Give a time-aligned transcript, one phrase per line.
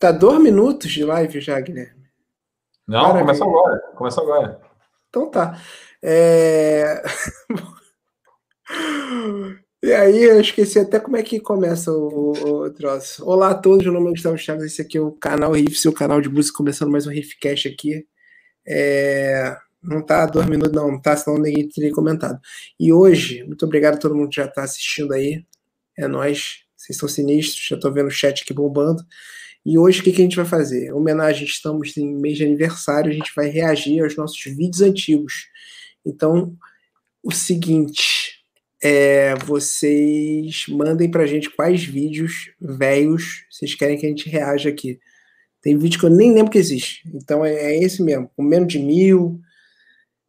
[0.00, 2.06] Tá dois minutos de live já, Guilherme.
[2.88, 3.20] Não, Maravilha.
[3.20, 3.78] começa agora.
[3.94, 4.60] Começa agora.
[5.10, 5.60] Então tá.
[6.02, 7.02] É...
[9.84, 13.22] e aí, eu esqueci até como é que começa o, o, troço.
[13.26, 15.92] Olá a todos, meu nome é Gustavo Chaves, esse aqui é o canal Riff, seu
[15.92, 18.06] canal de música, começando mais um Riffcast aqui.
[18.66, 19.54] É...
[19.82, 21.14] Não tá dois minutos, não, tá?
[21.14, 22.40] Senão ninguém teria comentado.
[22.78, 25.44] E hoje, muito obrigado a todo mundo que já tá assistindo aí.
[25.94, 26.64] É nós.
[26.74, 29.04] Vocês são sinistros, já tô vendo o chat aqui bombando.
[29.64, 30.86] E hoje o que, que a gente vai fazer?
[30.86, 35.48] Em homenagem, estamos em mês de aniversário, a gente vai reagir aos nossos vídeos antigos.
[36.04, 36.56] Então,
[37.22, 38.40] o seguinte,
[38.82, 44.98] é, vocês mandem pra gente quais vídeos velhos vocês querem que a gente reaja aqui.
[45.60, 47.02] Tem vídeo que eu nem lembro que existe.
[47.14, 49.40] Então é, é esse mesmo, com menos de mil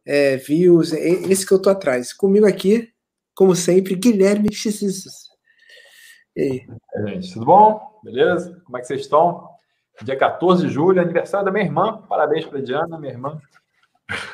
[0.04, 2.12] é, views, é esse que eu tô atrás.
[2.12, 2.90] Comigo aqui,
[3.34, 5.04] como sempre, Guilherme Xissis.
[6.36, 6.66] E aí?
[6.96, 7.91] É, gente, tudo bom?
[8.02, 8.60] Beleza?
[8.64, 9.48] Como é que vocês estão?
[10.02, 12.02] Dia 14 de julho, aniversário da minha irmã.
[12.08, 13.40] Parabéns para a Diana, minha irmã.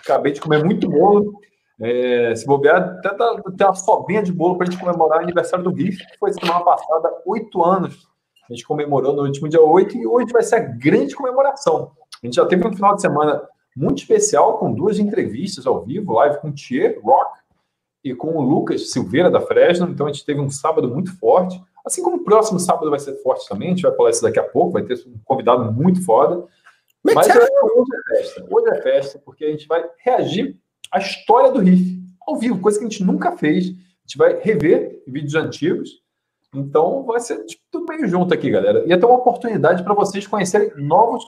[0.02, 1.40] Acabei de comer muito bolo.
[1.80, 5.64] É, se bobear, até tem uma sobrinha de bolo para a gente comemorar o aniversário
[5.64, 8.08] do Riff, que foi semana passada, oito anos.
[8.48, 11.92] A gente comemorou no último dia 8 e hoje vai ser a grande comemoração.
[12.22, 13.42] A gente já teve um final de semana
[13.76, 17.38] muito especial com duas entrevistas ao vivo, live com o Thier Rock
[18.02, 19.88] e com o Lucas Silveira da Fresno.
[19.88, 21.62] Então a gente teve um sábado muito forte.
[21.88, 24.38] Assim como o próximo sábado vai ser forte também, a gente vai falar isso daqui
[24.38, 26.46] a pouco, vai ter um convidado muito foda.
[27.02, 28.46] Mas é, hoje é festa.
[28.50, 30.54] Hoje é festa, porque a gente vai reagir
[30.92, 33.68] à história do riff ao vivo, coisa que a gente nunca fez.
[33.68, 33.70] A
[34.06, 36.02] gente vai rever vídeos antigos.
[36.54, 38.84] Então vai ser tipo, tudo meio junto aqui, galera.
[38.86, 41.24] E até uma oportunidade para vocês conhecerem novos,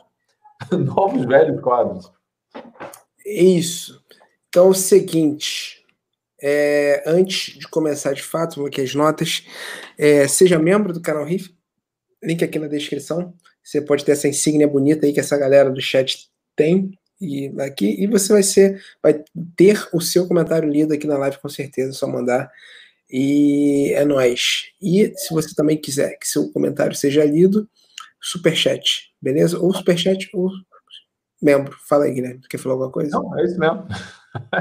[0.70, 2.12] novos velhos quadros.
[3.25, 3.98] Isso.
[4.50, 5.80] Então é o seguinte.
[6.43, 9.45] É, antes de começar de fato, vou aqui as notas.
[9.99, 11.55] É, seja membro do canal Riff,
[12.23, 13.35] link aqui na descrição.
[13.63, 18.03] Você pode ter essa insígnia bonita aí que essa galera do chat tem e aqui
[18.03, 19.23] e você vai ser, vai
[19.55, 22.50] ter o seu comentário lido aqui na live com certeza, é só mandar.
[23.11, 24.71] E é nós.
[24.81, 27.69] E se você também quiser que seu comentário seja lido,
[28.21, 29.59] super chat, beleza?
[29.59, 30.50] Ou super chat ou
[31.43, 31.77] membro.
[31.89, 32.41] Fala aí, Guilherme.
[32.49, 33.11] Quer falar alguma coisa?
[33.11, 33.87] Não, é isso mesmo.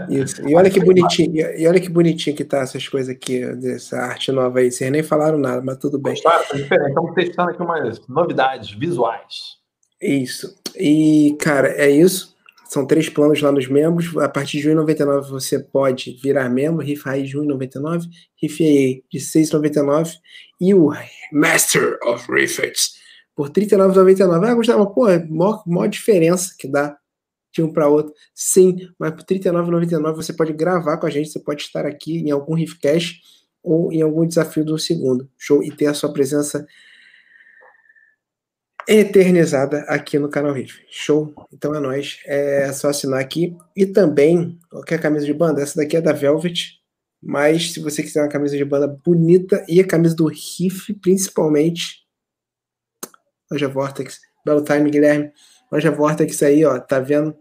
[0.10, 0.48] Isso.
[0.48, 4.32] E olha que bonitinho, e olha que bonitinho que tá essas coisas aqui, essa arte
[4.32, 4.72] nova aí.
[4.72, 6.20] Vocês nem falaram nada, mas tudo bem.
[6.22, 6.90] Claro, tá diferente.
[6.90, 9.60] Estamos testando aqui umas novidades visuais.
[10.02, 10.56] Isso.
[10.76, 12.36] E, cara, é isso.
[12.68, 14.16] São três planos lá nos membros.
[14.18, 16.86] A partir de 1,99 você pode virar membro.
[16.86, 18.04] Riff Raiz de 1,99.
[18.42, 20.14] Riff AA de 6,99.
[20.62, 20.92] E o
[21.32, 23.00] Master of Riffets
[23.36, 24.46] por R$ 39,99.
[24.46, 26.98] Ah, Gustavo, pô, é maior, maior diferença que dá
[27.52, 28.14] de um para outro.
[28.34, 32.20] Sim, mas por R$ 39,99 você pode gravar com a gente, você pode estar aqui
[32.20, 33.22] em algum Riffcast
[33.64, 35.30] ou em algum desafio do segundo.
[35.38, 35.64] Show?
[35.64, 36.66] E ter a sua presença
[38.88, 40.82] eternizada aqui no canal Riff.
[40.90, 41.34] Show?
[41.54, 42.20] Então é nóis.
[42.26, 43.56] É só assinar aqui.
[43.76, 46.80] E também, qualquer camisa de banda, essa daqui é da Velvet.
[47.22, 52.00] Mas se você quiser uma camisa de banda bonita e a camisa do Riff, principalmente,
[53.52, 54.20] Loja Vortex.
[54.46, 55.32] Belo time, Guilherme.
[55.72, 57.36] Loja Vortex aí, ó, tá vendo?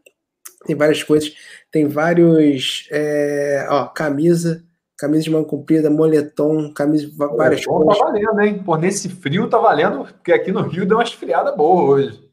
[0.66, 1.34] Tem várias coisas.
[1.70, 2.88] Tem vários.
[2.90, 4.64] É, ó, camisa,
[4.96, 7.98] camisa de mão comprida, moletom, camisa, várias Pô, coisas.
[7.98, 8.62] Tá valendo, hein?
[8.62, 12.28] Pô, nesse frio tá valendo, porque aqui no Rio deu uma esfriada boa hoje.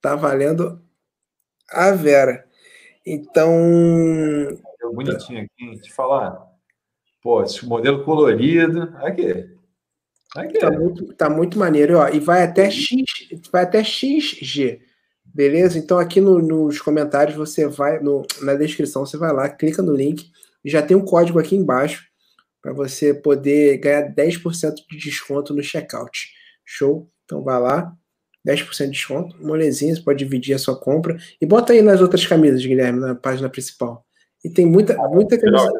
[0.00, 0.82] Tá valendo
[1.70, 2.44] a Vera.
[3.06, 3.50] Então.
[4.92, 6.42] Bonitinho aqui, te falar.
[7.22, 8.94] Pô, esse modelo colorido.
[8.98, 9.50] Aqui.
[10.34, 12.08] Tá muito, tá muito maneiro, ó.
[12.08, 13.04] E vai até X,
[13.52, 14.80] vai até XG.
[15.24, 15.78] Beleza?
[15.78, 19.94] Então aqui no, nos comentários você vai, no, na descrição, você vai lá, clica no
[19.94, 20.30] link
[20.64, 22.04] e já tem um código aqui embaixo
[22.60, 26.30] para você poder ganhar 10% de desconto no checkout.
[26.64, 27.08] Show?
[27.24, 27.92] Então vai lá,
[28.46, 32.26] 10% de desconto, molezinha, você pode dividir a sua compra e bota aí nas outras
[32.26, 34.04] camisas, Guilherme, na página principal.
[34.44, 35.72] E tem muita, muita camisa.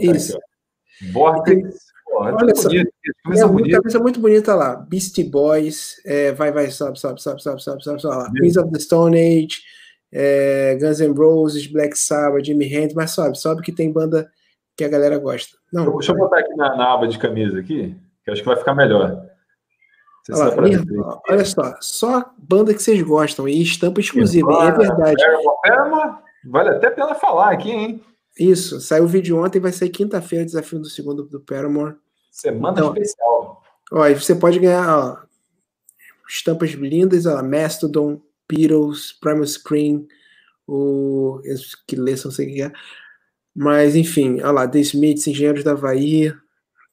[0.00, 0.38] Isso.
[1.12, 2.68] Vortex Olha só.
[3.24, 3.80] Camisa, é bonita.
[3.80, 4.76] camisa muito bonita lá.
[4.76, 8.30] Beastie Boys, é, vai, vai, sobe, sobe, sobe, sobe, sobe, sobe, sobe lá.
[8.32, 9.62] Queens of the Stone Age,
[10.12, 14.30] é, Guns N' Roses, Black Sabbath, Jimmy Hendrix, mas sobe, sobe que tem banda
[14.76, 15.56] que a galera gosta.
[15.72, 18.56] Não, deixa eu botar aqui na, na, aba de camisa aqui, que acho que vai
[18.56, 19.26] ficar melhor.
[20.30, 20.84] Olha, lá, minha,
[21.28, 25.22] olha só, só banda que vocês gostam e estampa exclusiva, é verdade.
[26.44, 28.04] vale até pena falar aqui, hein?
[28.38, 31.96] Isso, saiu o vídeo ontem, vai sair quinta-feira, desafio do segundo do Paramore.
[32.30, 33.62] Semana então, especial.
[33.92, 35.18] Ó, você pode ganhar ó,
[36.28, 40.06] estampas lindas, ó, Mastodon, Beatles, Primal Screen,
[40.66, 41.40] o.
[41.86, 42.72] que lê, não sei o que é.
[43.54, 46.32] Mas, enfim, olha lá, The Smiths, Engenheiros da Havaí,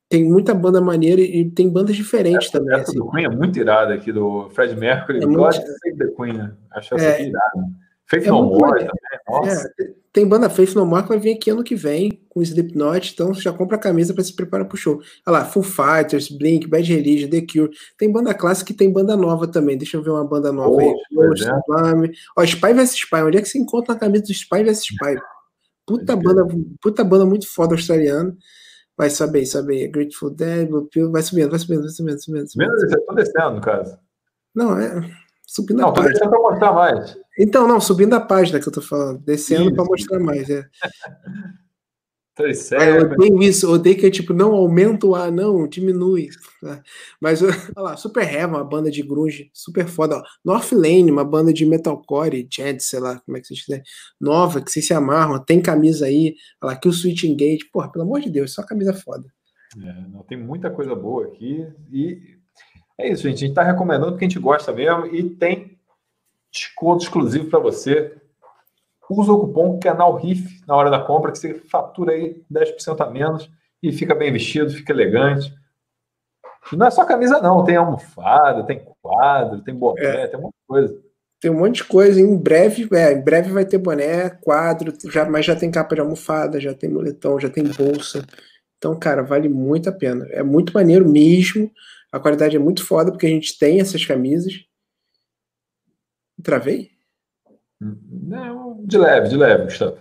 [0.09, 2.73] tem muita banda maneira e tem bandas diferentes essa, também.
[2.73, 2.99] Essa assim.
[2.99, 5.19] do Queen é muito irada aqui, do Fred Mercury.
[5.19, 5.97] É God muito...
[5.97, 6.33] the Queen.
[6.33, 6.53] Né?
[6.71, 7.84] Acho essa é, irada.
[8.07, 9.19] Faith é No More também.
[9.27, 9.67] Nossa.
[9.79, 13.13] É, tem banda Faith No More que vai vir aqui ano que vem com Slipknot,
[13.13, 15.01] então já compra a camisa para se preparar pro show.
[15.27, 17.71] Olha lá, Full Fighters, Blink, Bad Religion, The Cure.
[17.97, 19.77] Tem banda clássica e tem banda nova também.
[19.77, 20.87] Deixa eu ver uma banda nova oh, aí.
[20.87, 22.11] É.
[22.37, 23.21] Ó, Spy vs Spy.
[23.23, 25.15] Onde é que você encontra a camisa do Spy vs Spy?
[25.85, 26.47] Puta banda,
[26.81, 28.35] puta banda muito foda australiana.
[28.97, 29.89] Vai saber, saber.
[29.89, 32.47] Grateful Dead, Blue Pill, vai subindo, vai subindo, vai subindo, subindo.
[32.47, 32.69] subindo.
[32.69, 33.97] Menos, você tá descendo, no caso.
[34.53, 35.11] Não, é.
[35.45, 37.24] Subindo não, tô deixando pra mostrar mais.
[37.37, 39.19] Então, não, subindo a página que eu tô falando.
[39.19, 40.49] Descendo para mostrar mais.
[40.49, 40.65] É.
[42.37, 46.27] Ah, eu odeio isso, odeio que é tipo, não aumenta o ar, não, diminui.
[47.21, 50.17] Mas, olha lá, Super Heaven, uma banda de grunge, super foda.
[50.17, 50.23] Ó.
[50.43, 53.85] North Lane, uma banda de metalcore, jazz, sei lá, como é que vocês quiserem.
[54.19, 56.35] Nova, que vocês se amarram, tem camisa aí.
[56.61, 57.69] Olha lá, aqui o Switch Engage.
[57.71, 59.29] Porra, pelo amor de Deus, só camisa foda.
[59.81, 61.65] É, não, tem muita coisa boa aqui.
[61.89, 62.19] E
[62.99, 63.45] é isso, gente.
[63.45, 65.05] A gente tá recomendando porque a gente gosta mesmo.
[65.05, 65.74] E tem
[66.55, 68.15] desconto exclusivo para você
[69.09, 73.09] usa o cupom canal RIF na hora da compra, que você fatura aí 10% a
[73.09, 73.49] menos
[73.81, 75.53] e fica bem vestido, fica elegante.
[76.71, 80.27] E não é só camisa, não, tem almofada, tem quadro, tem boné, é.
[80.27, 81.01] tem um monte de coisa.
[81.39, 82.19] Tem um monte de coisa.
[82.19, 86.01] Em breve, é, em breve vai ter boné, quadro, já, mas já tem capa de
[86.01, 88.25] almofada, já tem moletom, já tem bolsa.
[88.77, 90.25] Então, cara, vale muito a pena.
[90.31, 91.69] É muito maneiro mesmo.
[92.11, 94.65] A qualidade é muito foda, porque a gente tem essas camisas.
[96.45, 96.91] Travei?
[97.81, 99.97] Não, de leve, de leve, Gustavo.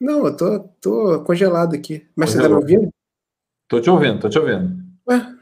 [0.00, 2.08] Não, eu tô, tô congelado aqui.
[2.14, 2.88] Mas você tá me ouvindo?
[3.66, 4.80] Tô te ouvindo, tô te ouvindo.
[5.08, 5.34] Ué?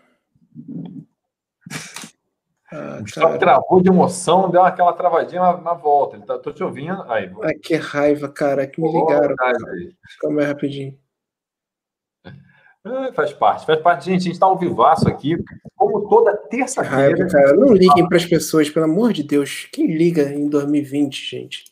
[2.73, 6.17] Ah, Gustavo travou de emoção, deu aquela travadinha na, na volta.
[6.17, 7.03] Ele tá, tô te ouvindo.
[7.13, 9.37] Aí, Ai, que raiva, cara, que me ligaram.
[10.19, 10.99] Calma aí rapidinho.
[12.25, 14.07] É, faz parte, faz parte.
[14.07, 15.37] Gente, a gente está ao vivaço aqui,
[15.77, 17.29] como toda terça-feira.
[17.29, 19.69] Cara, não liguem para as pessoas, pelo amor de Deus.
[19.71, 21.65] Quem liga em 2020, gente?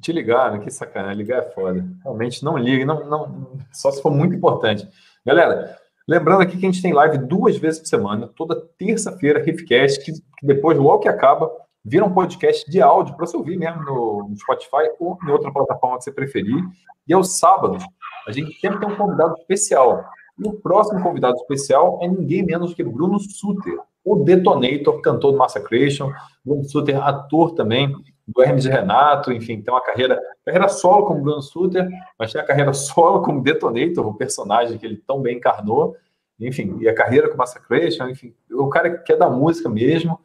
[0.00, 1.18] Te ligaram, que sacanagem.
[1.18, 1.84] Ligar é foda.
[2.02, 4.88] Realmente, não ligue, não, não, só se for muito importante.
[5.24, 5.76] Galera,
[6.08, 10.12] lembrando aqui que a gente tem live duas vezes por semana, toda terça-feira, Riffcast, que,
[10.12, 11.50] que depois, logo que acaba,
[11.84, 15.52] vira um podcast de áudio para você ouvir mesmo no, no Spotify ou em outra
[15.52, 16.64] plataforma que você preferir.
[17.06, 17.84] E aos sábados,
[18.26, 20.04] a gente sempre tem um convidado especial.
[20.38, 25.38] E o próximo convidado especial é ninguém menos que Bruno Suter, o Detonator, cantor do
[25.38, 26.12] Massacration.
[26.44, 27.94] Bruno Suter, ator também
[28.26, 31.88] do Hermes Renato, enfim, tem uma carreira, carreira solo como Bruno Suter,
[32.18, 35.96] mas tem a carreira solo como Detonator, o personagem que ele tão bem encarnou.
[36.38, 40.20] Enfim, e a carreira com Massacration, enfim, o cara que é da música mesmo,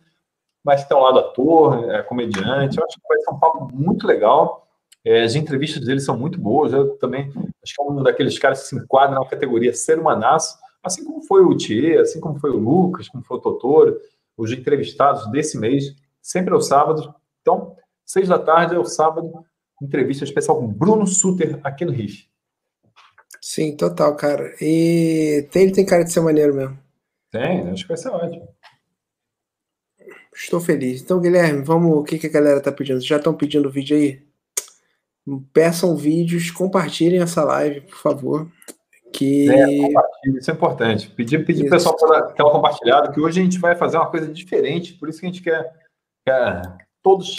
[0.63, 2.77] mas tem um lado ator, é comediante.
[2.77, 4.67] Eu acho que vai ser um papo muito legal.
[5.03, 6.73] É, as entrevistas dele são muito boas.
[6.73, 7.31] Eu também
[7.63, 11.21] acho que é um daqueles caras que se enquadra na categoria ser humanaço, assim como
[11.23, 13.99] foi o Thier, assim como foi o Lucas, como foi o Totoro,
[14.37, 17.09] os entrevistados desse mês, sempre aos sábados.
[17.41, 17.75] Então,
[18.05, 19.45] seis da tarde é o sábado,
[19.81, 22.29] entrevista especial com Bruno Suter aqui no Riff.
[23.41, 24.55] Sim, total, cara.
[24.61, 26.77] E tem, ele tem cara de ser maneiro mesmo.
[27.31, 28.47] Tem, acho que vai ser ótimo.
[30.33, 31.01] Estou feliz.
[31.01, 31.97] Então, Guilherme, vamos.
[31.97, 33.01] O que, que a galera tá pedindo?
[33.01, 34.30] Já estão pedindo vídeo aí?
[35.53, 38.51] Peçam vídeos, compartilhem essa live, por favor.
[39.13, 39.49] Que...
[39.49, 41.09] É, isso é importante.
[41.09, 44.93] Pedir, pedir pessoal para aquela compartilhada, que hoje a gente vai fazer uma coisa diferente,
[44.93, 45.81] por isso que a gente quer
[46.25, 46.31] que
[47.01, 47.35] todos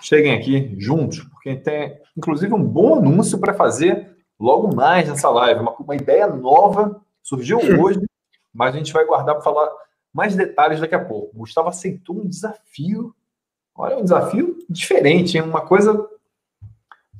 [0.00, 5.60] cheguem aqui juntos, porque tem, inclusive, um bom anúncio para fazer logo mais nessa live.
[5.60, 8.00] Uma, uma ideia nova surgiu hoje,
[8.52, 9.70] mas a gente vai guardar para falar
[10.12, 11.34] mais detalhes daqui a pouco.
[11.34, 13.14] O Gustavo aceitou um desafio.
[13.74, 15.42] Olha, um desafio diferente, hein?
[15.42, 16.08] uma coisa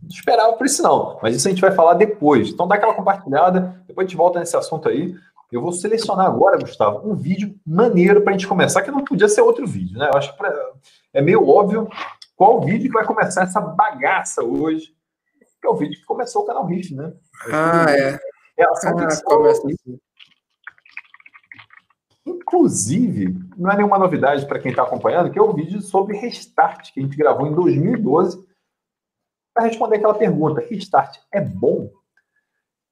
[0.09, 2.49] esperava por isso não, mas isso a gente vai falar depois.
[2.49, 5.15] Então dá aquela compartilhada, depois a gente volta nesse assunto aí.
[5.53, 9.29] Eu vou selecionar agora, Gustavo, um vídeo maneiro para a gente começar, que não podia
[9.29, 10.09] ser outro vídeo, né?
[10.13, 10.53] Eu acho que pra...
[11.13, 11.89] é meio óbvio
[12.35, 14.93] qual vídeo que vai começar essa bagaça hoje,
[15.61, 17.13] que é o vídeo que começou o canal Riff, né?
[17.53, 18.19] Ah, é.
[18.57, 19.99] É ação ah, começa assim.
[22.27, 26.93] Inclusive, não é nenhuma novidade para quem está acompanhando, que é o vídeo sobre Restart,
[26.93, 28.45] que a gente gravou em 2012
[29.55, 31.91] para responder aquela pergunta: restart é bom?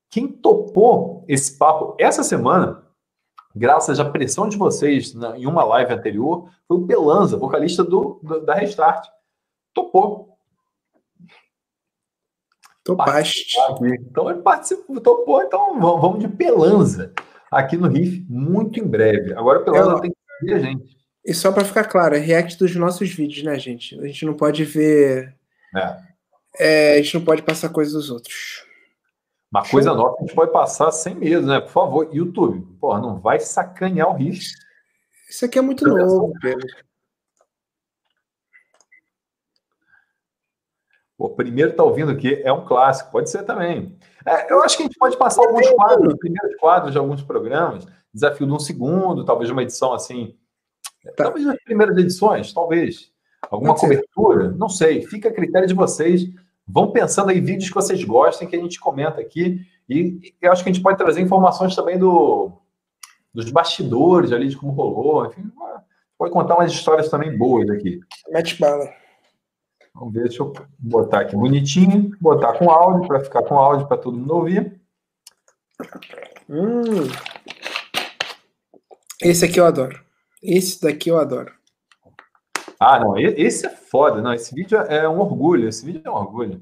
[0.09, 2.87] Quem topou esse papo essa semana,
[3.55, 8.21] graças à pressão de vocês na, em uma live anterior, foi o Pelanza, vocalista do,
[8.23, 9.09] do da Restart.
[9.75, 10.39] Topou.
[12.85, 13.57] Topaste.
[14.01, 17.13] Então ele participou, topou, então vamos de Pelanza
[17.51, 19.33] aqui no Riff muito em breve.
[19.35, 20.97] Agora o Pelanza tem que ver a gente.
[21.25, 23.99] E só para ficar claro, é react dos nossos vídeos, né, gente?
[24.01, 25.37] A gente não pode ver.
[25.77, 26.12] É
[26.59, 28.67] é, a gente não pode passar coisa dos outros.
[29.51, 31.61] Uma coisa nova que a gente pode passar sem medo, né?
[31.61, 34.59] Por favor, YouTube, porra, não vai sacanear o risco.
[35.29, 36.67] Isso aqui é muito novo, Pedro.
[41.19, 43.97] O primeiro tá ouvindo aqui é um clássico, pode ser também.
[44.27, 47.87] É, eu acho que a gente pode passar alguns quadros, primeiros quadros de alguns programas,
[48.13, 50.37] desafio de um segundo, talvez uma edição assim.
[51.17, 51.25] Tá.
[51.25, 53.13] Talvez nas primeiras edições, talvez.
[53.51, 56.29] Alguma cobertura, não sei, fica a critério de vocês.
[56.73, 59.61] Vão pensando aí vídeos que vocês gostem, que a gente comenta aqui.
[59.89, 62.51] E eu acho que a gente pode trazer informações também do,
[63.33, 65.27] dos bastidores ali, de como rolou.
[65.27, 65.51] Enfim,
[66.17, 68.01] pode contar umas histórias também boas aqui.
[68.31, 68.89] Mete bala.
[69.95, 73.99] Vamos ver, deixa eu botar aqui bonitinho, botar com áudio, para ficar com áudio para
[73.99, 74.81] todo mundo ouvir.
[76.49, 77.09] Hum.
[79.21, 80.01] Esse aqui eu adoro.
[80.43, 81.53] Esse daqui eu adoro.
[82.83, 84.21] Ah, não, esse é foda.
[84.21, 85.69] Não, esse vídeo é um orgulho.
[85.69, 86.61] Esse vídeo é um orgulho.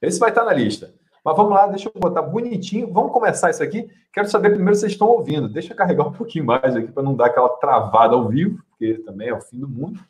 [0.00, 0.94] Esse vai estar na lista.
[1.24, 2.92] Mas vamos lá, deixa eu botar bonitinho.
[2.92, 3.90] Vamos começar isso aqui.
[4.12, 5.48] Quero saber primeiro se vocês estão ouvindo.
[5.48, 8.94] Deixa eu carregar um pouquinho mais aqui para não dar aquela travada ao vivo, porque
[8.98, 10.00] também é o fim do mundo.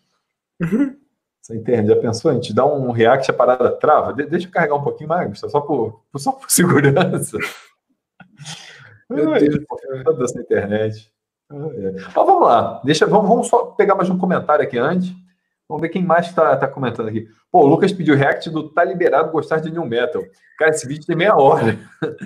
[0.61, 0.97] Uhum.
[1.41, 1.89] Você entende?
[1.89, 2.31] Já pensou?
[2.31, 4.13] A gente dá um react, a parada trava.
[4.13, 7.39] De deixa eu carregar um pouquinho mais, só por, só por segurança.
[9.09, 9.65] Meu Ai, Deus,
[10.05, 11.11] toda essa internet.
[11.49, 15.15] Mas vamos lá, deixa, vamos, vamos só pegar mais um comentário aqui antes.
[15.69, 17.29] Vamos ver quem mais está tá comentando aqui.
[17.51, 20.23] Pô, o Lucas pediu react do Tá Liberado Gostar de New Metal.
[20.59, 21.77] Cara, esse vídeo tem meia hora.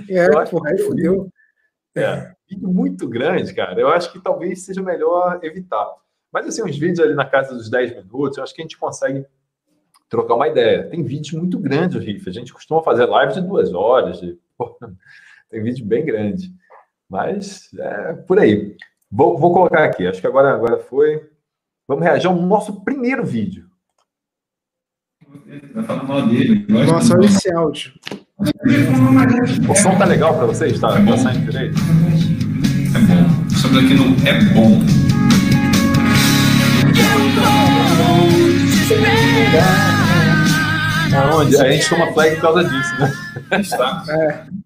[0.09, 1.29] É, porra, fodeu.
[1.97, 3.81] É, vídeo muito grande, cara.
[3.81, 5.87] Eu acho que talvez seja melhor evitar.
[6.33, 8.79] Mas, assim, uns vídeos ali na casa dos 10 minutos, eu acho que a gente
[8.79, 9.25] consegue
[10.09, 10.89] trocar uma ideia.
[10.89, 12.29] Tem vídeos muito grandes, Riff.
[12.29, 14.21] A gente costuma fazer lives de duas horas.
[14.21, 14.39] De...
[15.51, 16.53] tem vídeo bem grande.
[17.09, 18.77] Mas é por aí.
[19.11, 21.29] Vou, vou colocar aqui, acho que agora, agora foi.
[21.89, 23.69] Vamos reagir ao nosso primeiro vídeo.
[25.75, 26.65] Vai falar mal dele.
[26.69, 27.93] Nossa, olha esse áudio.
[29.69, 30.79] O som tá legal para vocês?
[30.79, 31.11] Tá, é bom.
[31.11, 31.77] tá saindo direito?
[32.95, 33.47] É bom.
[33.49, 34.81] Estamos aqui no É Bom.
[41.17, 41.57] Aonde?
[41.57, 43.13] A gente toma flag por causa disso, né?
[43.61, 44.05] Está.
[44.09, 44.60] É.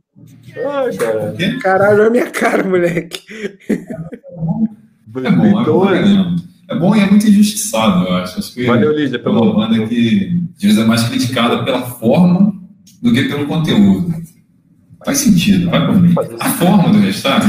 [0.57, 1.35] Ai, cara.
[1.61, 3.23] Caralho, olha a minha cara, moleque.
[3.69, 6.37] É bom, é bom,
[6.69, 8.39] é bom e é muito injustiçado, eu acho.
[8.39, 12.55] acho que Valeu, Lídia, pelo uma banda que às vezes é mais criticada pela forma
[13.03, 14.15] do que pelo conteúdo.
[15.05, 16.15] Faz sentido, vai por mim.
[16.41, 17.45] A forma do restart,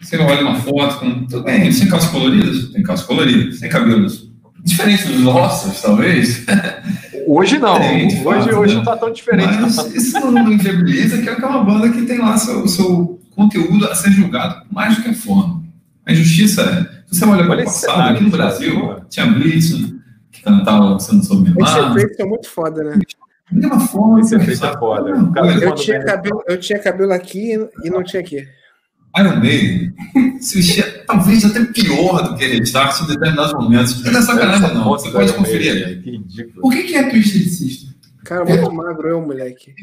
[0.00, 1.26] você olha uma foto com.
[1.26, 2.68] Tudo bem, sem calças coloridas?
[2.70, 4.28] Tem calças coloridas, sem cabelos.
[4.64, 6.44] Diferente dos nossos, talvez.
[7.28, 7.78] Hoje não.
[7.78, 8.74] Tem, hoje, fato, hoje né?
[8.74, 9.58] não está tão diferente.
[9.60, 9.86] Mas não.
[9.88, 14.10] isso não inviabiliza que é uma banda que tem lá seu, seu conteúdo a ser
[14.12, 15.62] julgado mais do que a forma.
[16.06, 16.98] A injustiça é.
[17.06, 19.72] Se você olha para o passado, aqui no Brasil, tinha Blitz,
[20.32, 22.98] que cantava Você Não Soube Me Esse efeito é muito foda, né?
[23.52, 24.20] De uma forma.
[24.20, 25.10] Esse efeito é foda.
[25.62, 27.52] Eu tinha, cabelo, eu tinha cabelo aqui
[27.84, 28.48] e não tinha aqui.
[29.16, 29.94] Iron Maiden
[30.40, 34.02] se vestia talvez até pior do que Restart em determinados momentos.
[34.04, 34.84] Não é sacanagem, não.
[34.84, 36.20] Você pode conferir ali.
[36.60, 37.88] Por que, que é Twisted Sister?
[38.24, 38.74] Cara, muito é.
[38.74, 39.74] magro eu, moleque.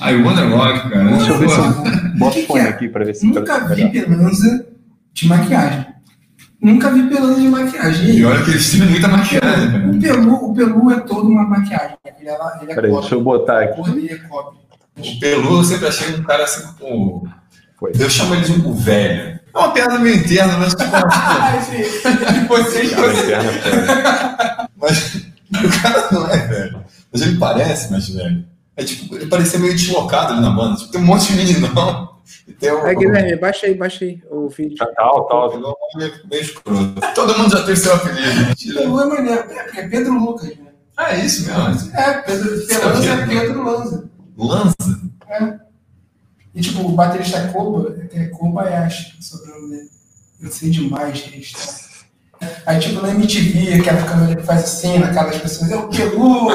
[0.00, 1.16] I Wanna Rock, cara.
[1.16, 2.68] Deixa eu ver se eu boto o fone é?
[2.68, 4.66] aqui pra ver se Nunca vi pelanza
[5.12, 5.86] de maquiagem.
[6.60, 8.16] Nunca vi pelanza de maquiagem.
[8.16, 9.90] E olha que eles têm muita maquiagem.
[9.90, 11.96] O Pelu, o Pelu é todo uma maquiagem.
[12.04, 13.80] Ele é, ele é Peraí, deixa eu botar aqui.
[13.80, 17.22] O Pelu eu sempre achei um cara assim com
[17.98, 19.40] eu chamo ele de um velho.
[19.54, 20.90] É uma piada meio interna, mas tipo,
[22.48, 23.32] vocês, você.
[24.76, 25.14] Mas
[25.52, 26.84] o cara não é velho.
[27.12, 28.44] Mas ele parece mais velho.
[28.76, 30.76] É tipo, ele parecia meio deslocado ali na banda.
[30.76, 32.08] Tipo, tem um monte de meninão.
[32.08, 32.86] Um...
[32.86, 34.76] É, Guilherme, baixa aí, baixa aí o vídeo.
[34.76, 35.60] Tá, tal, tal.
[36.30, 37.00] Meio escroto.
[37.14, 38.88] Todo mundo já tem seu apelido.
[38.88, 39.44] Não é maneiro.
[39.76, 40.72] É Pedro Lucas, né?
[40.96, 41.94] Ah, é isso mesmo?
[41.96, 42.50] É, Pedro.
[42.50, 44.10] Lanza é Pedro Lanza.
[44.36, 45.00] Lanza?
[45.28, 45.71] É.
[46.54, 49.88] E tipo, o baterista é Koba, é Kobayashi, sobrando dele.
[50.40, 51.82] Eu sei demais disso.
[52.66, 56.48] Aí, tipo, na MTV, aquela câmera que faz assim, naquelas pessoas, é o Pelu,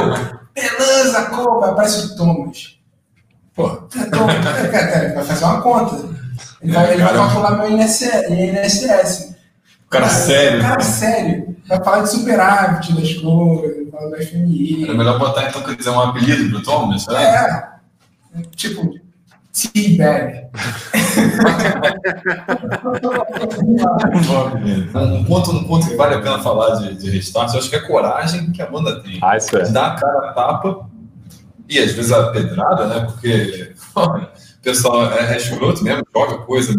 [0.54, 2.78] beleza, Koba, parece o Thomas.
[3.56, 6.18] Pô, é Thomas, é, cara, ele vai fazer uma conta.
[6.62, 8.30] Ele vai, ele vai calcular meu INSS.
[8.30, 9.36] INSS.
[9.86, 10.60] O cara, cara sério.
[10.60, 11.58] O cara sério.
[11.68, 14.90] Vai falar de superávit das coisas, falar do FMI.
[14.90, 17.24] É melhor botar, então, quer dizer, um apelido pro Thomas, sabe?
[17.24, 17.68] É.
[18.56, 18.94] Tipo,
[19.58, 20.50] Teabag.
[24.94, 27.76] um, ponto, um ponto que vale a pena falar de, de restart, eu acho que
[27.76, 29.18] é a coragem que a banda tem.
[29.24, 29.64] Ah, isso é.
[29.64, 30.88] De dar a cara a tapa
[31.68, 33.00] e às vezes a pedrada, né?
[33.06, 36.74] Porque o pessoal é, é escroto mesmo, joga coisa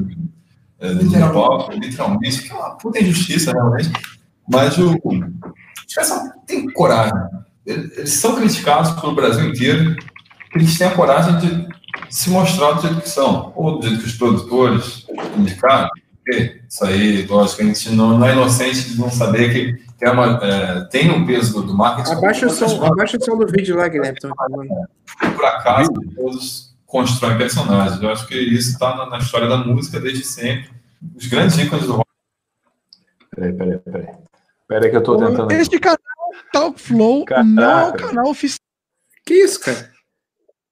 [0.78, 3.90] é, no palco, literalmente, que é uma puta injustiça realmente.
[4.49, 7.12] Mas o, os caras têm coragem.
[7.66, 9.97] Eles são criticados pelo Brasil inteiro,
[10.50, 11.77] que eles têm a coragem de
[12.10, 15.88] se mostrar do jeito que são, ou do jeito que os produtores indicaram.
[16.16, 20.04] Porque isso aí, lógico, a gente não, não é inocente de não saber que, que
[20.04, 22.12] é uma, é, tem um peso do, do marketing.
[22.12, 24.18] Abaixa o, som, abaixa o som do vídeo lá, Guilherme.
[24.20, 28.02] Por acaso, todos constroem personagens.
[28.02, 30.70] Eu acho que isso está na, na, história da música desde sempre.
[31.16, 32.08] Os grandes ícones do rock.
[33.34, 34.06] Peraí, peraí, peraí.
[34.66, 35.50] Peraí que eu estou tentando.
[35.52, 35.98] Este canal
[36.52, 37.44] Talk Flow Caraca.
[37.44, 38.58] não é o canal oficial.
[39.24, 39.90] Que isso, cara?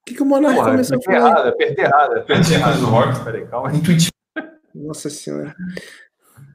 [0.07, 1.17] O que, que o Monarca começou a falar?
[1.17, 3.25] Errado, apertei errado, apertei errado do rock.
[3.25, 3.77] Peraí, calma aí.
[3.77, 4.13] Intuitivo.
[4.73, 5.53] Nossa senhora.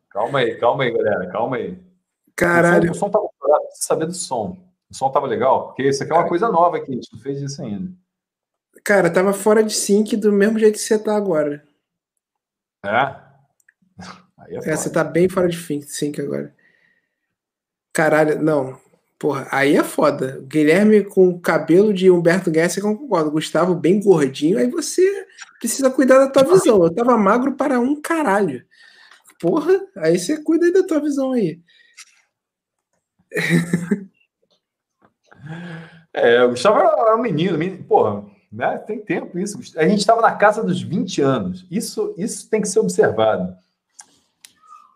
[0.10, 1.78] Calma aí, calma aí, galera, calma aí.
[2.34, 2.92] Caralho.
[2.92, 3.30] O som, o som tava
[3.74, 4.58] saber do som.
[4.90, 5.68] O som tava legal?
[5.68, 7.92] Porque isso aqui é uma coisa nova aqui, a gente não fez isso ainda.
[8.86, 11.62] Cara, tava fora de sync do mesmo jeito que você tá agora.
[12.86, 12.90] É?
[14.38, 16.56] Aí é, é você tá bem fora de sync agora.
[17.92, 18.80] Caralho, não.
[19.22, 20.44] Porra, aí é foda.
[20.48, 23.30] Guilherme com cabelo de Humberto Guess, eu concordo.
[23.30, 25.28] Gustavo bem gordinho, aí você
[25.60, 26.84] precisa cuidar da tua visão.
[26.84, 28.66] Eu tava magro para um caralho.
[29.40, 31.62] Porra, aí você cuida aí da tua visão aí.
[36.14, 38.78] É, o Gustavo era um menino, menino porra, né?
[38.80, 39.58] tem tempo isso.
[39.78, 41.66] A gente estava na casa dos 20 anos.
[41.72, 43.56] Isso, isso tem que ser observado.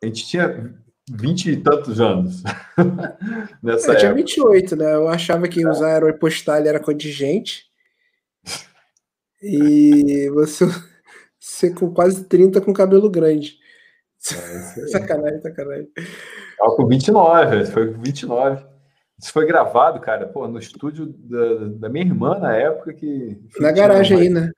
[0.03, 0.75] A gente tinha
[1.09, 2.43] 20 e tantos anos.
[3.61, 4.95] Nessa eu tinha 28, né?
[4.95, 7.65] Eu achava que usar aeropostal era contingente.
[9.41, 10.65] E você,
[11.39, 13.57] você com quase 30 com cabelo grande.
[14.31, 15.89] É, sacanagem, sacanagem.
[16.57, 18.65] Tava com 29, foi com 29.
[19.21, 23.39] Isso foi gravado, cara, pô, no estúdio da, da minha irmã na época que.
[23.45, 24.51] Enfim, na garagem aí, né?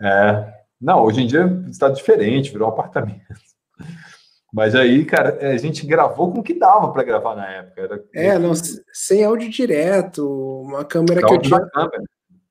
[0.00, 0.52] É.
[0.80, 3.22] Não, hoje em dia está diferente, virou um apartamento.
[4.52, 7.80] Mas aí, cara, a gente gravou com o que dava para gravar na época.
[7.82, 8.04] Era...
[8.14, 8.52] É, não,
[8.92, 10.26] sem áudio direto,
[10.62, 11.60] uma câmera que eu tinha.
[11.60, 12.02] Câmera.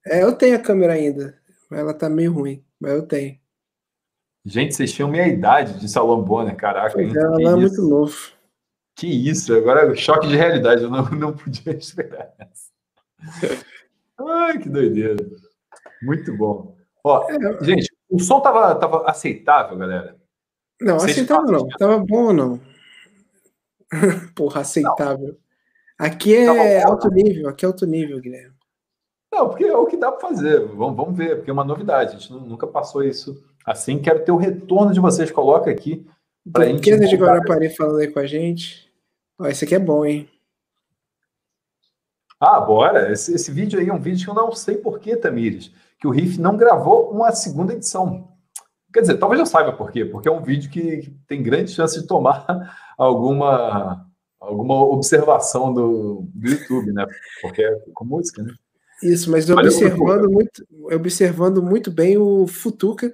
[0.06, 1.36] É, eu tenho a câmera ainda.
[1.72, 3.38] Ela tá meio ruim, mas eu tenho.
[4.46, 7.02] Gente, vocês tinham minha idade de Salão Bonner, caraca.
[7.02, 7.12] Hein?
[7.16, 8.16] Ela é muito novo.
[8.96, 12.72] Que isso, agora choque de realidade, eu não, não podia esperar essa.
[14.20, 15.18] Ai, que doideira.
[16.02, 16.76] Muito bom.
[17.04, 20.16] Ó, é, gente, o som tava, tava aceitável, galera?
[20.82, 21.68] Não, Vocês aceitável não.
[21.70, 22.60] Tava bom ou não?
[24.36, 25.28] Porra, aceitável.
[25.28, 25.38] Não.
[26.00, 28.56] Aqui é alto nível, aqui é alto nível, Guilherme.
[29.32, 30.66] Não, porque é o que dá para fazer.
[30.68, 32.16] Vamos, vamos ver, porque é uma novidade.
[32.16, 34.00] A gente nunca passou isso assim.
[34.00, 35.32] Quero ter o retorno de vocês.
[35.32, 36.06] Coloca aqui.
[36.52, 36.98] Para a gente.
[36.98, 38.92] de Guarapari falando aí com a gente.
[39.40, 40.30] Ó, esse aqui é bom, hein?
[42.40, 43.12] Ah, bora.
[43.12, 46.12] Esse, esse vídeo aí é um vídeo que eu não sei porquê, Tamires, que o
[46.12, 48.37] Riff não gravou uma segunda edição.
[48.94, 52.00] Quer dizer, talvez eu saiba por quê, porque é um vídeo que, tem grande chance
[52.00, 52.46] de tomar
[52.98, 54.06] alguma,
[54.40, 57.06] alguma observação do, do YouTube, né?
[57.42, 58.54] Porque é com música, né?
[59.04, 63.14] Isso, mas observando muito, observando muito bem o Futuca,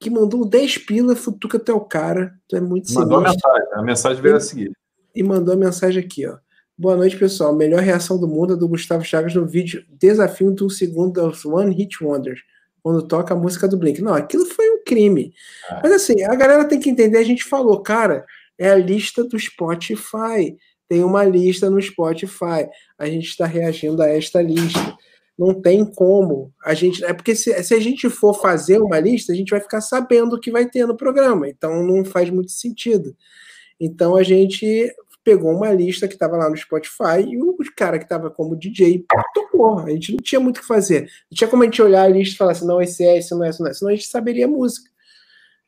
[0.00, 4.22] que mandou 10 pila, Futuca teu cara, tu é muito Mandou a mensagem, a mensagem
[4.22, 4.72] veio a seguir.
[5.14, 6.38] E mandou a mensagem aqui, ó.
[6.78, 7.54] Boa noite, pessoal.
[7.54, 11.74] Melhor reação do mundo é do Gustavo Chagas no vídeo Desafio do segundo dos One
[11.74, 12.40] Hit Wonders,
[12.88, 14.00] quando toca a música do Blink.
[14.00, 15.34] Não, aquilo foi um crime.
[15.68, 15.80] Ah.
[15.82, 18.24] Mas assim, a galera tem que entender, a gente falou, cara,
[18.56, 20.56] é a lista do Spotify.
[20.88, 22.66] Tem uma lista no Spotify.
[22.98, 24.96] A gente está reagindo a esta lista
[25.38, 26.50] não tem como.
[26.64, 29.60] A gente é porque se, se, a gente for fazer uma lista, a gente vai
[29.60, 31.46] ficar sabendo o que vai ter no programa.
[31.46, 33.14] Então não faz muito sentido.
[33.78, 34.90] Então a gente
[35.24, 39.04] pegou uma lista que estava lá no Spotify e o cara que estava como DJ
[39.34, 39.80] tocou.
[39.80, 41.02] A gente não tinha muito o que fazer.
[41.30, 43.34] Não tinha como a gente olhar a lista e falar assim, não, esse é, esse
[43.34, 43.74] não é, esse não é.
[43.74, 44.88] Senão a gente saberia a música.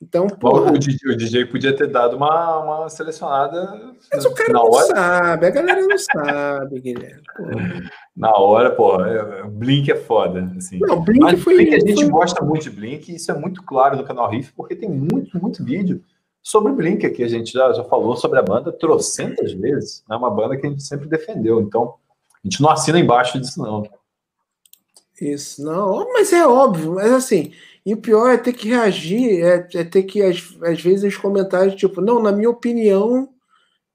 [0.03, 3.93] Então, porra, o, DJ, o DJ podia ter dado uma, uma selecionada.
[4.11, 4.87] Mas o cara não hora.
[4.87, 7.23] sabe, a galera não sabe, Guilherme.
[7.37, 7.91] Porra.
[8.17, 10.51] Na hora, pô, é, Blink é foda.
[10.57, 10.79] Assim.
[10.81, 11.57] Não, Blink Mas foi.
[11.57, 12.09] Blink, a gente foi...
[12.09, 15.63] gosta muito de Blink, isso é muito claro no canal Riff, porque tem muito, muito
[15.63, 16.03] vídeo
[16.43, 17.23] sobre Blink aqui.
[17.23, 20.03] A gente já, já falou sobre a banda trocentas vezes.
[20.09, 20.17] É né?
[20.17, 21.61] uma banda que a gente sempre defendeu.
[21.61, 21.95] Então,
[22.33, 23.83] a gente não assina embaixo disso, não.
[25.21, 27.53] Isso, não, mas é óbvio, mas assim,
[27.85, 31.19] e o pior é ter que reagir, é, é ter que, às, às vezes, os
[31.19, 33.29] comentários, tipo, não, na minha opinião,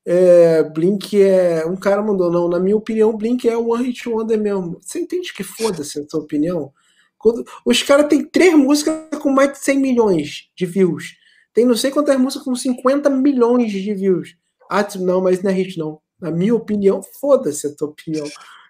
[0.06, 1.66] é, Blink é.
[1.66, 4.80] Um cara mandou, não, na minha opinião, Blink é o One Hit Wonder mesmo.
[4.82, 6.72] Você entende que foda-se a sua opinião?
[7.18, 11.16] Quando, os caras têm três músicas com mais de 100 milhões de views.
[11.56, 14.36] Tem não sei quantas músicas com 50 milhões de views.
[14.70, 16.02] Ah, não, mas não é hit, não.
[16.20, 18.26] Na minha opinião, foda-se a tua opinião.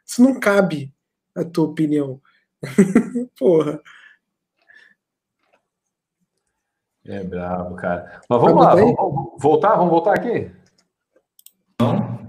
[0.06, 0.93] Isso não cabe
[1.36, 2.21] a tua opinião.
[3.39, 3.82] Porra.
[7.08, 8.21] É bravo, cara.
[8.30, 9.76] Mas vamos tá lá, vamos, vamos voltar?
[9.78, 10.52] Vamos voltar aqui?
[11.82, 12.19] Não.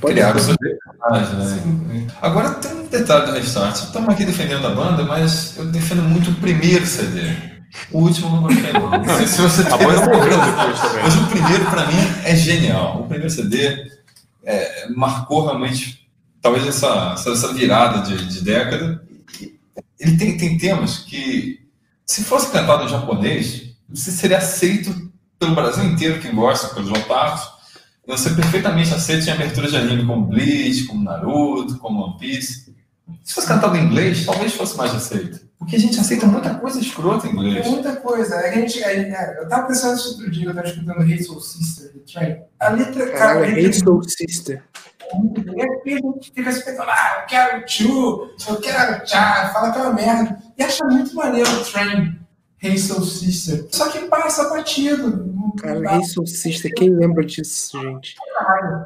[0.00, 2.06] personagens, né?
[2.22, 3.76] Agora tem um detalhe do Restart.
[3.76, 7.59] Estamos aqui defendendo a banda, mas eu defendo muito o primeiro CD.
[7.90, 9.26] O último não gostei, não.
[9.26, 11.02] se você a banda morreu depois também.
[11.02, 13.02] Mas o primeiro, para mim, é genial.
[13.02, 13.90] O primeiro CD
[14.44, 16.08] é, marcou realmente,
[16.42, 19.02] talvez, essa, essa virada de, de década.
[19.98, 21.60] Ele tem, tem temas que,
[22.06, 27.60] se fosse cantado em japonês, você seria aceito pelo Brasil inteiro, quem gosta, pelos otakus
[28.16, 32.74] ser perfeitamente aceito em abertura de anime como Bleach, como Naruto, como One Piece.
[33.22, 35.40] Se fosse cantado em inglês, talvez fosse mais aceito.
[35.60, 37.66] Porque a gente aceita muita coisa escrota em inglês.
[37.66, 38.34] Muita coisa.
[38.36, 41.40] É a gente, é, eu tava pensando isso outro dia, eu tava escutando Hate Soul
[41.40, 42.38] Sister, do Train.
[42.58, 43.46] A letra, cara.
[43.46, 44.62] Hate Soul Sister.
[45.84, 49.92] E a gente fica se pensando, ah, eu quero Chu, eu quero Cha, fala aquela
[49.92, 50.38] merda.
[50.56, 52.18] E acha muito maneiro o Train.
[52.62, 53.66] Hey Soul Sister.
[53.70, 55.30] Só que passa batido.
[55.58, 58.14] Cara, Hey Soul Sister, quem lembra disso, gente?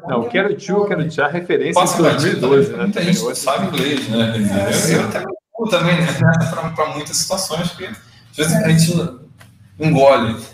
[0.09, 2.83] Não, Quero Tio, Quero Tio, a referência passa em 2012, né?
[2.83, 4.33] Muita gente sabe inglês, né?
[4.37, 5.34] É, eu, eu
[5.69, 6.07] também, né?
[6.75, 7.97] Para muitas situações que às
[8.37, 9.19] vezes a gente
[9.79, 10.45] engole.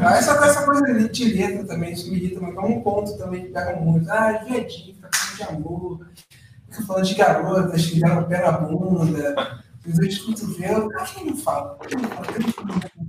[0.00, 3.42] Ah, essa, essa coisa de letra também, isso me irrita, mas é um ponto também
[3.42, 4.10] que pega muito.
[4.10, 6.06] Ah, viadinho, fica falando de amor,
[6.70, 9.64] fica falando de garotas que deram pé na bunda.
[9.84, 10.88] Desejo de cotovelo.
[11.12, 11.78] Quem não fala?
[11.86, 12.26] Quem não fala?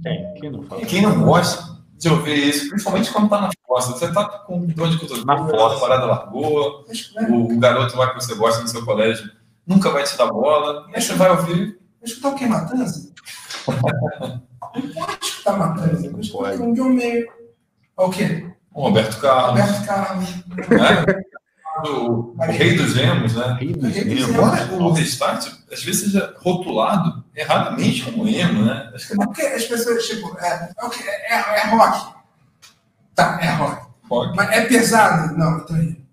[0.04, 0.34] Quem?
[0.34, 0.82] Quem não fala?
[0.82, 3.92] Quem não gosta de ouvir isso, principalmente quando tá na fossa.
[3.94, 6.86] Você tá com dor de cotovelo, na fossa, a parada largou,
[7.18, 9.32] o, o, garoto lá que você gosta no seu colégio
[9.66, 11.80] nunca vai te dar bola, e aí você vai ouvir.
[12.00, 12.46] Vai escutar o que?
[12.46, 13.12] Matanza?
[13.68, 16.12] não pode escutar Matanza.
[16.12, 17.28] Vai escutar um John Mayer.
[17.98, 18.46] O quê?
[18.74, 19.62] O Roberto Carlos.
[19.62, 20.30] Roberto Carlos.
[20.70, 21.24] Né?
[21.90, 23.58] o, o rei dos emos, né?
[23.60, 24.72] Rei dos emos.
[24.72, 28.92] O restart, às vezes, seja rotulado erradamente como emo, né?
[28.94, 29.14] Acho que...
[29.14, 32.16] É porque as pessoas, tipo, é, é, é, é rock.
[33.16, 33.88] Tá, é rock.
[34.10, 34.36] rock.
[34.36, 35.38] Mas é pesado?
[35.38, 36.05] Não, então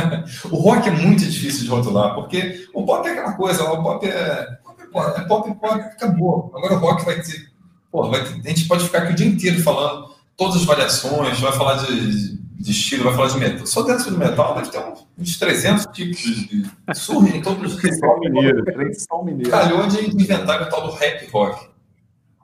[0.50, 4.06] o rock é muito difícil de rotular, porque o pop é aquela coisa, o pop
[4.06, 4.46] é.
[4.62, 6.52] Pop é pop, é pop, pop acabou.
[6.54, 7.48] Agora o rock vai ter.
[7.90, 11.40] Pô, vai ter, a gente pode ficar aqui o dia inteiro falando todas as variações,
[11.40, 13.66] vai falar de de estilo, vai falar de metal.
[13.66, 14.82] Só dentro do metal deve ter
[15.16, 16.66] uns 300 tipos de.
[16.92, 18.64] Surgem em todos os Tradição mineiro.
[18.64, 19.50] Tradição mineiro.
[19.50, 21.68] Calhou de inventar o tal do rap rock.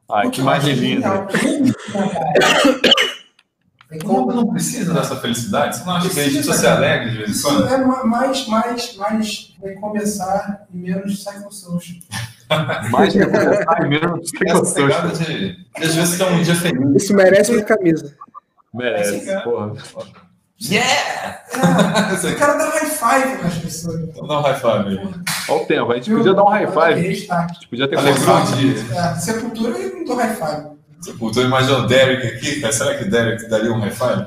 [0.08, 1.00] Ai, que imagem
[3.90, 4.04] linda.
[4.04, 5.76] Como não precisa dessa felicidade?
[5.76, 7.68] Você não acha que a gente precisa ser alegre de vez em quando?
[7.68, 11.98] É mais, mais, mais recomeçar e menos psychosocial.
[12.90, 15.08] mais recomeçar e menos psychosocial.
[15.08, 17.02] De, às vezes é um dia feliz.
[17.02, 18.14] Isso merece uma camisa.
[18.72, 19.40] Merece, é.
[19.40, 19.72] porra.
[20.60, 21.40] Yeah!
[22.24, 24.00] É, o cara dá high five nas pessoas.
[24.00, 25.14] Então dá um high five aí.
[25.48, 27.28] Olha o tempo, a gente podia dar um high five.
[27.30, 28.96] A gente podia ter começado de.
[28.96, 30.73] É, sepultura e não dou high five.
[31.04, 32.60] Sepultura, imagina o Derek aqui.
[32.72, 34.26] Será que o Derek daria um five?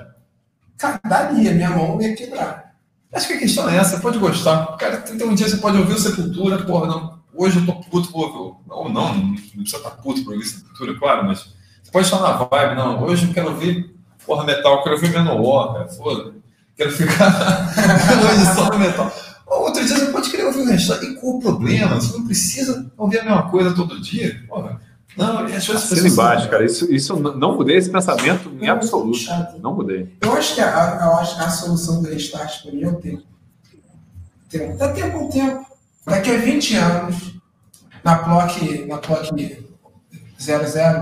[0.77, 2.75] Cara, daria, minha mão ia quebrar.
[3.11, 4.77] Acho que a questão é essa, pode gostar.
[4.77, 7.17] Cara, tem um dia você pode ouvir o Sepultura, porra, não.
[7.33, 8.57] Hoje eu tô puto ouvir.
[8.69, 11.47] Ou não, não precisa estar puto por ouvir Sepultura, claro, mas
[11.83, 13.03] você pode estar na vibe, não.
[13.03, 16.33] Hoje eu quero ouvir porra, metal, quero ver Menor, cara, foda.
[16.75, 17.73] Quero ficar
[18.55, 19.11] só no metal.
[19.47, 21.05] Outro dia você pode querer ouvir o restante.
[21.05, 21.95] E qual o problema?
[21.95, 24.43] Você não precisa ouvir a mesma coisa todo dia.
[24.47, 24.79] Porra.
[25.17, 26.05] Não, às vezes pessoas...
[26.05, 26.63] embaixo, cara.
[26.63, 29.19] Isso, isso não mudei esse pensamento em absoluto.
[29.59, 30.15] Não mudei.
[30.21, 32.95] Eu acho que a, eu acho que a solução do restart para mim é o
[32.95, 33.23] tempo.
[34.47, 34.77] tempo.
[34.77, 35.65] Dá tempo ao tempo.
[36.05, 37.33] Daqui a 20 anos,
[38.03, 39.65] na PLOC, na PLOC
[40.39, 41.01] 00.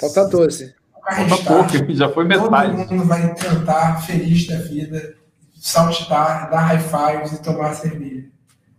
[0.00, 0.74] Falta 12.
[1.14, 2.76] Falta pouco, já foi metade.
[2.76, 5.14] Todo mundo vai cantar feliz da vida,
[5.54, 8.35] saltitar, dar high fives e tomar cerveja.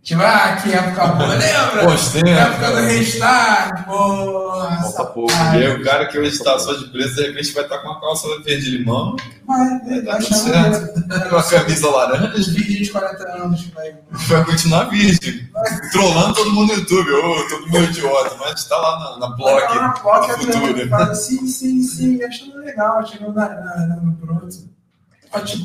[0.08, 1.84] Tipo, ah, que época boa, lembra?
[1.84, 2.32] Gostei.
[2.32, 4.76] Época do restart, boa.
[4.80, 5.32] Falta pouco.
[5.52, 7.88] E aí o cara que hoje está só de preço, de repente vai estar com
[7.88, 9.16] uma calça verde-limão.
[9.46, 11.28] Vai, vai dar certo.
[11.28, 12.38] Com a camisa laranja.
[12.38, 13.66] Os virgens de 40 anos.
[13.66, 15.46] Vai, vai continuar virgem.
[15.92, 17.10] Trollando todo mundo no YouTube.
[17.10, 18.34] Ô, oh, todo mundo idiota.
[18.40, 19.60] Mas está lá na, na blog.
[19.60, 21.14] Tá na blog, futura.
[21.14, 22.24] Sim, sim, sim.
[22.24, 23.06] Achando legal.
[23.06, 24.56] Chegou na, na, no pronto.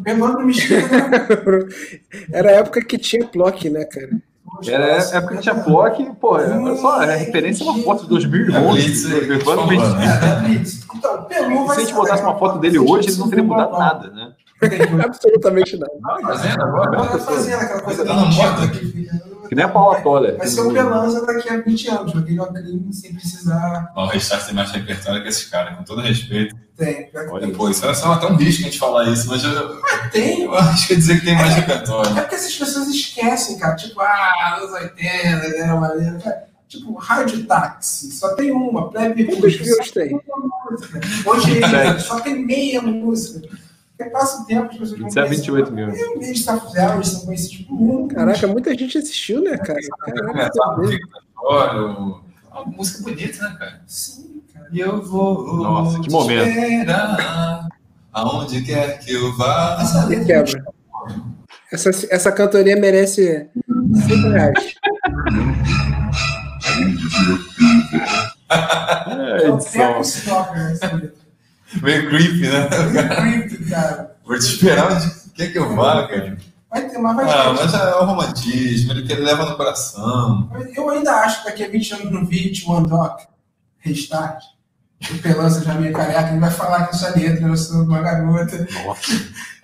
[0.03, 0.53] Pegando me
[2.33, 4.09] Era a época que tinha Plock, né, cara?
[4.67, 8.09] Era a época que tinha Plock, pô, era só a referência é uma foto de
[8.09, 9.07] 2011.
[9.07, 14.09] Levando Então, Se a gente botasse uma foto dele hoje, ele não teria mudado nada,
[14.09, 14.33] né?
[15.03, 15.91] Absolutamente nada.
[15.99, 17.03] Não, fazendo agora.
[17.19, 18.71] Fazendo aquela coisa da moda.
[19.53, 20.35] Que nem a Paula Toller.
[20.35, 23.93] Vai ser o Pelanza daqui a 20 anos, joguei no crime sem precisar.
[23.95, 26.55] o Restart tem mais repertório que esse cara, com todo respeito.
[26.75, 27.11] Tem.
[27.29, 29.79] Olha, pô, isso é só até um risco a gente falar isso, mas eu.
[29.79, 30.41] Mas tem.
[30.43, 32.17] Eu acho que dizer que tem mais repertório.
[32.17, 33.75] É porque essas pessoas esquecem, cara.
[33.75, 35.73] Tipo, ah, anos 80, né?
[35.73, 36.17] Maneiro.
[36.67, 38.89] Tipo, rádio táxi, só tem uma.
[38.89, 40.19] Plebe Quantos views tem?
[41.25, 41.61] Hoje
[41.99, 43.47] só tem meia música.
[43.97, 45.89] Porque passa o tempo, as pessoas 27, 28 mil.
[45.89, 48.13] Eu um vídeo Staff Zero, eles são conhecidos por mundo.
[48.13, 49.79] Caraca, muita gente assistiu, né, cara?
[49.99, 50.51] Caraca,
[51.37, 51.81] Olha,
[52.51, 53.81] uma música bonita, né, cara?
[53.85, 54.67] Sim, cara.
[54.71, 55.57] E eu vou.
[55.57, 56.47] Nossa, que momento.
[56.47, 57.67] Esperar,
[58.11, 59.77] aonde quer que eu vá.
[60.09, 60.63] E quebra.
[61.71, 64.73] Essa, essa cantoria merece 5 reais.
[68.53, 70.01] É, edição.
[71.81, 72.67] Meio creepy, né?
[72.69, 74.15] Creepy, cara.
[74.25, 76.37] Vou te esperar onde quer que eu vá, cara.
[76.69, 80.49] Vai ter, mas vai Ah, mas é o romantismo, ele, ele leva no coração.
[80.75, 83.19] Eu ainda acho que daqui a 20 anos no vídeo, One Doc,
[83.79, 84.41] Restart,
[85.11, 88.67] o Pelança já meio careca, ele vai falar que essa letra eu sou uma garota.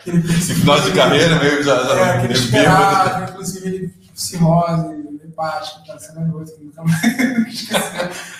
[0.05, 4.95] Esse final de carreira meio já, já É, que ele meio esperava, inclusive ele cirrose,
[5.25, 7.03] hepática, tá sendo garoto, que nunca mais
[7.47, 8.09] esqueceu.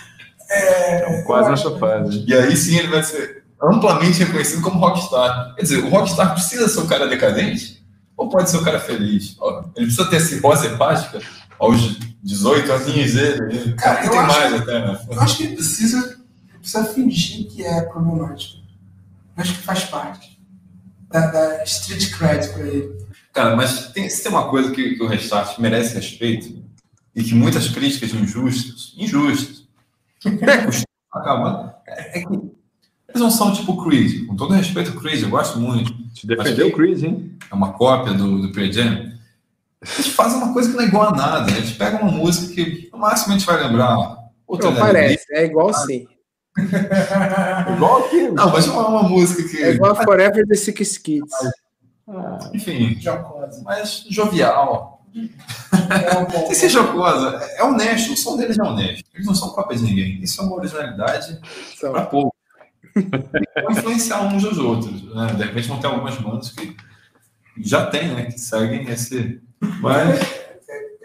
[0.52, 2.24] É, Quase nessa acho- fase.
[2.28, 5.56] E aí sim ele vai ser amplamente reconhecido como rockstar.
[5.56, 7.84] Quer dizer, o rockstar precisa ser um cara decadente
[8.16, 9.38] ou pode ser um cara feliz?
[9.76, 11.20] Ele precisa ter cirrose hepática
[11.60, 13.74] aos 18 aninhos dele.
[13.76, 15.00] Cara, eu tem acho- mais até, né?
[15.10, 16.20] Eu acho que ele precisa,
[16.60, 18.60] precisa fingir que é problemático.
[19.38, 20.40] Eu acho que faz parte
[21.10, 22.98] da, da street cred pra ele.
[23.34, 26.62] Cara, mas tem, se tem uma coisa que, que o Restart merece respeito
[27.16, 29.68] e que muitas críticas injustas, injustas,
[30.22, 32.49] costumam acabar, é, é que
[33.10, 34.26] eles não são tipo Creed.
[34.28, 35.94] Com todo respeito ao Creed, eu gosto muito.
[36.14, 37.38] Te defendeu o Chris, hein?
[37.52, 39.12] é uma cópia do, do Pearl Jam,
[39.82, 41.52] eles fazem uma coisa que não é igual a nada.
[41.52, 44.30] Eles pegam uma música que, no máximo, a gente vai lembrar.
[44.46, 45.26] Outra Não, parece.
[45.32, 46.06] É igual sim.
[47.76, 48.28] Igual aqui.
[48.32, 51.32] Não, mas uma, uma música que, É igual a Forever the Six Kids.
[52.54, 53.64] enfim, Jocosa.
[53.64, 55.06] mais jovial.
[55.14, 56.48] É um bom.
[56.52, 58.12] Sem ser jocosa, é honesto.
[58.12, 59.06] O som deles é honesto.
[59.14, 60.20] Eles não são cópias de ninguém.
[60.22, 61.40] Isso é uma originalidade
[61.80, 61.92] São.
[61.94, 62.36] para pouco.
[63.72, 65.04] Influenciar uns aos outros.
[65.04, 65.28] Né?
[65.36, 66.76] De repente vão ter algumas bandas que
[67.58, 68.26] já tem, né?
[68.26, 69.42] Que seguem esse.
[69.82, 70.20] Mas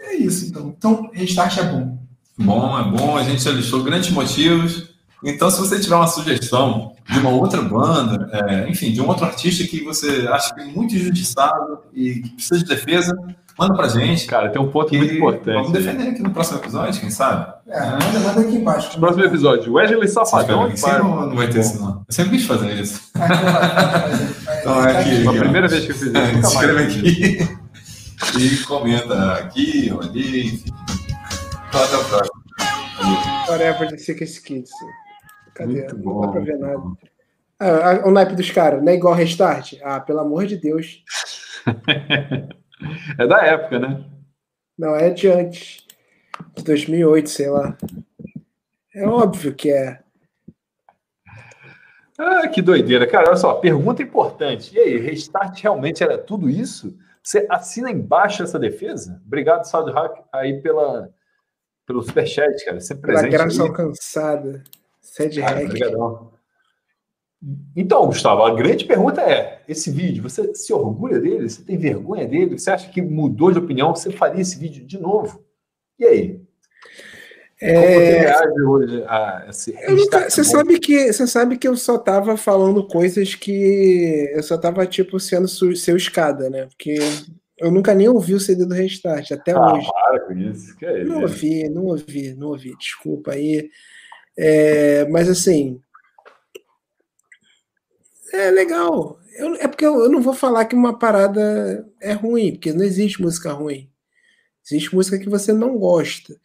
[0.05, 0.73] É isso, então.
[0.77, 1.97] Então, Restart é bom.
[2.37, 4.95] Bom, é bom, a gente listou grandes motivos.
[5.23, 9.25] Então, se você tiver uma sugestão de uma outra banda, é, enfim, de um outro
[9.25, 13.17] artista que você acha que é muito injustiçado e que precisa de defesa,
[13.57, 14.25] manda pra gente.
[14.25, 15.55] Cara, tem um ponto muito importante.
[15.55, 17.53] Vamos defender aqui no próximo episódio, quem sabe?
[17.67, 18.99] É, manda, manda aqui embaixo.
[18.99, 19.73] Próximo episódio.
[19.73, 20.63] Wesley Safadão.
[20.63, 22.03] Aqui, não, não vai ter isso, não.
[22.07, 23.11] Eu sempre quis fazer isso.
[24.65, 25.23] Então, é aqui.
[25.23, 26.17] Foi a primeira vez que eu fiz isso.
[26.17, 27.37] É, inscreve aqui
[28.39, 30.71] e comenta aqui ou ali, enfim.
[31.69, 32.43] Então, até o próximo.
[33.45, 34.71] Forever the Six Kids.
[35.53, 35.73] Cadê?
[35.73, 36.21] Muito Não bom.
[36.21, 36.81] dá pra ver nada.
[37.59, 39.75] Ah, o naipe dos caras, não é igual Restart?
[39.83, 41.03] Ah, pelo amor de Deus.
[43.17, 44.03] É da época, né?
[44.77, 45.85] Não, é de antes.
[46.55, 47.77] De 2008, sei lá.
[48.93, 49.99] É óbvio que é.
[52.17, 53.05] Ah, que doideira.
[53.07, 54.73] Cara, olha só, pergunta importante.
[54.75, 56.97] E aí, Restart realmente era tudo isso?
[57.21, 59.21] Você assina embaixo essa defesa?
[59.25, 61.09] Obrigado, Saldo Hack, aí pela,
[61.85, 62.79] pelo superchat, cara.
[62.79, 63.31] Sempre Pela presente.
[63.41, 63.67] graça aí.
[63.67, 64.63] alcançada.
[65.01, 65.65] Sede Cara, hack.
[65.65, 66.31] obrigadão.
[67.75, 71.47] Então, Gustavo, a grande pergunta é: esse vídeo, você se orgulha dele?
[71.49, 72.57] Você tem vergonha dele?
[72.57, 73.93] Você acha que mudou de opinião?
[73.95, 75.43] Você faria esse vídeo de novo?
[75.99, 76.41] E aí?
[77.57, 80.49] Como você É, reage hoje a esse restart você bom?
[80.49, 85.17] sabe que você sabe que eu só tava falando coisas que eu só tava tipo
[85.21, 86.65] sendo su- seu escada, né?
[86.65, 86.97] Porque
[87.57, 89.87] eu nunca nem ouvi o CD do Restart até Ah, hoje.
[89.89, 90.75] para com isso.
[90.77, 91.33] Que é Não isso?
[91.33, 92.75] ouvi, não ouvi, não ouvi.
[92.77, 93.69] Desculpa aí.
[94.37, 95.79] É, mas assim.
[98.35, 99.19] É legal.
[99.37, 102.83] Eu- é porque eu, eu não vou falar que uma parada é ruim, porque não
[102.83, 103.89] existe música ruim.
[104.65, 106.35] Existe música que você não gosta.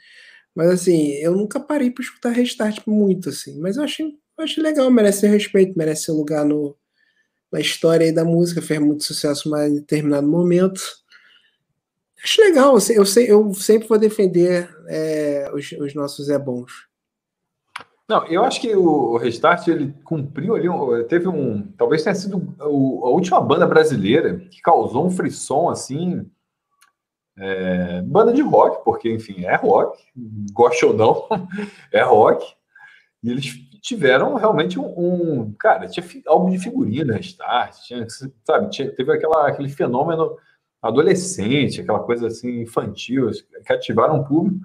[0.55, 3.61] Mas assim, eu nunca parei para escutar Restart muito, assim.
[3.61, 6.76] Mas eu achei, eu achei legal, merece respeito, merece seu lugar no,
[7.53, 10.83] na história aí da música, fez muito sucesso mais em determinado momento.
[12.22, 16.70] Acho legal, eu, sei, eu sempre vou defender é, os, os nossos é bons.
[18.11, 22.66] Não, eu acho que o Restart ele cumpriu ali, teve um, talvez tenha sido a
[22.66, 26.29] última banda brasileira que causou um frisson assim,
[27.38, 29.96] é, banda de rock, porque enfim é rock,
[30.53, 31.29] goste ou não,
[31.92, 32.44] é rock.
[33.23, 33.44] E eles
[33.81, 34.87] tiveram realmente um,
[35.42, 38.05] um- cara, tinha álbum de figurina Restart, tinha,
[38.44, 40.37] sabe, tinha- teve aquela, aquele fenômeno
[40.83, 43.31] adolescente, aquela coisa assim infantil,
[43.64, 44.59] que ativaram o público.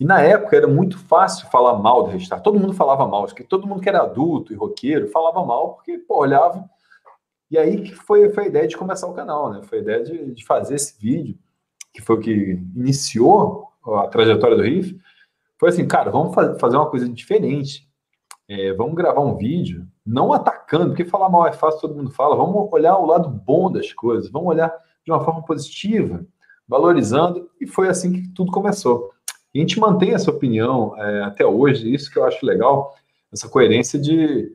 [0.00, 2.42] E na época era muito fácil falar mal do Restart.
[2.42, 5.74] Todo mundo falava mal, acho que todo mundo que era adulto e roqueiro falava mal,
[5.74, 6.68] porque pô, olhava.
[7.50, 9.62] E aí que foi, foi a ideia de começar o canal, né?
[9.62, 11.38] Foi a ideia de, de fazer esse vídeo,
[11.92, 14.98] que foi o que iniciou a trajetória do Riff.
[15.58, 17.88] Foi assim, cara, vamos fa- fazer uma coisa diferente.
[18.48, 22.36] é, vamos gravar um vídeo, não atacando, porque falar mal é fácil, todo mundo fala,
[22.36, 24.70] vamos olhar o lado bom das coisas, vamos olhar
[25.04, 26.26] de uma forma positiva,
[26.68, 29.13] valorizando, e foi assim que tudo começou.
[29.54, 32.96] E a gente mantém essa opinião é, até hoje, isso que eu acho legal,
[33.32, 34.52] essa coerência de.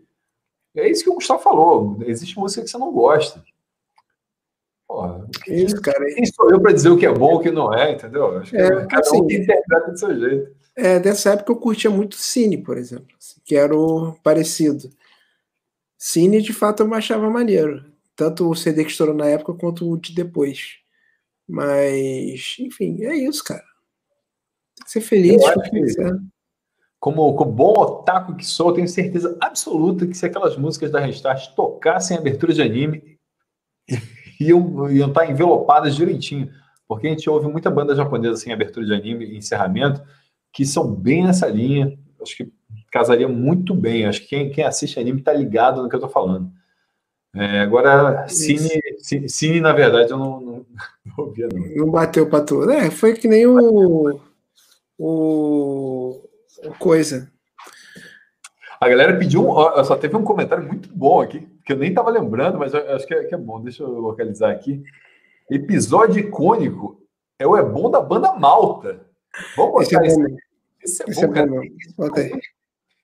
[0.76, 3.42] É isso que o Gustavo falou, existe música que você não gosta.
[4.88, 6.04] Porra, isso, cara.
[6.14, 8.40] Quem sou eu para dizer o que é bom e o que não é, entendeu?
[8.40, 10.56] Acho que é, cada assim, um interpreta do seu jeito.
[10.76, 14.90] É, dessa época eu curtia muito Cine, por exemplo, que era o parecido.
[15.98, 17.86] Cine, de fato, eu achava maneiro.
[18.16, 20.78] Tanto o CD que estourou na época quanto o de depois.
[21.48, 23.64] Mas, enfim, é isso, cara.
[24.86, 25.42] Ser feliz.
[27.00, 31.56] Como, como bom otaku que sou, tenho certeza absoluta que se aquelas músicas da Restart
[31.56, 33.18] tocassem abertura de anime,
[34.40, 36.52] iam, iam estar envelopadas direitinho.
[36.88, 40.02] Porque a gente ouve muita banda japonesa assim, abertura de anime e encerramento,
[40.52, 41.98] que são bem nessa linha.
[42.22, 42.52] Acho que
[42.92, 44.06] casaria muito bem.
[44.06, 46.52] Acho que quem, quem assiste anime está ligado no que eu estou falando.
[47.34, 50.66] É, agora, cine, cine, cine, na verdade, eu não, não,
[51.06, 51.86] não ouvia, não.
[51.86, 52.72] Não bateu para tudo.
[52.72, 54.20] É, foi que nem o,
[55.00, 56.22] o,
[56.66, 57.32] o coisa.
[58.80, 62.10] A galera pediu, um, só teve um comentário muito bom aqui, que eu nem estava
[62.10, 63.62] lembrando, mas acho que é, que é, bom.
[63.62, 64.84] Deixa eu localizar aqui.
[65.50, 67.02] Episódio icônico
[67.40, 69.02] é o É Bom da Banda Malta.
[69.56, 70.22] Vamos botar esse.
[70.82, 72.42] Esse, esse é bom, é bom esse,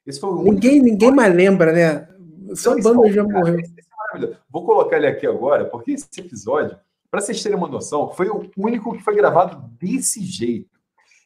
[0.06, 2.08] esse foi o ninguém, ninguém mais lembra, né?
[2.56, 3.60] Só a banda já morreu.
[3.60, 6.78] É Vou colocar ele aqui agora, porque esse episódio,
[7.12, 10.75] para vocês terem uma noção, foi o único que foi gravado desse jeito.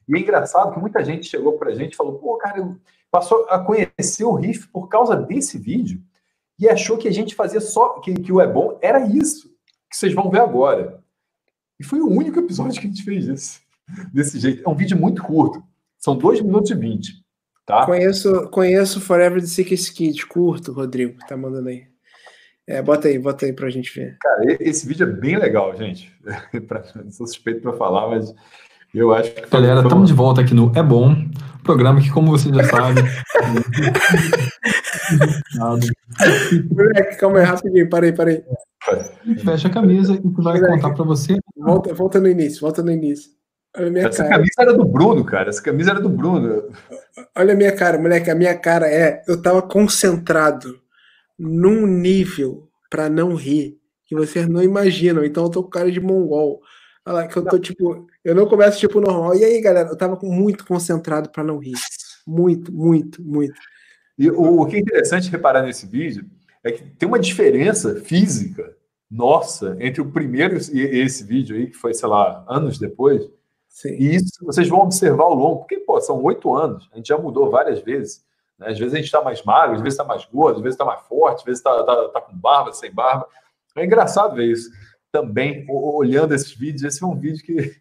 [0.09, 2.75] E é engraçado que muita gente chegou para a gente e falou: pô, cara,
[3.11, 6.01] passou a conhecer o riff por causa desse vídeo
[6.59, 9.49] e achou que a gente fazia só, que, que o É Bom era isso,
[9.89, 11.01] que vocês vão ver agora.
[11.79, 13.61] E foi o único episódio que a gente fez isso,
[14.11, 14.67] desse jeito.
[14.67, 15.63] É um vídeo muito curto,
[15.97, 17.23] são 2 minutos e 20.
[17.65, 17.85] Tá?
[17.85, 21.87] Conheço, conheço Forever the Sickest Kid, curto, Rodrigo, tá mandando aí.
[22.67, 24.17] É, bota aí, bota aí pra gente ver.
[24.19, 26.11] Cara, esse vídeo é bem legal, gente.
[27.11, 28.33] sou suspeito para falar, mas
[28.93, 29.49] eu acho que.
[29.49, 31.15] Galera, estamos de volta aqui no É Bom,
[31.63, 33.01] programa que, como você já sabe.
[36.71, 38.43] Moleque, calma aí, rapidinho, parei, parei.
[39.43, 41.37] Fecha a camisa e tu vai Moleque, contar para você.
[41.57, 43.31] Volta, volta no início, volta no início.
[43.77, 44.35] Olha a minha Essa cara.
[44.35, 45.49] camisa era do Bruno, cara.
[45.49, 46.63] Essa camisa era do Bruno.
[47.37, 48.29] Olha a minha cara, moleque.
[48.29, 49.21] A minha cara é.
[49.27, 50.79] Eu tava concentrado
[51.37, 55.23] num nível para não rir que vocês não imaginam.
[55.23, 56.61] Então eu tô com cara de mongol.
[57.05, 59.35] Olha lá, que eu tô tipo, eu não começo tipo normal.
[59.35, 61.77] E aí, galera, eu tava muito concentrado para não rir.
[62.27, 63.59] Muito, muito, muito.
[64.17, 66.25] E o, o que é interessante reparar nesse vídeo
[66.63, 68.75] é que tem uma diferença física
[69.09, 73.27] nossa entre o primeiro e esse vídeo aí, que foi, sei lá, anos depois.
[73.67, 73.95] Sim.
[73.97, 77.17] E isso vocês vão observar ao longo, porque, pô, são oito anos, a gente já
[77.17, 78.25] mudou várias vezes.
[78.57, 78.67] Né?
[78.69, 80.85] Às vezes a gente está mais magro, às vezes está mais gordo, às vezes está
[80.85, 83.25] mais forte, às vezes está tá, tá com barba, sem barba.
[83.75, 84.69] É engraçado ver isso
[85.11, 86.83] também olhando esses vídeos.
[86.83, 87.75] Esse é um vídeo que.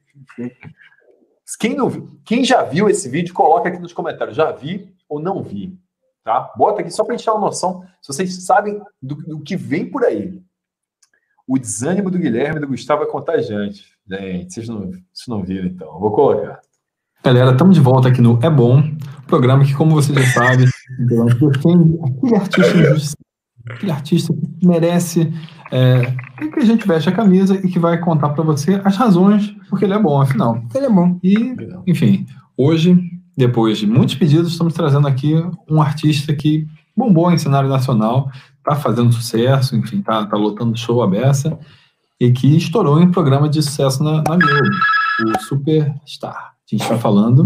[1.59, 1.91] Quem, não,
[2.25, 4.37] quem já viu esse vídeo, coloca aqui nos comentários.
[4.37, 5.79] Já vi ou não vi?
[6.23, 6.53] Tá?
[6.57, 9.57] Bota aqui só para a gente ter uma noção, se vocês sabem do, do, que
[9.57, 10.43] vem por aí.
[11.47, 13.83] O desânimo do Guilherme e do Gustavo é contagiante.
[14.07, 15.99] Gente, vocês não, vocês não viram, então.
[15.99, 16.61] vou colocar.
[17.25, 18.83] Galera, estamos de volta aqui no É Bom,
[19.27, 20.67] programa que, como você já sabe,
[20.99, 23.17] defende aquele artista,
[23.71, 25.33] aquele artista que merece
[25.71, 28.97] é, e que a gente veste a camisa e que vai contar para você as
[28.97, 30.63] razões porque ele é bom, afinal.
[30.75, 31.19] Ele é bom.
[31.23, 31.55] E,
[31.87, 32.27] enfim,
[32.57, 32.99] hoje,
[33.37, 35.35] depois de muitos pedidos, estamos trazendo aqui
[35.69, 41.03] um artista que bombou em cenário nacional, está fazendo sucesso, enfim, está tá lotando show
[41.03, 41.59] a beça
[42.21, 46.53] e que estourou em programa de sucesso na, na Globo, o Superstar.
[46.53, 47.45] A gente está falando.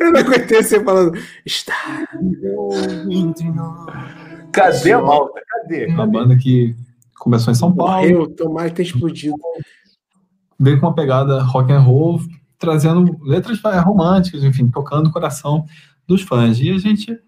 [0.00, 1.16] Eu não aguentei você falando.
[1.44, 2.06] Está.
[4.52, 5.40] Cadê a malta?
[5.48, 5.86] Cadê?
[5.86, 6.74] Uma banda que
[7.18, 8.02] começou em São Paulo.
[8.02, 9.36] Morreu, tomara ter explodido.
[10.58, 12.20] Veio com uma pegada rock and roll,
[12.58, 15.64] trazendo letras românticas, enfim, tocando o coração
[16.06, 16.58] dos fãs.
[16.60, 17.18] E a gente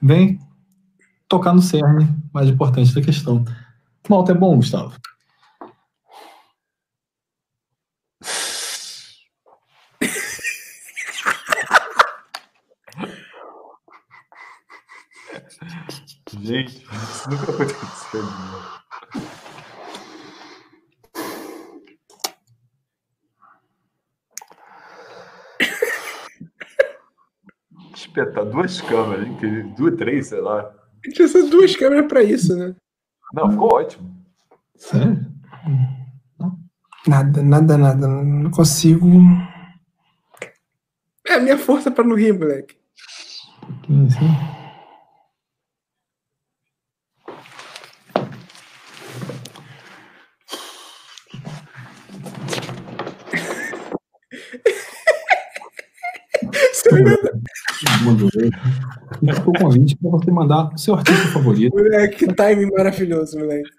[0.00, 0.38] vem
[1.28, 3.44] tocar no cerne mais importante da questão.
[4.08, 4.94] Malta é bom, Gustavo?
[16.46, 18.22] Gente, isso nunca aconteceu.
[27.96, 29.74] Espetar duas câmeras, hein?
[29.76, 30.72] Duas, três, sei lá.
[31.12, 32.76] Tinha essas duas câmeras pra isso, né?
[33.34, 34.24] Não, ficou ótimo.
[34.76, 35.26] Sério?
[37.08, 38.06] Nada, nada, nada.
[38.06, 39.08] Não consigo.
[41.28, 42.76] a minha força pra não rir, moleque.
[43.64, 44.35] Um pouquinho assim.
[59.34, 61.74] Ficou o convite para você mandar o seu artista favorito.
[61.74, 63.70] Moleque, que time maravilhoso, moleque.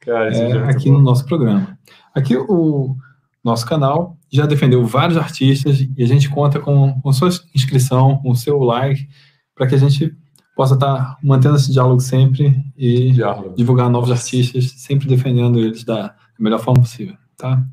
[0.00, 1.78] Cara, é, aqui no nosso programa.
[2.14, 2.96] Aqui o
[3.44, 8.30] nosso canal já defendeu vários artistas e a gente conta com, com sua inscrição, com
[8.30, 9.08] o seu like,
[9.54, 10.14] para que a gente
[10.54, 13.54] possa estar tá mantendo esse diálogo sempre e diálogo.
[13.56, 17.64] divulgar novos artistas, sempre defendendo eles da melhor forma possível, tá?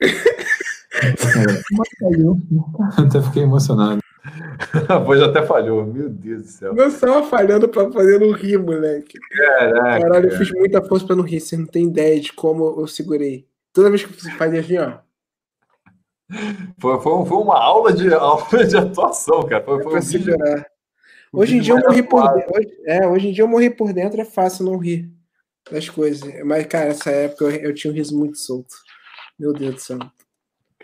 [2.96, 4.00] Até fiquei emocionado.
[4.88, 6.74] A voz até falhou, meu Deus do céu.
[6.74, 9.18] Não estava falhando para fazer não rir, moleque.
[9.18, 12.80] Caraca, Caralho, eu fiz muita força para não rir, você não tem ideia de como
[12.80, 13.46] eu segurei.
[13.72, 14.98] Toda vez que você fazia assim, ó.
[16.78, 19.64] Foi, foi, foi uma aula de, aula de atuação, cara.
[19.64, 20.66] Foi, foi um segurar.
[21.32, 22.56] Hoje em dia eu morri por dentro.
[22.56, 25.10] Hoje, é, hoje em dia eu morri por dentro, é fácil não rir
[25.70, 26.22] das coisas.
[26.44, 28.74] Mas, cara, essa época eu, eu tinha um riso muito solto.
[29.38, 29.98] Meu Deus do céu.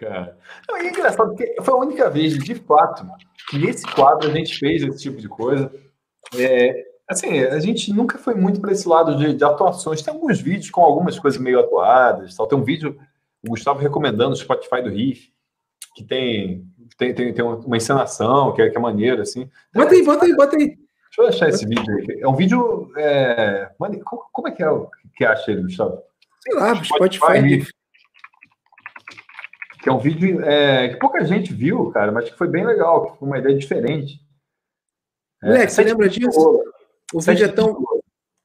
[0.02, 0.36] Cara.
[0.68, 3.06] Não, é engraçado, porque foi a única vez, de fato,
[3.48, 5.72] que nesse quadro a gente fez esse tipo de coisa.
[6.36, 10.02] É, assim, a gente nunca foi muito para esse lado de, de, atuações.
[10.02, 12.34] Tem alguns vídeos com algumas coisas meio atuadas.
[12.36, 12.48] Tal.
[12.48, 12.98] Tem um vídeo,
[13.46, 15.32] o Gustavo recomendando o Spotify do Riff,
[15.94, 16.66] que tem,
[16.98, 19.48] tem, tem, tem uma encenação que é, que é maneira, assim.
[19.72, 20.66] Bota aí, bota aí, bota aí.
[20.66, 22.20] Deixa eu achar esse vídeo aí.
[22.22, 22.90] É um vídeo.
[22.96, 23.70] É...
[24.04, 26.02] Como, como é que é o que acha ele, Gustavo?
[26.40, 27.18] Sei lá, Spotify.
[27.18, 27.81] Spotify
[29.82, 33.04] que é um vídeo é, que pouca gente viu, cara, mas que foi bem legal,
[33.12, 34.20] que foi uma ideia diferente.
[35.42, 36.62] É, Moleque, você lembra disso?
[37.12, 37.84] O vídeo é tão.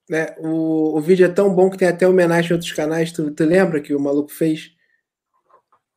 [0.09, 3.11] Né, o, o vídeo é tão bom que tem até homenagem em outros canais.
[3.11, 4.71] Tu, tu lembra que o maluco fez?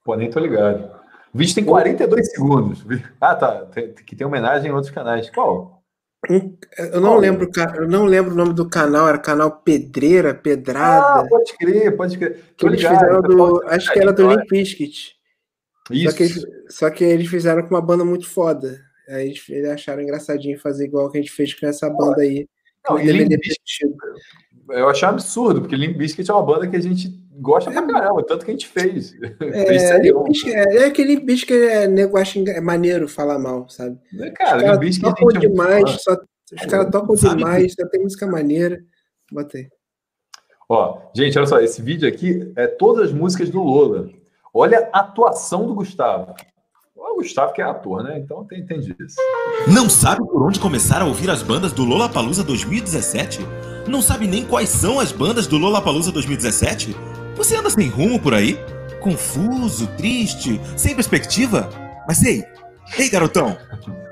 [0.05, 0.95] Pô, nem tô ligado.
[1.33, 2.85] O vídeo tem 42 segundos.
[3.19, 3.65] Ah, tá.
[3.67, 5.31] Tem, que tem homenagem em outros canais.
[5.31, 5.83] Qual?
[6.29, 7.19] Um, eu não Qual?
[7.19, 11.21] lembro, eu não lembro o nome do canal, era canal Pedreira, Pedrada.
[11.21, 12.45] Ah, pode crer, pode crer.
[12.59, 15.20] Que eles ligado, fizeram do, acho que era do Limp Bizkit.
[15.91, 16.11] Isso.
[16.11, 18.81] Só que, só que eles fizeram com uma banda muito foda.
[19.09, 22.49] Aí eles, eles acharam engraçadinho fazer igual que a gente fez com essa banda aí.
[22.89, 22.99] Não,
[24.73, 27.09] eu achei um absurdo, porque Limp Bizkit é uma banda que a gente
[27.41, 29.15] gosta é, pra caramba, tanto que a gente fez.
[29.41, 33.69] É, Limp Bizkit, é, é que Limp Bizkit é, nego acha é maneiro falar mal,
[33.69, 33.99] sabe?
[34.21, 36.17] É, cara, os caras tocam demais, só,
[36.55, 38.81] os caras tocam demais, só tem música maneira.
[39.31, 39.69] Botei.
[40.69, 44.09] Ó, gente, olha só, esse vídeo aqui é todas as músicas do Lola.
[44.53, 46.35] Olha a atuação do Gustavo.
[46.97, 48.19] O Gustavo que é ator, né?
[48.19, 49.17] Então tem, tem disso.
[49.67, 53.41] Não sabe por onde começar a ouvir as bandas do Lollapalooza 2017?
[53.87, 56.95] Não sabe nem quais são as bandas do Lollapalooza 2017?
[57.37, 58.59] Você anda sem rumo por aí?
[59.01, 61.71] Confuso, triste, sem perspectiva?
[62.07, 62.45] Mas ei,
[62.99, 63.57] ei garotão,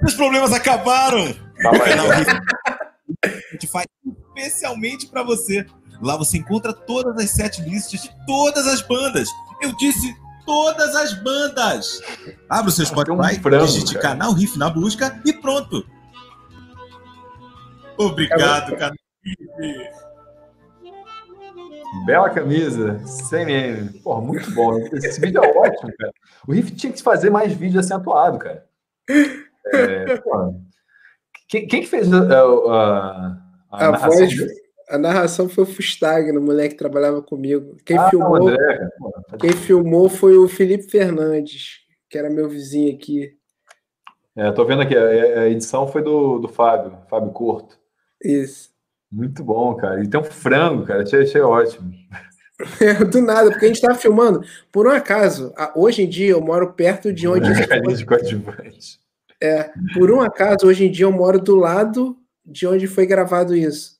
[0.02, 1.34] os problemas acabaram!
[1.62, 2.06] Tá o canal
[3.24, 5.66] a gente faz especialmente para você.
[6.00, 9.28] Lá você encontra todas as sete listas de todas as bandas.
[9.60, 10.14] Eu disse
[10.48, 12.00] todas as bandas.
[12.48, 14.08] Abra o seu Spotify, um frango, digite cara.
[14.08, 15.84] canal Riff na busca e pronto.
[17.98, 20.08] Obrigado, canal Riff.
[22.06, 24.00] Bela camisa, sem meme.
[24.00, 24.78] Porra, muito bom.
[24.94, 26.12] Esse vídeo é ótimo, cara.
[26.46, 28.66] O Riff tinha que fazer mais vídeo acentuado, cara.
[29.74, 30.22] É,
[31.46, 33.36] quem, quem, que fez a, a,
[33.70, 34.34] a, a voz?
[34.88, 37.76] A narração foi o Fustagno, o moleque que trabalhava comigo.
[37.84, 38.88] Quem, ah, filmou, André,
[39.38, 43.36] quem filmou foi o Felipe Fernandes, que era meu vizinho aqui.
[44.34, 47.78] É, tô vendo aqui, a, edição foi do, do Fábio, Fábio Corto.
[48.24, 48.70] Isso.
[49.12, 50.02] Muito bom, cara.
[50.02, 51.02] E tem um frango, cara.
[51.02, 51.92] Achei, achei ótimo.
[53.10, 54.42] Do nada, porque a gente tava filmando.
[54.72, 57.48] Por um acaso, hoje em dia eu moro perto de onde.
[57.96, 59.00] de coadjuvante.
[59.40, 63.54] É, por um acaso, hoje em dia eu moro do lado de onde foi gravado
[63.54, 63.97] isso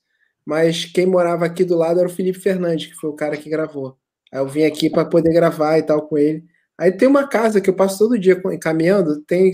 [0.49, 3.47] mas quem morava aqui do lado era o Felipe Fernandes, que foi o cara que
[3.47, 3.95] gravou.
[4.33, 6.43] Aí eu vim aqui para poder gravar e tal com ele.
[6.75, 9.51] Aí tem uma casa que eu passo todo dia caminhando, tem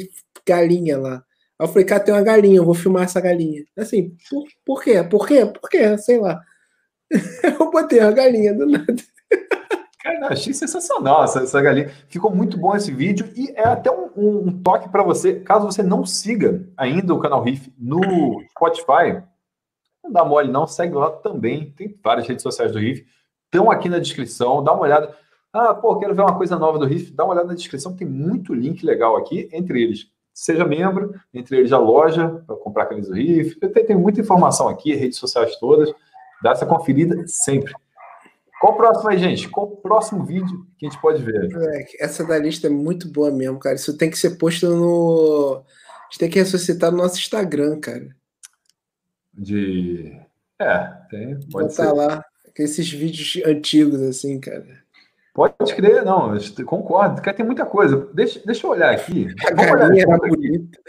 [0.47, 1.15] galinha lá.
[1.59, 3.65] Aí eu falei, cara, tem uma galinha, eu vou filmar essa galinha.
[3.77, 5.03] Assim, por, por quê?
[5.03, 5.45] Por quê?
[5.45, 5.97] Por quê?
[5.97, 6.39] Sei lá.
[7.43, 8.95] eu botei uma galinha do nada.
[10.01, 11.89] Cara, achei sensacional essa, essa, galinha.
[12.07, 15.83] Ficou muito bom esse vídeo e é até um, um, toque para você, caso você
[15.83, 17.99] não siga ainda o canal Riff no
[18.51, 19.21] Spotify,
[20.06, 20.66] não dá mole, não.
[20.68, 21.72] Segue lá também.
[21.72, 23.06] Tem várias redes sociais do Riff.
[23.45, 24.64] Estão aqui na descrição.
[24.64, 25.16] Dá uma olhada.
[25.51, 27.12] Ah, pô, quero ver uma coisa nova do Riff.
[27.12, 27.95] Dá uma olhada na descrição.
[27.95, 29.49] Tem muito link legal aqui.
[29.51, 31.14] Entre eles, seja membro.
[31.34, 33.60] Entre eles, a loja para comprar a camisa do Riff.
[33.60, 35.93] Tem, tem muita informação aqui, redes sociais todas.
[36.41, 37.74] Dá essa conferida sempre.
[38.62, 39.49] Qual o próximo aí, gente?
[39.49, 41.49] Qual o próximo vídeo que a gente pode ver?
[41.99, 43.76] essa da lista é muito boa mesmo, cara.
[43.76, 45.64] Isso tem que ser posto no
[46.16, 48.16] gente tem que ressuscitar no nosso Instagram, cara.
[49.38, 50.17] De.
[50.59, 50.77] É,
[51.09, 51.36] tem.
[51.51, 51.91] Pode Botar ser.
[51.91, 52.25] lá.
[52.57, 54.65] Esses vídeos antigos, assim, cara.
[55.33, 56.31] Pode crer, não,
[56.65, 57.21] concordo.
[57.21, 58.07] Cara, tem muita coisa.
[58.13, 59.27] Deixa, deixa eu olhar aqui.
[59.45, 60.29] A Vamos olhar galinha era aqui.
[60.29, 60.79] bonita.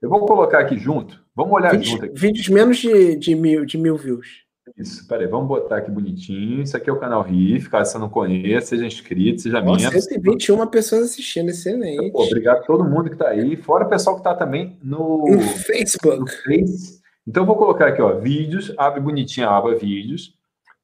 [0.00, 1.22] Eu vou colocar aqui junto.
[1.36, 2.18] Vamos olhar Vídeos, junto aqui.
[2.18, 4.44] vídeos menos de, de, mil, de mil views.
[4.78, 6.62] Isso, peraí, vamos botar aqui bonitinho.
[6.62, 10.00] Isso aqui é o canal Riff, caso você não conheça, seja inscrito, seja Nossa, membro.
[10.00, 12.10] 121 pessoas assistindo, excelente.
[12.12, 15.26] Pô, obrigado a todo mundo que está aí, fora o pessoal que está também no,
[15.26, 16.30] No no Facebook.
[16.44, 16.99] Face.
[17.26, 20.34] Então, vou colocar aqui, ó, vídeos, abre bonitinho a aba vídeos.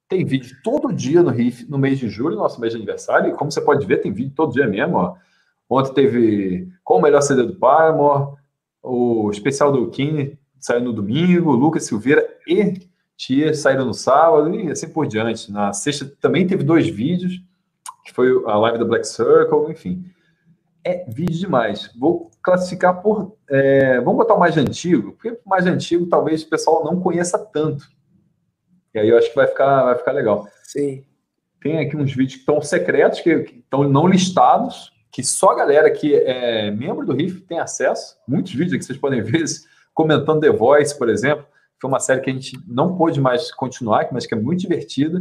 [0.08, 3.30] Tem vídeo todo dia no Riff, no mês de julho, nosso mês de aniversário.
[3.30, 5.16] E como você pode ver, tem vídeo todo dia mesmo, ó.
[5.68, 8.36] Ontem teve qual o melhor CD do Paramore,
[8.82, 14.70] o especial do Kine saiu no domingo, Lucas Silveira e Tia saíram no sábado e
[14.70, 15.50] assim por diante.
[15.50, 17.40] Na sexta também teve dois vídeos,
[18.04, 20.04] que foi a live da Black Circle, enfim.
[20.86, 21.90] É vídeo demais.
[21.98, 23.36] Vou classificar por.
[23.50, 27.36] é, vamos botar o mais antigo, porque o mais antigo talvez o pessoal não conheça
[27.36, 27.88] tanto.
[28.94, 30.46] E aí eu acho que vai ficar, vai ficar legal.
[30.62, 31.04] Sim.
[31.60, 35.56] Tem aqui uns vídeos que estão secretos, que que estão não listados, que só a
[35.56, 38.16] galera que é membro do Riff tem acesso.
[38.28, 39.44] Muitos vídeos que vocês podem ver,
[39.92, 41.44] comentando The Voice, por exemplo.
[41.80, 45.20] Foi uma série que a gente não pôde mais continuar, mas que é muito divertida.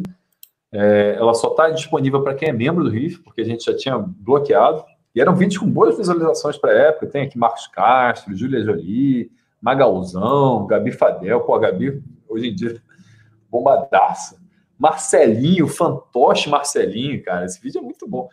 [0.71, 3.75] É, ela só está disponível para quem é membro do Riff, porque a gente já
[3.75, 4.85] tinha bloqueado.
[5.15, 7.07] E eram vídeos com boas visualizações para a época.
[7.07, 11.39] Tem aqui Marcos Castro, Júlia Jolie, Magalzão, Gabi Fadel.
[11.41, 12.81] Pô, a Gabi, hoje em dia,
[13.49, 14.37] bombadaça.
[14.77, 17.45] Marcelinho, fantoche Marcelinho, cara.
[17.45, 18.27] Esse vídeo é muito bom.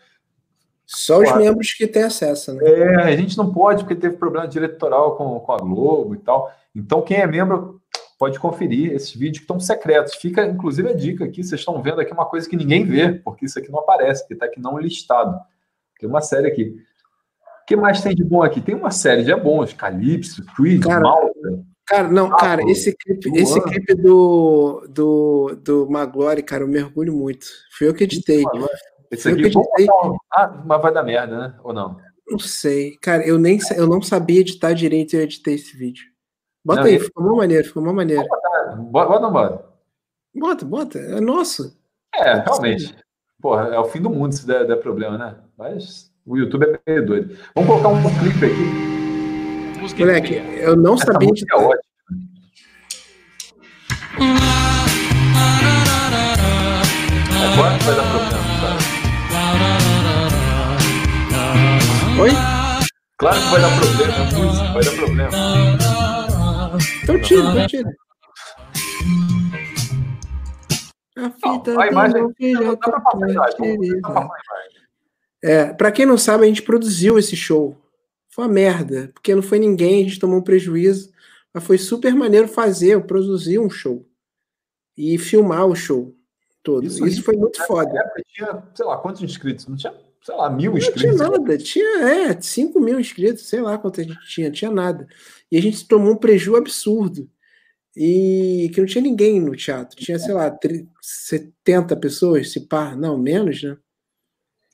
[0.85, 1.45] Só os Claro.
[1.45, 2.68] membros que têm acesso, né?
[2.68, 6.53] É, a gente não pode, porque teve problema diretoral com, com a Globo e tal.
[6.74, 7.80] Então, quem é membro
[8.18, 10.16] pode conferir esses vídeos que estão secretos.
[10.16, 13.47] Fica, inclusive, a dica aqui, vocês estão vendo aqui uma coisa que ninguém vê, porque
[13.47, 15.39] isso aqui não aparece, que está aqui não listado.
[16.03, 16.74] Tem uma série aqui.
[17.62, 18.61] O que mais tem de bom aqui?
[18.61, 21.64] Tem uma série de bons, Calypso, Creed, Cara, Malta.
[21.86, 27.12] Cara, não, Ah, cara, esse clipe, esse clipe do, do, do Maglore, cara, eu mergulho
[27.12, 27.46] muito.
[27.78, 28.42] Fui eu que editei.
[29.12, 29.86] Esse aqui, eu editei.
[30.32, 31.55] Ah, mas vai dar merda, né?
[31.62, 31.96] Ou não?
[32.28, 32.96] Não sei.
[33.00, 36.05] Cara, eu nem eu não sabia editar direito e eu editei esse vídeo.
[36.64, 38.26] Bota Não, aí, ele- ficou uma maneiro, ficou uma maneiro.
[38.26, 39.64] Bora, bora ou não bora?
[40.34, 40.98] Bota, bota.
[40.98, 41.76] É nosso.
[42.12, 42.92] É, realmente.
[43.43, 45.34] Porra, é o fim do mundo se der, der problema, né?
[45.59, 47.36] Mas o YouTube é meio doido.
[47.57, 48.93] Vamos colocar um clipe aqui.
[49.99, 51.68] Moleque, eu não Essa sabia música é editar.
[51.68, 51.82] ótima.
[57.53, 58.82] Agora vai dar problema, sabe?
[62.20, 62.30] Oi?
[63.18, 65.30] Claro que vai dar problema, é música, vai dar problema.
[67.03, 67.90] Então tira, então tira.
[71.26, 72.64] A fita pra passar a imagem, vamos- querida.
[72.64, 73.56] dá pra passar a imagem.
[75.44, 77.76] É, pra quem não sabe, a gente produziu esse show.
[78.30, 81.12] Foi uma merda, porque não foi ninguém, a gente tomou um prejuízo.
[81.52, 84.06] Mas foi super maneiro fazer, eu produzir um show.
[84.96, 86.14] E filmar o show
[86.62, 86.84] todo.
[86.86, 87.90] Isso Isso, foi muito Na foda.
[87.98, 89.66] época tinha, sei lá, quantos inscritos?
[89.66, 89.92] Não tinha,
[90.22, 91.20] sei lá, mil Não tinha inscritos.
[91.20, 91.98] nada, tinha,
[92.30, 95.06] é, 5 mil inscritos, sei lá quanto a gente tinha, tinha nada.
[95.50, 97.28] E a gente tomou um prejuízo absurdo.
[97.97, 99.97] E que não tinha ninguém no teatro.
[99.97, 103.76] Tinha, sei lá, tri- 70 pessoas, se pá, não, menos, né?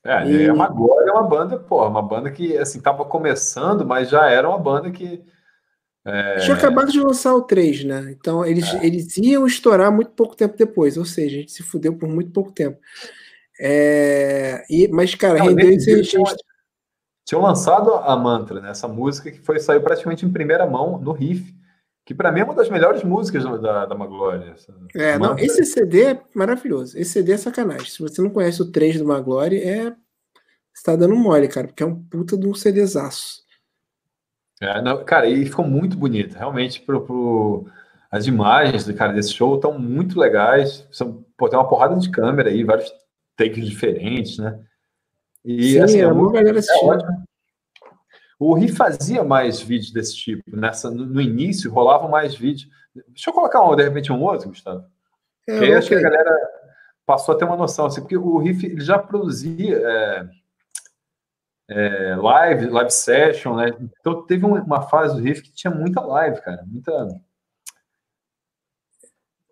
[0.04, 3.84] É, E- é uma, agora é uma banda, pô, uma banda que, assim, tava começando,
[3.84, 5.22] mas já era uma banda que...
[6.04, 6.36] É.
[6.38, 8.14] Tinha acabado de lançar o 3, né?
[8.18, 11.94] Então eles, eles iam estourar muito pouco tempo depois, ou seja, a gente se fudeu
[11.98, 12.78] por muito pouco tempo.
[13.60, 16.36] É, e, mas, cara, Não, rendeu esse registro.
[17.26, 18.70] tinham lançado a Mantra, né?
[18.70, 21.52] Essa música que foi saiu praticamente em primeira mão no riff,
[22.08, 24.52] que para mim é uma das melhores músicas da, da Magloria.
[24.54, 26.96] essa É, não, esse CD é maravilhoso.
[26.98, 27.84] Esse CD é sacanagem.
[27.84, 29.94] Se você não conhece o 3 do Maglory, é.
[30.72, 33.42] Você tá dando mole, cara, porque é um puta de um CDzaço.
[34.58, 36.34] É, não, cara, e ficou muito bonito.
[36.34, 37.66] Realmente, pro, pro-
[38.10, 40.88] as imagens do cara desse show estão muito legais.
[40.90, 42.90] São, pô, tem uma porrada de câmera aí, vários
[43.36, 44.58] takes diferentes, né?
[45.44, 47.27] E Sim, assim, música galera é assistindo.
[48.38, 50.56] O Ri fazia mais vídeos desse tipo.
[50.56, 52.70] Nessa, no, início rolavam mais vídeos.
[53.08, 54.84] Deixa eu colocar um, de repente um outro, Gustavo.
[55.48, 56.48] É, Porque aí acho que a galera
[57.04, 60.28] passou a ter uma noção, assim, porque o Riff ele já produzia é,
[61.70, 63.70] é, live, live session, né?
[63.98, 66.92] Então teve uma, fase do Riff que tinha muita live, cara, muita.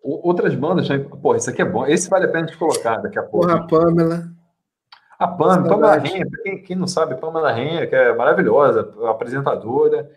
[0.01, 0.99] Outras bandas, né?
[0.99, 3.47] pô, esse aqui é bom, esse vale a pena de colocar daqui a pouco.
[3.47, 4.36] Porra, a Pamela.
[5.19, 5.69] A Pam, Saudade.
[5.69, 10.09] Pamela Renha, pra quem, quem não sabe, Pamela Renha, que é maravilhosa, apresentadora.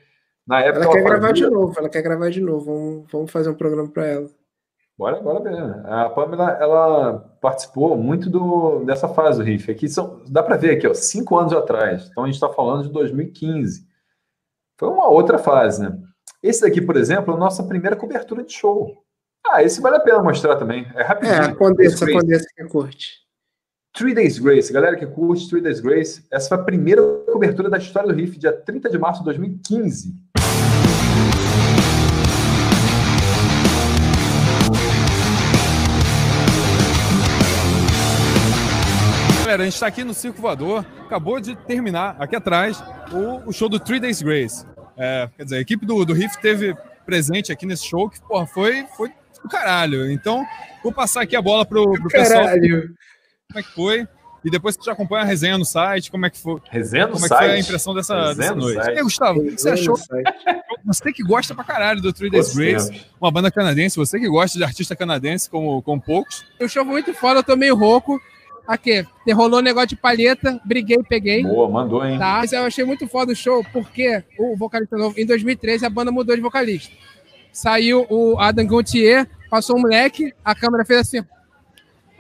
[0.46, 2.64] Na época Ela quer gravar de fazia- novo, ela quer gravar de novo.
[2.66, 4.28] Vamos, vamos fazer um programa pra ela.
[4.98, 5.86] Bora, bora ver.
[5.86, 9.70] A Pamela, ela participou muito do, dessa fase do riff.
[9.70, 12.08] Aqui são, dá para ver aqui, ó, cinco anos atrás.
[12.10, 13.86] Então a gente está falando de 2015.
[14.78, 15.96] foi uma outra fase, né?
[16.42, 18.94] Esse daqui, por exemplo, é a nossa primeira cobertura de show.
[19.46, 20.86] Ah, esse vale a pena mostrar também.
[20.94, 21.42] É rapidinho.
[21.42, 23.20] É, Condessa, Condessa que curte.
[23.92, 27.76] Three Days Grace, galera que curte Three Days Grace, essa foi a primeira cobertura da
[27.76, 30.14] história do Riff, dia 30 de março de 2015.
[39.40, 42.82] Galera, a gente está aqui no Circo Voador, acabou de terminar aqui atrás
[43.12, 44.64] o, o show do Three Days Grace.
[44.96, 48.46] É, quer dizer, a equipe do, do Riff teve presente aqui nesse show que porra,
[48.46, 49.10] foi, foi
[49.42, 50.10] do caralho.
[50.10, 50.46] Então,
[50.82, 52.46] vou passar aqui a bola pro, pro pessoal.
[53.50, 54.08] Como é que foi?
[54.42, 56.60] E depois que já acompanha a resenha no site, como é que foi?
[56.70, 57.30] Resenha no como site?
[57.30, 58.86] Como é que foi a impressão dessa, dessa noite?
[58.86, 59.98] E aí, Gustavo, o que você achou?
[60.84, 64.56] Você que gosta pra caralho do Three Days Grace, uma banda canadense, você que gosta
[64.56, 66.44] de artista canadense como, como poucos.
[66.58, 68.18] O show foi muito foda, eu tô meio rouco.
[68.66, 71.42] Aqui, rolou um negócio de palheta, briguei, peguei.
[71.42, 72.18] Boa, mandou, hein?
[72.18, 75.90] Tá, mas eu achei muito foda o show, porque o vocalista novo, em 2013, a
[75.90, 76.90] banda mudou de vocalista.
[77.52, 81.24] Saiu o Adam Gauthier, passou um moleque, a câmera fez assim.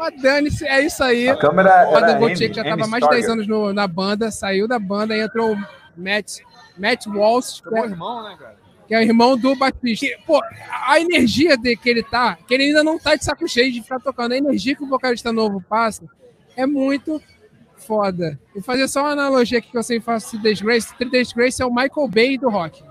[0.08, 1.28] Dane-se, é isso aí.
[1.28, 4.30] A câmera o Adam Gauthier, que já estava mais de 10 anos no, na banda,
[4.30, 5.58] saiu da banda e entrou o
[5.96, 6.38] Matt,
[6.78, 7.60] Matt Walsh.
[7.60, 8.56] Que é, o irmão, né, cara?
[8.88, 10.06] Que é o irmão do Batista.
[10.26, 10.40] pô,
[10.86, 13.82] a energia de que ele tá, que ele ainda não tá de saco cheio de
[13.82, 16.04] ficar tocando, a energia que o vocalista novo passa
[16.56, 17.20] é muito
[17.76, 18.38] foda.
[18.54, 20.94] Vou fazer só uma analogia aqui que eu sempre faço de Disgrace.
[20.96, 22.82] Three Days Grace é o Michael Bay do rock.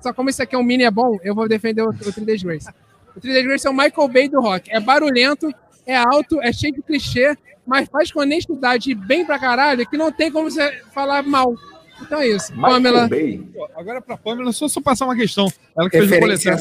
[0.00, 2.24] Só como isso aqui é um mini é bom, eu vou defender o, o Three
[2.24, 2.68] Days Grace.
[3.16, 4.70] O Three Days Grace é o Michael Bay do rock.
[4.70, 5.52] É barulhento,
[5.86, 10.10] é alto, é cheio de clichê, mas faz com honestidade bem pra caralho que não
[10.10, 11.54] tem como você falar mal.
[12.02, 12.52] Então é isso.
[12.52, 13.08] Michael Pamela.
[13.08, 13.48] Bay.
[13.74, 15.50] Agora pra Pamela, só, só passar uma questão.
[15.76, 16.52] Ela que fez o coleção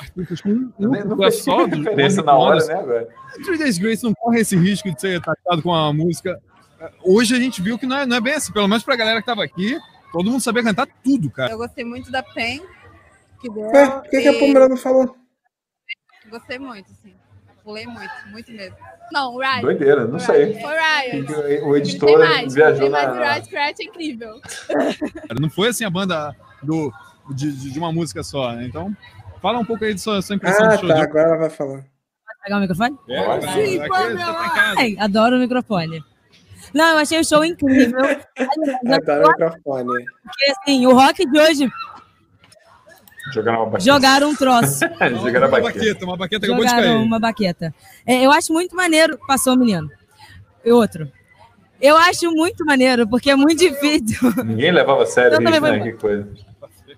[0.00, 3.08] artistas com um não só do diferença na hora, né, agora?
[3.44, 6.40] Three Days Grace não corre esse risco de ser atacado com a música.
[7.02, 9.20] Hoje a gente viu que não é, não é bem assim, pelo menos pra galera
[9.20, 9.76] que tava aqui,
[10.12, 11.52] todo mundo sabia cantar tudo, cara.
[11.52, 12.62] Eu gostei muito da Pen,
[13.40, 13.70] que deu.
[13.74, 14.22] É, por que, e...
[14.22, 15.16] que a Pamela não falou?
[16.30, 17.14] Gostei muito, sim.
[17.68, 18.76] Pulei muito, muito mesmo.
[19.12, 19.60] Não, o Riot.
[19.60, 20.58] Doideira, não sei.
[20.58, 21.32] Foi Riot.
[21.64, 23.08] O editor mais, viajou na...
[23.08, 24.40] Mas o Riot Scratch é incrível.
[25.38, 26.90] Não foi assim a banda do,
[27.34, 28.64] de, de uma música só, né?
[28.64, 28.96] Então,
[29.40, 30.88] Fala um pouco aí de sua, sua impressão ah, do show.
[30.88, 31.76] Tá, agora ela vai falar.
[31.76, 32.98] Vai pegar o microfone?
[33.08, 33.80] É, Sim,
[34.76, 36.02] Ai, adoro o microfone.
[36.74, 38.00] Não, eu achei o show incrível.
[38.92, 40.04] adoro o microfone.
[40.24, 41.68] Porque, assim, o rock de hoje
[43.32, 43.84] Jogaram uma baqueta.
[43.84, 44.80] Jogaram um troço.
[45.22, 46.04] Jogaram uma baqueta.
[46.04, 47.06] Uma baqueta acabou Jogaram de cair.
[47.06, 47.74] uma baqueta.
[48.06, 49.18] É, eu acho muito maneiro.
[49.26, 49.90] Passou o menino.
[50.64, 51.10] E outro.
[51.80, 54.32] Eu acho muito maneiro, porque é muito difícil.
[54.44, 55.80] Ninguém levava a sério isso, né?
[55.80, 56.28] Que coisa.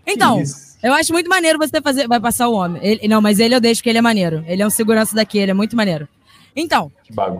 [0.07, 2.09] Então, que eu acho muito maneiro você fazer.
[2.09, 2.81] Vai passar o homem.
[2.83, 4.43] Ele, não, mas ele eu deixo que ele é maneiro.
[4.47, 6.09] Ele é um segurança daqui, ele é muito maneiro.
[6.57, 6.91] Então,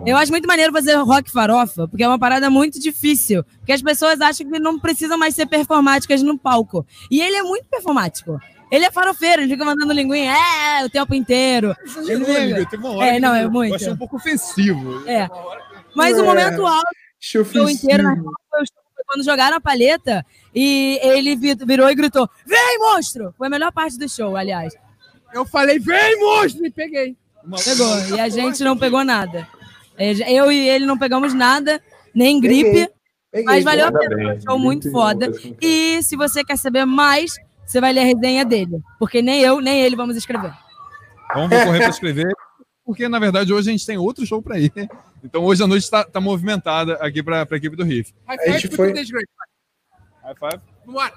[0.05, 3.43] eu acho muito maneiro fazer rock farofa, porque é uma parada muito difícil.
[3.57, 6.85] Porque as pessoas acham que não precisam mais ser performáticas no palco.
[7.09, 8.39] E ele é muito performático.
[8.71, 11.75] Ele é farofeiro, ele fica mandando linguinha, é, o tempo inteiro.
[12.07, 12.65] Ele fica...
[12.69, 13.71] Teve uma hora é, não, é muito.
[13.71, 15.07] Eu achei um pouco ofensivo.
[15.07, 15.27] É.
[15.93, 16.21] Mas é.
[16.21, 16.87] o momento alto,
[17.55, 18.15] o inteiro na
[19.11, 23.33] quando jogaram a paleta e ele virou e gritou: Vem, monstro!
[23.37, 24.73] Foi a melhor parte do show, aliás.
[25.33, 26.65] Eu falei: Vem, monstro!
[26.65, 27.17] E peguei.
[27.63, 28.15] Pegou.
[28.15, 29.45] E a gente não pegou nada.
[29.97, 31.81] Eu e ele não pegamos nada,
[32.15, 32.71] nem gripe.
[32.71, 32.89] Peguei.
[33.31, 33.45] Peguei.
[33.45, 34.15] Mas valeu a pena.
[34.15, 35.31] Foi um show muito foda.
[35.61, 37.35] E se você quer saber mais,
[37.71, 38.81] você vai ler a resenha dele.
[38.99, 40.51] Porque nem eu, nem ele vamos escrever.
[41.33, 42.33] Vamos correr para escrever.
[42.83, 44.73] Porque, na verdade, hoje a gente tem outro show para ir.
[45.23, 48.13] Então, hoje a noite está tá movimentada aqui para a equipe do Riff.
[48.27, 48.93] High five a gente foi...
[48.93, 50.61] High five.
[50.85, 51.11] Vamos lá.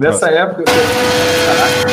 [0.00, 0.64] Nessa época.
[0.64, 1.88] Caraca,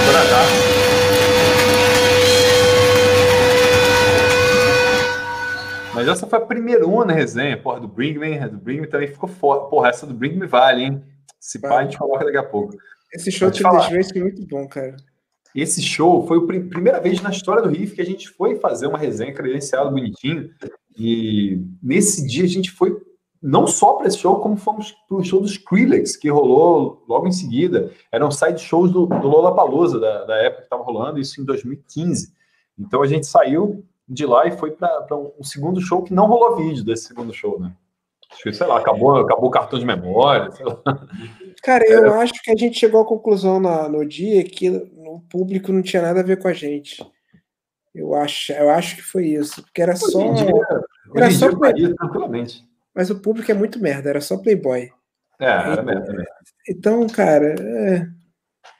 [5.96, 9.08] Mas essa foi a primeira uma na resenha, porra, do Bringman, a do Bringman também
[9.08, 9.70] ficou foda.
[9.70, 11.15] Porra, essa do Bringman vale, hein?
[11.46, 12.76] Se pá, a gente coloca daqui a pouco.
[13.14, 14.98] Esse show de Disgrace foi muito bom, cara.
[15.54, 18.88] Esse show foi a primeira vez na história do Riff que a gente foi fazer
[18.88, 20.50] uma resenha credenciada bonitinho.
[20.98, 23.00] E nesse dia a gente foi
[23.40, 27.28] não só para esse show, como fomos para o show dos Skrillex, que rolou logo
[27.28, 27.92] em seguida.
[28.12, 32.34] Eram side shows do, do Lollapalooza, da, da época que estava rolando, isso em 2015.
[32.78, 36.26] Então a gente saiu de lá e foi para um, um, segundo show que não
[36.26, 37.72] rolou vídeo desse segundo show, né?
[38.36, 40.50] Sei lá, acabou, acabou o cartão de memória.
[41.64, 42.24] Cara, eu é.
[42.24, 46.02] acho que a gente chegou à conclusão na, no dia que o público não tinha
[46.02, 47.04] nada a ver com a gente.
[47.94, 49.64] Eu acho, eu acho que foi isso.
[49.64, 50.34] Porque era hoje só.
[50.34, 50.52] Dia,
[51.16, 52.68] era só dia, tranquilamente.
[52.94, 54.92] Mas o público é muito merda, era só Playboy.
[55.40, 56.14] É, era merda.
[56.14, 56.24] Né?
[56.70, 58.08] Então, cara, é,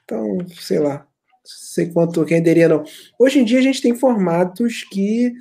[0.04, 1.06] então, sei lá.
[1.44, 2.84] Sei quanto quem diria não.
[3.18, 5.32] Hoje em dia a gente tem formatos que.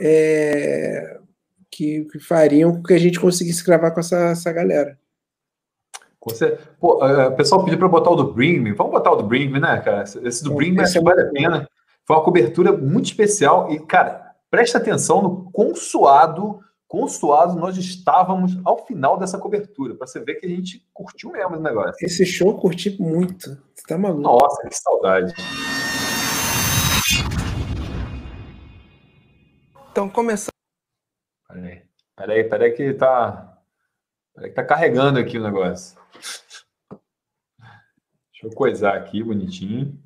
[0.00, 1.20] É,
[1.74, 4.96] que, que fariam com que a gente conseguisse gravar com essa, essa galera.
[6.24, 8.72] Você, pô, uh, o pessoal pediu para botar o do Bring Me.
[8.72, 10.04] Vamos botar o do Bring Me, né, cara?
[10.04, 11.68] Esse do Bring Me acho que vale a pena.
[12.06, 13.70] Foi uma cobertura muito especial.
[13.70, 19.94] E, cara, presta atenção no quão suado, quão suado nós estávamos ao final dessa cobertura,
[19.94, 21.94] para você ver que a gente curtiu mesmo o negócio.
[22.00, 23.58] Esse show eu curti muito.
[23.74, 24.22] Você tá maluco?
[24.22, 25.34] Nossa, que saudade.
[29.90, 30.54] Então, começando.
[31.54, 31.82] Peraí,
[32.16, 33.58] peraí, peraí que tá.
[34.34, 35.96] Peraí que tá carregando aqui o negócio.
[36.90, 39.96] Deixa eu coisar aqui bonitinho.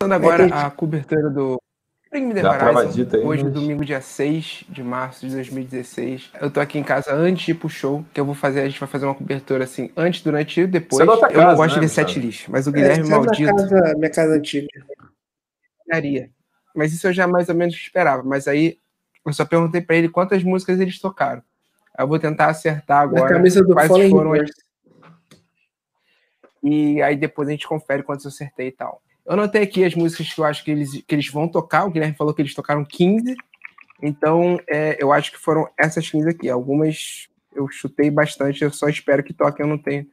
[0.00, 1.56] Começando agora a cobertura do
[2.10, 6.32] The Horizon, hoje, domingo, dia 6 de março de 2016.
[6.40, 8.68] Eu tô aqui em casa antes de ir pro show, que eu vou fazer, a
[8.68, 11.06] gente vai fazer uma cobertura assim, antes, durante e depois.
[11.06, 13.40] Você casa, eu não gosto né, de ver set list, mas o Guilherme é, Maldito...
[13.40, 14.68] Minha casa, minha casa antiga.
[15.88, 16.30] Daria.
[16.74, 18.22] Mas isso eu já mais ou menos esperava.
[18.24, 18.78] Mas aí
[19.30, 21.42] eu só perguntei para ele quantas músicas eles tocaram.
[21.98, 23.26] Eu vou tentar acertar agora.
[23.26, 24.50] A camisa do quais foram as...
[26.62, 29.02] E aí depois a gente confere quantos eu acertei e tal.
[29.24, 31.84] Eu anotei aqui as músicas que eu acho que eles, que eles vão tocar.
[31.84, 33.36] O Guilherme falou que eles tocaram 15.
[34.02, 36.48] Então, é, eu acho que foram essas 15 aqui.
[36.48, 40.06] Algumas eu chutei bastante, eu só espero que toquem, eu não tenho.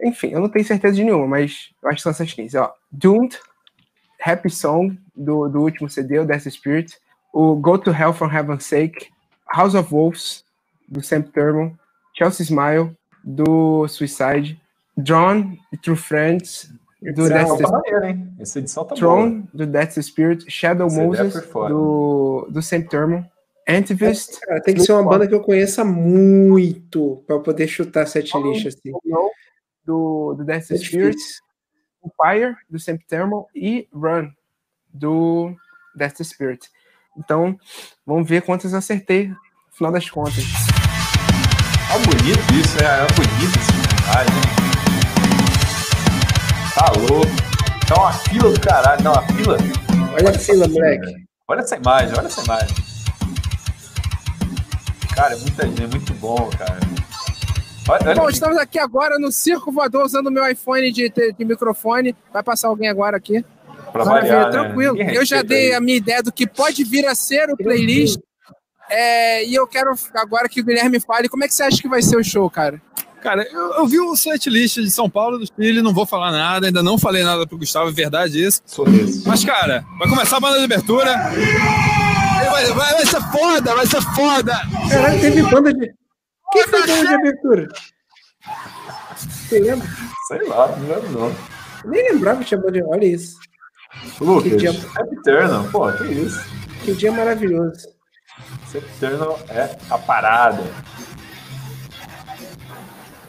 [0.00, 2.56] Enfim, eu não tenho certeza de nenhuma, mas eu acho que são essas 15.
[2.56, 3.38] Ó, Doomed,
[4.24, 6.96] Happy Song, do, do último CD, o Death Spirit,
[7.34, 9.10] o Go to Hell for Heaven's Sake,
[9.46, 10.44] House of Wolves,
[10.88, 11.76] do Sam Thurman,
[12.16, 14.60] Chelsea Smile, do Suicide,
[14.96, 16.72] Drawn, True Friends,
[17.02, 19.42] do Death tá maneiro, Essa edição tá boa.
[19.52, 23.28] do Death Spirit, Shadow Esse Moses, do, do Sam Thurman,
[23.68, 24.40] Antivist.
[24.40, 28.76] Cara, tem que ser uma banda que eu conheça muito para poder chutar sete lixas
[28.76, 28.92] assim.
[29.84, 31.18] Do, do Death é Spirit,
[32.04, 34.30] Empire, do Sam Thurman e Run,
[34.92, 35.54] do
[35.96, 36.70] Death Spirit.
[37.16, 37.56] Então,
[38.06, 39.36] vamos ver quantas acertei no
[39.72, 40.44] final das contas.
[41.88, 44.34] Tá bonito isso, é, é bonito esse personagem.
[46.74, 47.54] Tá louco.
[47.86, 49.56] Tá uma fila do caralho, não, uma fila.
[50.14, 51.14] Olha a fila, moleque.
[51.46, 52.76] Olha essa imagem, olha essa imagem.
[55.14, 56.80] Cara, é muita gente, é muito bom, cara.
[57.88, 58.32] Olha, olha Bom, aqui.
[58.32, 62.16] estamos aqui agora no Circo Voador usando o meu iPhone de, de microfone.
[62.32, 63.44] Vai passar alguém agora aqui.
[63.94, 64.50] Maravilha, variar, né?
[64.50, 64.96] tranquilo.
[64.96, 65.16] Né?
[65.16, 65.74] Eu já dei aí.
[65.74, 68.18] a minha ideia do que pode vir a ser o playlist.
[68.90, 71.88] É, e eu quero agora que o Guilherme fale como é que você acha que
[71.88, 72.80] vai ser o show, cara.
[73.22, 76.66] Cara, eu, eu vi o setlist de São Paulo do Chile, não vou falar nada,
[76.66, 78.60] ainda não falei nada pro Gustavo, é verdade isso.
[78.66, 79.26] Sou desse.
[79.26, 81.16] Mas, cara, vai começar a banda de abertura.
[82.50, 84.52] Vai, vai, vai ser foda, vai ser foda.
[84.90, 85.90] Caralho, teve banda de.
[86.52, 87.68] Quem foi banda de abertura?
[89.16, 89.88] Você lembra?
[90.28, 91.36] Sei lá, não lembro não.
[91.86, 92.82] nem lembrava que tinha banda de.
[92.82, 93.38] Olha isso.
[94.20, 94.70] Lucas, que dia...
[95.12, 96.44] Eternal, pô, que isso.
[96.84, 97.88] Que dia maravilhoso.
[98.74, 100.62] Eternal é a parada.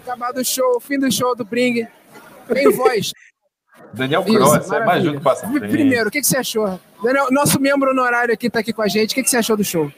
[0.04, 1.88] Acabado o show, fim do show do Bring.
[2.48, 3.12] Tem voz.
[3.94, 6.80] Daniel Cross, é mais junto que passa Primeiro, o que, que você achou?
[7.02, 9.12] Daniel, nosso membro honorário aqui tá aqui com a gente.
[9.12, 9.92] O que, que você achou do show?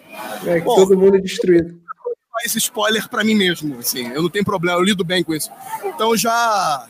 [0.46, 1.80] É, Bom, todo mundo é destruído.
[2.46, 5.50] Esse spoiler para mim mesmo, assim, eu não tenho problema, eu lido bem com isso.
[5.84, 6.88] Então já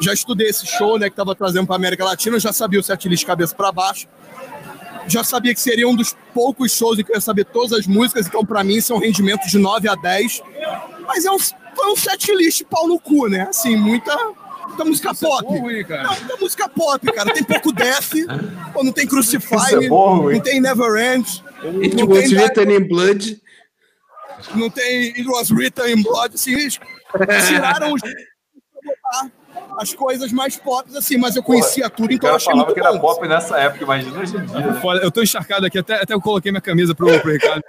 [0.00, 3.24] já estudei esse show, né, que tava trazendo para América Latina, já sabia o setlist
[3.24, 4.06] cabeça para baixo.
[5.06, 7.86] Já sabia que seria um dos poucos shows em que eu ia saber todas as
[7.86, 10.42] músicas, então para mim são rendimentos de 9 a 10.
[11.06, 13.42] Mas é um, foi um setlist pau no cu, né?
[13.42, 14.16] Assim, muita,
[14.66, 15.54] muita música Isso é pop.
[15.54, 16.02] É ruim, cara.
[16.04, 17.34] Não, muita música pop, cara.
[17.34, 18.12] Tem pouco Death,
[18.74, 21.44] não tem Crucify, é bom, não tem Never End.
[21.82, 23.42] It não was tem written in blood.
[24.54, 26.34] Não tem It was written in blood.
[26.34, 26.80] Assim, eles
[27.46, 28.00] tiraram os
[29.78, 32.80] as coisas mais pop, assim, mas eu conhecia Porra, tudo, então eu achei falava muito
[32.80, 34.60] que era pop nessa época, imagina hoje em dia.
[34.60, 34.80] Né?
[35.02, 37.62] Eu tô encharcado aqui, até, até eu coloquei minha camisa pro, pro Ricardo.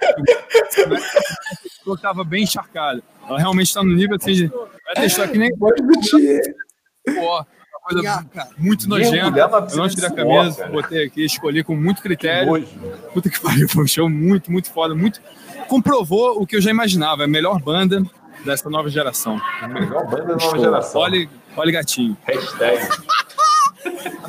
[1.86, 3.02] eu tava bem encharcado.
[3.28, 4.46] Ela realmente tá no nível assim de.
[4.46, 5.54] Vai deixar que nem.
[5.56, 7.44] Pode Pô,
[7.86, 8.26] coisa
[8.58, 9.38] muito nojenta.
[9.38, 10.70] Eu não tirei a camisa, cara.
[10.70, 12.66] botei aqui, escolhi com muito critério.
[13.12, 14.94] Puta que pariu, foi um show muito, muito foda.
[14.94, 15.20] Muito...
[15.68, 18.02] Comprovou o que eu já imaginava, é a melhor banda
[18.44, 19.40] dessa nova geração.
[19.62, 21.00] A melhor banda da nova geração.
[21.00, 22.16] Olha, olha gatinho.
[22.24, 22.88] Hashtag.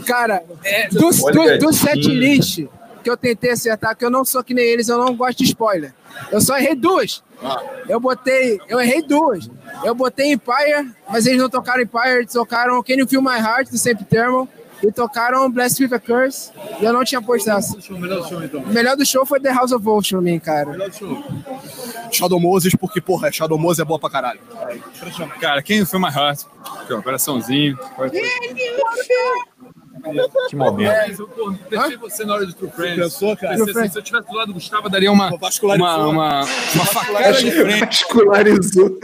[0.05, 2.65] Cara, é, do, do, do set list
[3.03, 5.45] que eu tentei acertar, que eu não sou que nem eles, eu não gosto de
[5.45, 5.93] spoiler.
[6.31, 7.23] Eu só errei duas.
[7.41, 7.61] Ah.
[7.87, 9.49] Eu botei, eu errei duas.
[9.83, 13.69] Eu botei Empire, mas eles não tocaram Empire, eles tocaram Can You Feel My Heart,
[13.69, 14.47] do Sempre Thermal,
[14.83, 17.77] e tocaram Blessed with a Curse, e eu não tinha posto essa.
[17.91, 18.61] Melhor do show, então.
[18.61, 20.71] O melhor do show foi The House of Wolves pra mim, cara.
[20.71, 21.23] Melhor do show.
[22.11, 24.39] Shadow Moses, porque, porra, Shadow Moses é boa pra caralho.
[25.39, 26.43] Cara, You Feel My Heart,
[27.03, 27.77] coraçãozinho.
[30.49, 30.91] Que momento.
[30.91, 32.97] É, eu, pô, você na hora de True Friends.
[32.97, 33.57] Pensou, cara?
[33.57, 37.33] Se, se, se, eu tivesse do lado do Gustavo, daria uma, uma, uma, uma facada
[37.33, 37.85] de frente.
[37.85, 38.97] Vascularizou.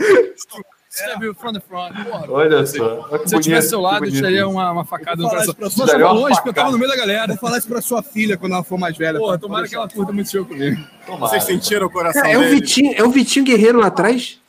[0.94, 1.92] Você viu front front.
[2.04, 3.18] Porra, Olha só.
[3.26, 5.54] Se eu tivesse ao seu lado, daria uma, uma facada no coração.
[5.58, 7.26] Nossa, eu tava longe porque eu tava no meio da galera.
[7.26, 9.18] Vou falar isso pra sua filha quando ela for mais velha.
[9.18, 10.80] Porra, tomara que ela curta muito show comigo.
[11.04, 11.26] Tomara.
[11.26, 14.40] Vocês sentiram o coração é, é o Vitinho, é o Vitinho Guerreiro lá atrás?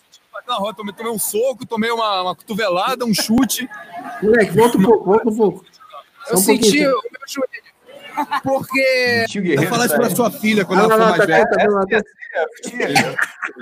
[0.48, 3.68] Na roda, tomei, tomei um soco, tomei uma, uma cotovelada, um chute.
[4.22, 5.66] Moleque, volta um pouco, volta um pouco.
[6.30, 7.66] eu um senti o meu joelho.
[8.44, 9.26] Porque.
[9.58, 11.46] Vou falar isso pra sua filha quando ela for mais velha.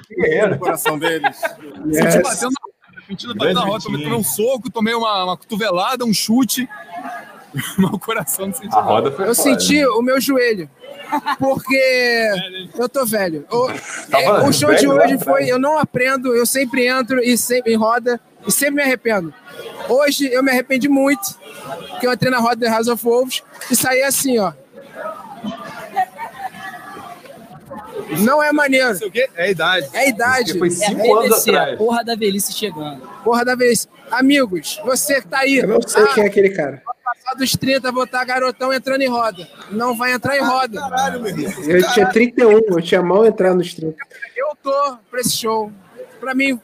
[0.09, 0.55] Guerreiro.
[0.55, 1.37] O coração deles.
[1.37, 2.72] Senti batendo na Mentira, bateu na
[3.61, 6.67] roda, tomei, tomei um soco, tomei uma, uma cotovelada, um chute.
[7.77, 8.77] Meu coração não sentiu.
[8.77, 9.87] A roda foi Eu fora, senti né?
[9.87, 10.69] o meu joelho.
[11.37, 12.27] Porque
[12.75, 13.45] eu tô velho.
[13.51, 13.67] O,
[14.09, 17.37] Tava o show de velho lá hoje foi: eu não aprendo, eu sempre entro e
[17.37, 19.31] sempre em roda e sempre me arrependo.
[19.87, 21.37] Hoje eu me arrependi muito,
[21.91, 24.53] porque eu entrei na roda da House of Wolves e saí assim, ó.
[28.19, 28.97] Não é maneiro.
[29.35, 29.89] É a idade.
[29.93, 30.57] É a idade.
[30.57, 31.77] Foi cinco anos atrás.
[31.77, 33.01] Porra da velhice chegando.
[33.23, 33.87] Porra da vez.
[34.11, 35.57] Amigos, você que tá aí.
[35.57, 36.81] Eu não sei ah, quem é aquele cara.
[37.03, 39.47] Passar dos 30, vou estar garotão entrando em roda.
[39.71, 40.79] Não vai entrar em roda.
[40.79, 41.63] Caralho, meu irmão.
[41.67, 43.95] Eu tinha 31, eu tinha mal entrar nos 30.
[44.35, 45.71] Eu tô pra esse show.
[46.19, 46.59] Pra mim,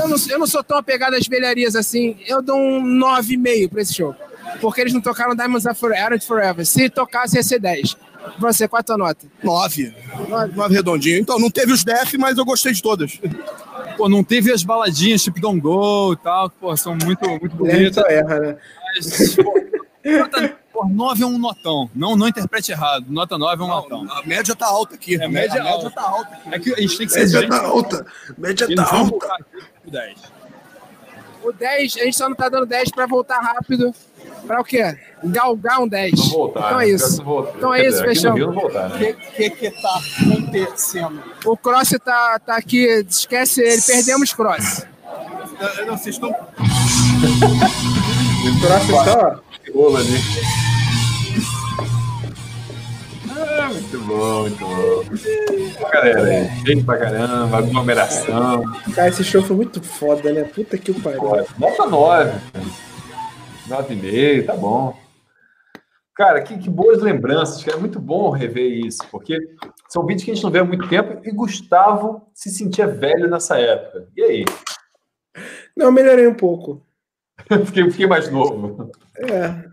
[0.00, 2.16] eu não, eu não sou tão apegado às velharias assim.
[2.26, 4.14] Eu dou um 9,5 pra esse show.
[4.60, 6.64] Porque eles não tocaram Diamonds Are Forever.
[6.66, 7.96] Se tocasse, ia ser 10.
[8.38, 9.26] Você, qual a tua nota?
[9.42, 9.94] Nove.
[10.54, 11.18] Nove redondinho.
[11.18, 13.20] Então, não teve os def, mas eu gostei de todas.
[13.96, 17.56] Pô, não teve as baladinhas tipo Don't Go e tal, que, pô, são muito, muito
[17.56, 18.02] Guilherme bonitas.
[18.04, 18.56] só erra, né?
[18.96, 19.54] Mas, pô,
[20.04, 21.90] nota, pô, 9 é um notão.
[21.94, 23.06] Não, não interprete errado.
[23.08, 24.06] Nota 9 é um notão.
[24.10, 25.14] A média tá alta aqui.
[25.20, 26.54] É, a média, a média tá alta aqui.
[26.54, 28.06] É que a gente tem que ser Média tá alta.
[28.36, 29.26] Média tá não alta.
[29.34, 29.44] aqui
[29.82, 30.18] pro 10.
[31.44, 33.94] O 10, a gente só não tá dando 10 pra voltar rápido.
[34.46, 34.94] Pra o quê?
[35.24, 36.12] Galgar um 10.
[36.18, 36.60] Não voltar.
[36.66, 36.84] Então né?
[36.84, 37.16] é isso.
[37.18, 37.52] Não voltar.
[37.56, 39.12] Então é isso, não voltar, O né?
[39.12, 41.22] que, que que tá acontecendo?
[41.46, 44.84] O Cross tá, tá aqui, esquece ele, perdemos Cross.
[45.78, 46.30] Eu- Não, vocês estão.
[46.30, 46.34] O
[48.60, 49.40] próximo só,
[49.74, 50.18] Rolo ali.
[53.36, 55.04] Ah, muito bom, muito bom.
[55.90, 58.62] Galera, aí, gente pra caramba, aglomeração.
[58.94, 60.44] cara, esse show foi muito foda, né?
[60.44, 61.22] Puta que o pariu.
[61.58, 62.32] Nota 9.
[63.68, 64.96] 9,5, tá bom.
[66.14, 67.76] Cara, que, que boas lembranças, cara.
[67.76, 69.36] É muito bom rever isso, porque
[69.88, 73.28] são vídeos que a gente não vê há muito tempo e Gustavo se sentia velho
[73.28, 74.08] nessa época.
[74.16, 74.44] E aí?
[75.76, 76.86] Não, melhorei um pouco.
[77.66, 78.92] fiquei, fiquei mais novo.
[79.16, 79.64] É.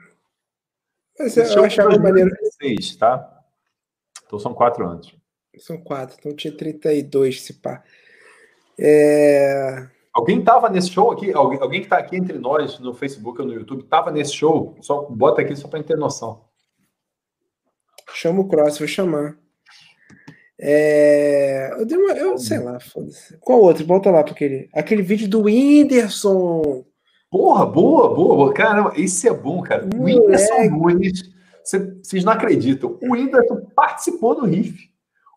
[1.20, 2.30] Mas Esse eu show achava maneiro.
[2.30, 3.44] 2016, tá?
[4.26, 5.16] Então são quatro anos.
[5.60, 7.84] São quatro, então tinha 32 se pá.
[8.80, 9.88] É...
[10.14, 11.32] Alguém tava nesse show aqui?
[11.32, 14.76] Alguém, alguém que tá aqui entre nós no Facebook ou no YouTube tava nesse show?
[14.82, 16.44] Só bota aqui só gente ter noção.
[18.14, 19.38] Chama o Cross, vou chamar.
[20.60, 21.72] É...
[21.80, 22.14] Eu, dei uma...
[22.14, 23.38] eu sei lá, foda-se.
[23.40, 23.86] Qual outro?
[23.86, 24.70] Volta lá para aquele.
[24.74, 26.86] Aquele vídeo do Whindersson.
[27.30, 28.54] Porra, boa, boa, boa.
[28.54, 29.86] Caramba, esse é bom, cara.
[29.86, 30.20] O Moleque.
[30.20, 31.24] Whindersson Nunes,
[31.64, 33.00] cê- vocês não acreditam.
[33.02, 34.78] O Whindersson participou do Riff.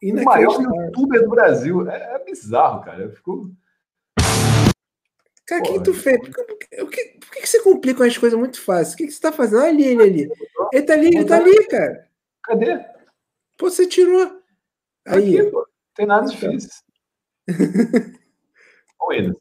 [0.03, 1.89] O maior youtuber do Brasil.
[1.89, 3.09] É, é bizarro, cara.
[3.11, 3.47] Ficou...
[5.47, 6.19] Cara, o que tu fez?
[6.19, 8.95] Por que, por que- por que- por que que você complica as coisas muito fácil?
[8.95, 9.61] O que, que você tá fazendo?
[9.61, 10.29] Olha ali, ele ali.
[10.73, 12.09] Ele tá ali, ele tá ali, cara.
[12.45, 12.79] Cadê?
[13.59, 14.41] Pô, você tirou.
[15.07, 15.39] Aí.
[15.39, 15.59] Aqui, pô.
[15.59, 16.71] Não tem nada difícil.
[19.01, 19.39] Ô, Whindersson.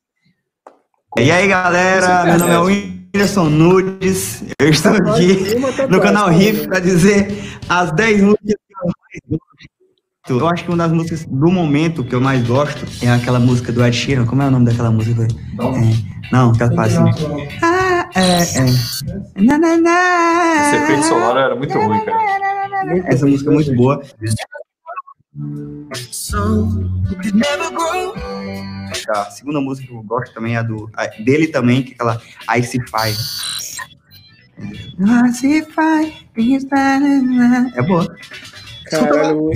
[1.20, 4.42] E aí, galera, meu nome é Whindersson Nudes.
[4.60, 5.56] Eu estou aqui
[5.90, 7.28] no canal Riff para dizer
[7.70, 9.42] as 10 músicas que eu mais.
[10.30, 13.74] Eu acho que uma das músicas do momento que eu mais gosto é aquela música
[13.74, 14.26] do Ed Sheeran.
[14.26, 15.24] Como é o nome daquela música?
[15.24, 17.48] É, não, aquela parte assim.
[17.62, 19.44] Ah, é, é.
[19.44, 20.62] Na, na, na.
[20.62, 22.98] Esse efeito sonoro era muito ruim, cara.
[23.06, 24.02] Essa música é muito boa.
[29.10, 31.96] A segunda música que eu gosto também é a do, a dele também, que é
[31.96, 32.22] aquela
[32.60, 33.18] Ice Five,
[37.76, 38.08] é boa.
[38.90, 39.50] Caralho,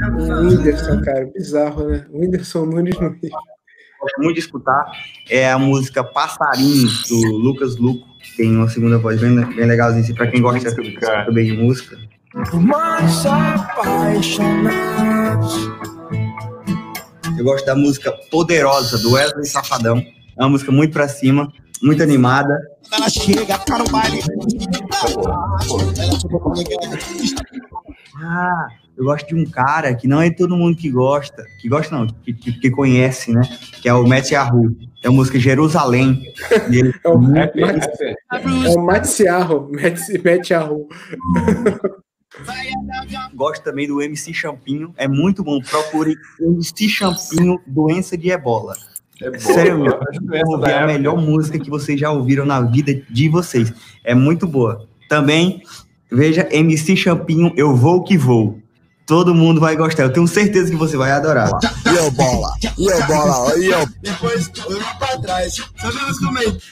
[0.00, 2.06] o o Whindersson, cara, bizarro, né?
[2.10, 3.30] O Whindersson Nunes no Rio.
[4.00, 4.84] Gosto muito de escutar
[5.30, 8.06] é a música Passarinhos, do Lucas Luco.
[8.36, 10.70] Tem uma segunda voz bem, bem legalzinha, assim, pra quem gosta
[11.24, 11.96] também de música.
[12.54, 14.76] Mais apaixonados.
[17.38, 19.98] Eu gosto da música Poderosa, do Wesley Safadão.
[19.98, 21.50] É uma música muito pra cima,
[21.82, 22.54] muito animada.
[22.92, 24.20] Ela chega, tá no baile.
[28.22, 31.94] Ah, eu gosto de um cara que não é todo mundo que gosta, que gosta
[31.94, 33.42] não, que, que, conhece, né?
[33.82, 34.74] Que é o Matt Yahoo.
[35.04, 36.22] É a música Jerusalém.
[36.72, 39.98] Ele- É o Matt, é o Matt Ciarro, Matt,
[40.44, 40.88] Ciarro.
[43.34, 44.92] Gosto também do MC Champinho.
[44.96, 45.60] É muito bom.
[45.60, 48.74] Procure MC Champinho, doença de ebola.
[49.22, 49.98] É Sério, meu,
[50.46, 53.72] ouvir a melhor música que vocês já ouviram na vida de vocês.
[54.04, 54.86] É muito boa.
[55.08, 55.62] Também,
[56.10, 58.60] veja MC Champinho, Eu Vou Que Vou.
[59.06, 60.02] Todo mundo vai gostar.
[60.02, 61.48] Eu tenho certeza que você vai adorar.
[61.86, 63.86] E eu bola, e eu bola, e eu.
[64.02, 65.62] Depois eu pra trás.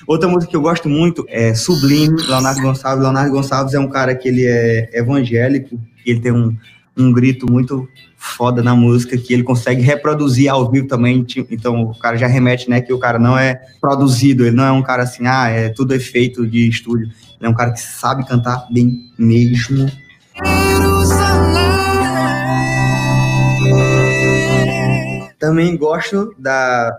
[0.05, 3.03] Outra música que eu gosto muito é Sublime, Leonardo Gonçalves.
[3.05, 6.57] Leonardo Gonçalves é um cara que ele é evangélico, ele tem um,
[6.97, 11.25] um grito muito foda na música que ele consegue reproduzir ao vivo também.
[11.51, 14.73] Então o cara já remete, né, que o cara não é produzido, ele não é
[14.73, 17.07] um cara assim, ah, é tudo efeito de estúdio.
[17.07, 19.89] Ele é um cara que sabe cantar bem mesmo.
[25.45, 26.91] Também gosto da,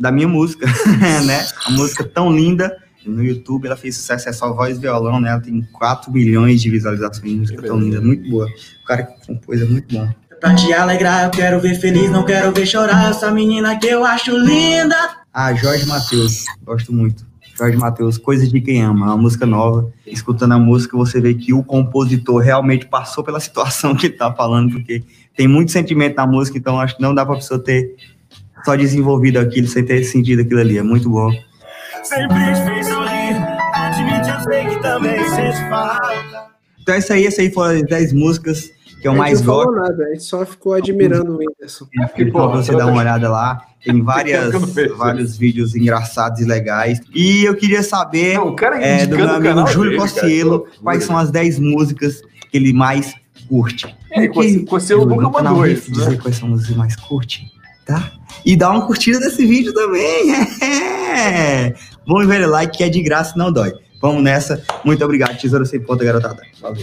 [0.00, 0.66] da minha música,
[1.24, 1.46] né?
[1.64, 2.76] A música tão linda
[3.06, 5.30] no YouTube, ela fez sucesso, é só voz e violão, né?
[5.30, 8.46] Ela tem 4 milhões de visualizações, música tão linda, muito boa.
[8.82, 10.08] O cara que compôs é muito bom.
[10.40, 13.10] Pra te alegrar, eu quero ver feliz, não quero ver chorar.
[13.10, 14.96] Essa menina que eu acho linda.
[15.32, 17.24] Ah, Jorge Matheus, gosto muito.
[17.56, 19.88] Jorge Matheus, Coisas de Quem Ama, uma música nova.
[20.04, 24.32] Escutando a música, você vê que o compositor realmente passou pela situação que ele tá
[24.32, 25.04] falando, porque
[25.36, 27.94] tem muito sentimento na música, então acho que não dá pra pessoa ter
[28.64, 30.78] só desenvolvido aquilo sem ter sentido aquilo ali.
[30.78, 31.30] É muito bom.
[32.02, 33.36] Sempre fez sorrir,
[33.74, 36.54] admite, eu sei que também sente falta.
[36.80, 38.70] Então é isso aí, essa aí foram as 10 músicas
[39.00, 39.70] que eu mais gosto.
[39.70, 41.86] Não falou nada, a gente só ficou admirando o Whindersson.
[41.98, 43.62] É, pra você dar uma olhada lá.
[43.82, 44.52] Tem várias,
[44.96, 47.00] vários vídeos engraçados e legais.
[47.14, 51.58] E eu queria saber não, é, do meu amigo Júlio Cossielo quais são as 10
[51.58, 53.14] músicas que ele mais
[53.46, 53.94] curte.
[54.10, 54.28] É,
[54.66, 55.90] Cossielo nunca mandou isso.
[55.90, 56.18] Dizer né?
[56.20, 57.46] quais são as músicas mais curte,
[57.84, 58.12] tá?
[58.44, 60.32] E dá uma curtida desse vídeo também.
[61.14, 61.72] É.
[62.08, 63.72] Vamos ver o like que é de graça não dói.
[64.02, 64.60] Vamos nessa.
[64.84, 66.42] Muito obrigado, Tesouro Sem Ponta, garotada.
[66.60, 66.82] Valeu.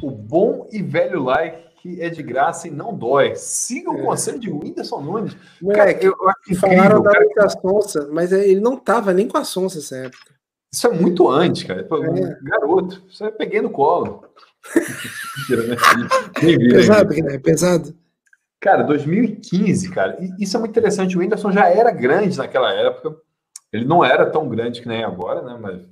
[0.00, 3.34] O bom e velho like que é de graça e não dói.
[3.36, 4.02] Siga o é.
[4.02, 5.36] conselho de Whindersson Nunes.
[5.60, 7.48] Moleque, cara, eu, acho falaram da cara...
[7.48, 10.34] Sonsa, mas ele não tava nem com a Sonsa nessa época.
[10.72, 11.80] Isso é muito antes, cara.
[11.80, 12.38] É.
[12.42, 14.24] Garoto, isso eu peguei no colo.
[16.70, 17.38] pesado, né?
[17.38, 17.94] Pesado.
[18.60, 20.16] Cara, 2015, cara.
[20.38, 21.16] Isso é muito interessante.
[21.16, 23.16] O Whindersson já era grande naquela época.
[23.72, 25.58] Ele não era tão grande que nem agora, né?
[25.60, 25.82] Mas,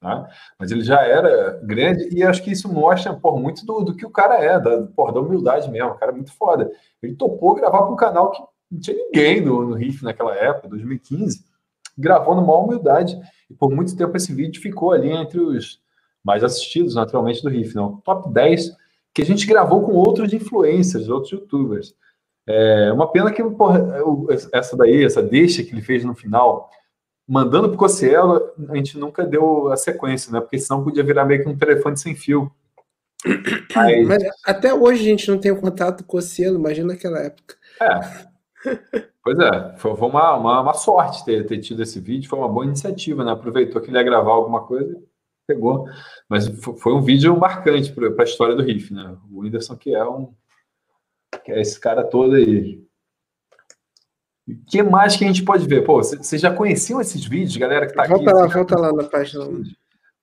[0.00, 0.28] tá?
[0.58, 4.06] Mas ele já era grande e acho que isso mostra por muito do, do, que
[4.06, 5.90] o cara é, da, porra, da humildade mesmo.
[5.90, 6.70] O cara é muito foda.
[7.02, 10.68] Ele topou gravar com um canal que não tinha ninguém no, no Riff naquela época,
[10.68, 11.44] 2015.
[11.98, 13.18] Gravou numa humildade.
[13.50, 15.80] E por muito tempo esse vídeo ficou ali entre os
[16.26, 17.74] mais assistidos, naturalmente, do Riff.
[17.74, 17.98] Não?
[17.98, 18.76] Top 10
[19.14, 21.94] que a gente gravou com outros influencers, outros youtubers.
[22.46, 23.82] É uma pena que porra,
[24.52, 26.68] essa daí, essa deixa que ele fez no final,
[27.26, 30.40] mandando pro Cossielo, a gente nunca deu a sequência, né?
[30.40, 32.52] Porque senão podia virar meio que um telefone sem fio.
[33.74, 37.56] Mas, Mas até hoje a gente não tem contato com o Cossielo, imagina naquela época.
[37.80, 38.26] É.
[39.24, 42.48] Pois é, foi, foi uma, uma, uma, sorte ter, ter tido esse vídeo, foi uma
[42.48, 43.32] boa iniciativa, né?
[43.32, 44.96] Aproveitou que ele ia gravar alguma coisa,
[45.46, 45.88] pegou.
[46.28, 49.16] Mas foi um vídeo marcante para a história do Riff, né?
[49.30, 50.34] O Whindersson, que é um.
[51.44, 52.84] que é esse cara todo aí.
[54.48, 55.84] O que mais que a gente pode ver?
[55.84, 58.40] Pô, vocês já conheciam esses vídeos, galera que tá volta aqui?
[58.40, 59.44] Lá, volta lá na página.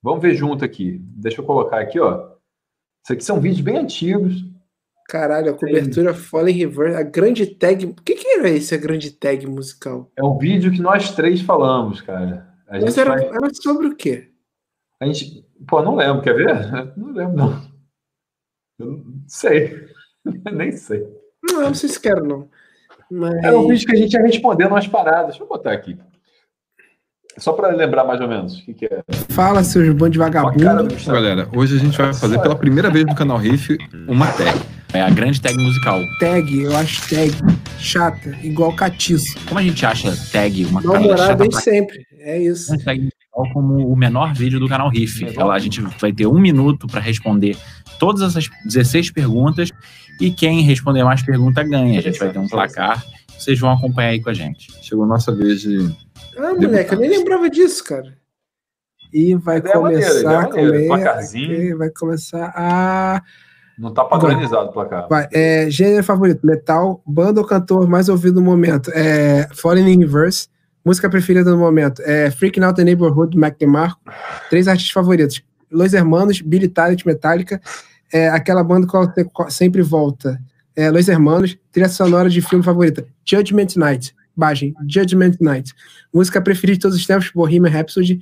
[0.02, 0.98] Vamos ver junto aqui.
[1.02, 2.30] Deixa eu colocar aqui, ó.
[3.04, 4.44] Isso aqui são vídeos bem antigos.
[5.08, 7.84] Caralho, a cobertura Fallen Reverse, a grande tag.
[7.84, 10.10] O que, que era esse, a grande tag musical?
[10.16, 12.48] É um vídeo que nós três falamos, cara.
[12.66, 14.33] A Mas era, era sobre o quê?
[15.04, 15.44] A gente.
[15.68, 16.72] Pô, não lembro, quer ver?
[16.96, 17.62] Não lembro, não.
[18.78, 19.86] Eu não sei.
[20.52, 21.06] Nem sei.
[21.42, 22.48] Não, não sei se quero, não.
[23.10, 23.34] Mas...
[23.44, 25.26] Era um vídeo que a gente ia respondendo umas paradas.
[25.26, 25.96] Deixa eu botar aqui.
[27.36, 29.02] Só para lembrar mais ou menos o que, que é.
[29.28, 30.88] Fala, seus bando de vagabundo.
[31.06, 33.76] Galera, hoje a gente vai fazer pela primeira vez no canal Riff
[34.08, 34.58] uma tag.
[34.94, 36.00] É a grande tag musical.
[36.18, 37.30] Tag, eu acho tag
[37.78, 39.36] chata, igual catiço.
[39.46, 41.36] Como a gente acha tag uma chata?
[41.36, 41.60] desde pra...
[41.60, 42.72] sempre, é isso.
[42.72, 45.24] Uma tag musical como o menor vídeo do canal Riff.
[45.36, 47.56] Ela, a gente vai ter um minuto para responder
[47.98, 49.70] todas essas 16 perguntas
[50.20, 51.98] e quem responder mais perguntas ganha.
[51.98, 53.04] A gente vai ter um placar.
[53.36, 54.72] Vocês vão acompanhar aí com a gente.
[54.82, 55.92] Chegou a nossa vez de
[56.36, 58.16] ah, moleque, eu nem lembrava disso, cara.
[59.12, 63.22] E vai é começar maneiro, é vai começar a.
[63.78, 65.08] Não tá padronizado o placar.
[65.08, 68.90] Vai, é, gênero favorito: metal, banda ou cantor mais ouvido no momento?
[68.92, 69.48] É,
[69.88, 70.48] in Reverse.
[70.84, 74.00] Música preferida no momento: é Freaking Out the Neighborhood, Mac DeMarco.
[74.50, 77.60] Três artistas favoritos: Los Hermanos, Billy Talent, Metallica.
[78.12, 80.38] É, aquela banda que você sempre volta.
[80.76, 81.56] É, Los Hermanos.
[81.72, 84.14] Trilha sonora de filme favorita: Judgment Night.
[84.36, 85.72] Bagem, Judgment Night.
[86.12, 88.20] Música preferida de todos os tempos, Bohemian Rhapsody.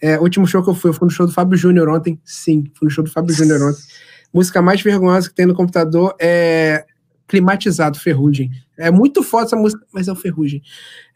[0.00, 2.20] É, último show que eu fui, eu fui no show do Fábio Júnior ontem.
[2.24, 3.80] Sim, fui no show do Fábio Júnior ontem.
[4.32, 6.84] Música mais vergonhosa que tem no computador é
[7.26, 8.50] climatizado, Ferrugem.
[8.76, 10.62] É muito foda essa música, mas é o Ferrugem.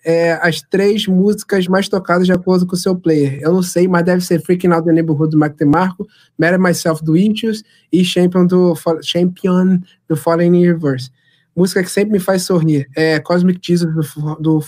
[0.04, 3.40] É, as três músicas mais tocadas de acordo com o seu player.
[3.40, 6.06] Eu não sei, mas deve ser Freaking Out the Neighborhood do Mac DeMarco,
[6.38, 11.10] Marry Myself do Itchios e Champion do, Champion do Fallen in Reverse.
[11.54, 12.88] Música que sempre me faz sorrir.
[12.94, 14.60] É Cosmic Jesus do, do.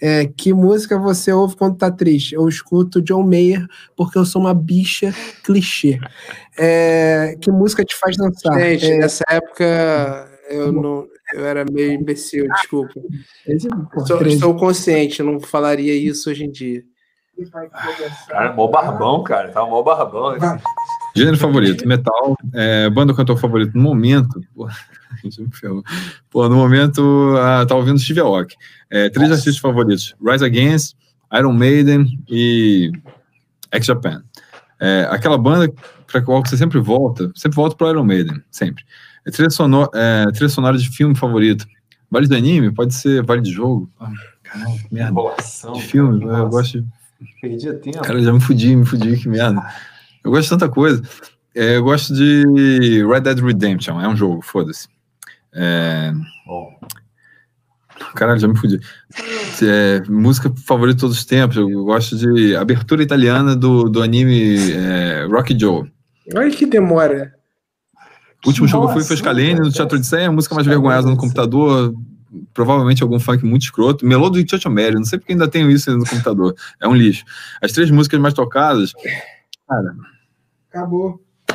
[0.00, 2.34] É, que música você ouve quando tá triste?
[2.34, 6.00] Eu escuto John Mayer porque eu sou uma bicha clichê.
[6.56, 8.58] É, que música te faz dançar?
[8.58, 12.94] Gente, é, nessa época eu não, eu era meio imbecil, desculpa.
[13.46, 16.82] Estou, estou consciente, não falaria isso hoje em dia.
[18.28, 19.48] Cara, mó barbão, cara.
[19.50, 20.36] Tá mó barbão.
[21.16, 22.36] Gênero favorito, metal.
[22.52, 24.40] É, banda cantor favorito no momento.
[26.30, 27.00] Pô, no momento,
[27.34, 28.54] uh, tá ouvindo Steve Aoki.
[28.90, 29.40] É, três Nossa.
[29.40, 30.96] artistas favoritos: Rise Against,
[31.32, 32.92] Iron Maiden e
[33.72, 34.22] X-Japan.
[34.78, 35.72] É, aquela banda
[36.06, 38.84] para qual você sempre volta, sempre volta pro Iron Maiden, sempre.
[39.26, 41.66] É, trilha, sonora, é, trilha sonora de filme favorito.
[42.10, 43.88] Vale de anime, pode ser vale de jogo.
[44.00, 44.10] Ah,
[44.42, 45.12] caralho, que merda.
[45.12, 46.86] Bolação, de filme, eu gosto de.
[47.40, 48.02] Perdi tempo.
[48.02, 49.62] Cara, já me fudi, me fudi, que merda.
[50.24, 51.02] Eu gosto de tanta coisa.
[51.54, 54.88] É, eu gosto de Red Dead Redemption, é um jogo, foda-se.
[55.52, 56.12] É...
[56.46, 56.78] Bom.
[58.14, 58.80] Caralho, já me fudi.
[59.62, 61.56] É, música favorita de todos os tempos.
[61.56, 65.90] Eu gosto de abertura italiana do, do anime é, Rocky Joe.
[66.34, 67.34] Olha que demora.
[68.44, 70.66] O último Nossa, jogo eu fui foi Scalene, no Teatro de Sé, a música mais
[70.66, 71.94] vergonhosa no computador.
[72.54, 74.06] Provavelmente algum funk muito escroto.
[74.06, 76.54] Melô do Tchotcho Mary, não sei porque ainda tenho isso no computador.
[76.80, 77.24] É um lixo.
[77.60, 78.92] As três músicas mais tocadas.
[79.68, 79.94] Cara.
[80.70, 81.20] Acabou.
[81.50, 81.54] É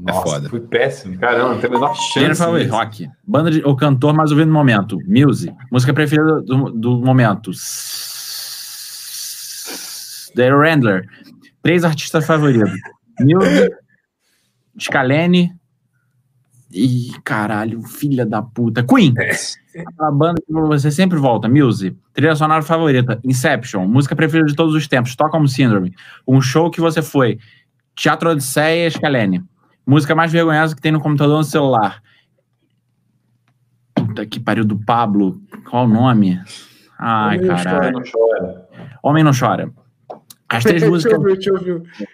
[0.00, 0.48] Nossa, é foda.
[0.48, 2.20] Foi péssimo, caramba, não tem a menor chance.
[2.20, 3.08] Jennifer rock.
[3.24, 4.98] Banda de, ou cantor mais ouvido no momento.
[5.06, 5.54] Music.
[5.70, 7.52] Música preferida do, do momento.
[10.34, 11.06] The Randler.
[11.62, 12.72] Três artistas favoritos.
[13.20, 13.70] Music,
[14.80, 15.54] Scalene
[16.74, 18.82] e caralho, filha da puta.
[18.82, 19.14] Queen.
[20.00, 21.48] A banda que você sempre volta.
[21.48, 21.96] Music.
[22.12, 23.20] Trilha sonora favorita.
[23.22, 23.86] Inception.
[23.86, 25.10] Música preferida de todos os tempos.
[25.10, 25.94] Stockholm Syndrome.
[26.26, 27.38] Um show que você foi.
[27.94, 29.44] Teatro Odisseia e Scalene.
[29.86, 32.02] Música mais vergonhosa que tem no computador no celular.
[33.94, 35.40] Puta que pariu do Pablo.
[35.70, 36.40] Qual o nome?
[36.98, 37.92] Ai, Homem caralho.
[37.92, 38.68] Não chora.
[39.00, 39.70] Homem não chora.
[40.48, 41.22] As três músicas.
[41.22, 42.08] deixa eu ver, deixa eu ver.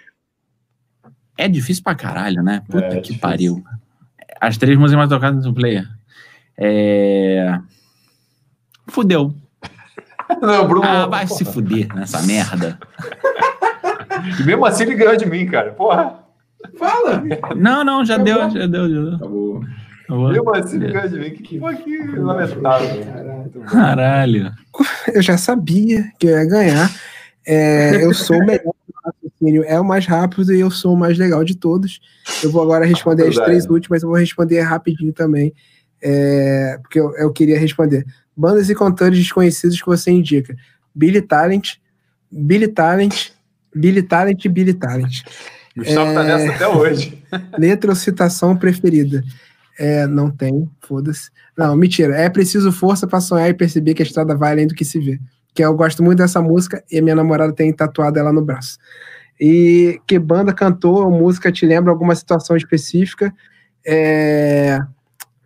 [1.38, 2.62] É difícil pra caralho, né?
[2.68, 3.20] Puta é, que difícil.
[3.20, 3.64] pariu.
[4.40, 5.86] As três músicas mais tocadas no player.
[6.56, 7.58] É.
[8.88, 9.34] Fudeu.
[10.40, 10.86] Não, Bruno.
[10.86, 11.38] Ah, vai porra.
[11.38, 12.78] se fuder nessa merda.
[14.38, 15.72] E mesmo assim ele ganhou de mim, cara.
[15.72, 16.18] Porra.
[16.78, 17.22] Fala!
[17.56, 19.14] Não, não, já deu, já deu, já deu.
[19.14, 19.64] Acabou.
[20.34, 21.58] Eu assim de mim, que, que
[22.16, 23.06] lamentável.
[23.70, 24.52] Caralho.
[25.14, 26.90] Eu já sabia que eu ia ganhar.
[27.46, 28.74] É, eu sou o melhor
[29.40, 32.00] raciocínio, é o mais rápido e eu sou o mais legal de todos.
[32.42, 35.52] Eu vou agora responder as três últimas, eu vou responder rapidinho também,
[36.02, 38.04] é, porque eu, eu queria responder.
[38.36, 40.54] Bandas e cantores desconhecidos que você indica.
[40.94, 41.76] Billy Talent,
[42.30, 43.30] Billy Talent,
[43.74, 45.22] Billy Talent, Billy Talent.
[45.76, 46.14] Gustavo é...
[46.14, 47.22] tá nessa até hoje.
[47.58, 49.22] Letra ou citação preferida?
[49.78, 51.30] É, não tem, foda-se.
[51.56, 52.14] Não, mentira.
[52.16, 54.98] É preciso força para sonhar e perceber que a estrada vai além do que se
[54.98, 55.18] vê.
[55.54, 58.78] Que eu gosto muito dessa música e a minha namorada tem tatuado ela no braço.
[59.40, 63.32] E que banda, cantor ou música te lembra alguma situação específica?
[63.86, 64.78] É...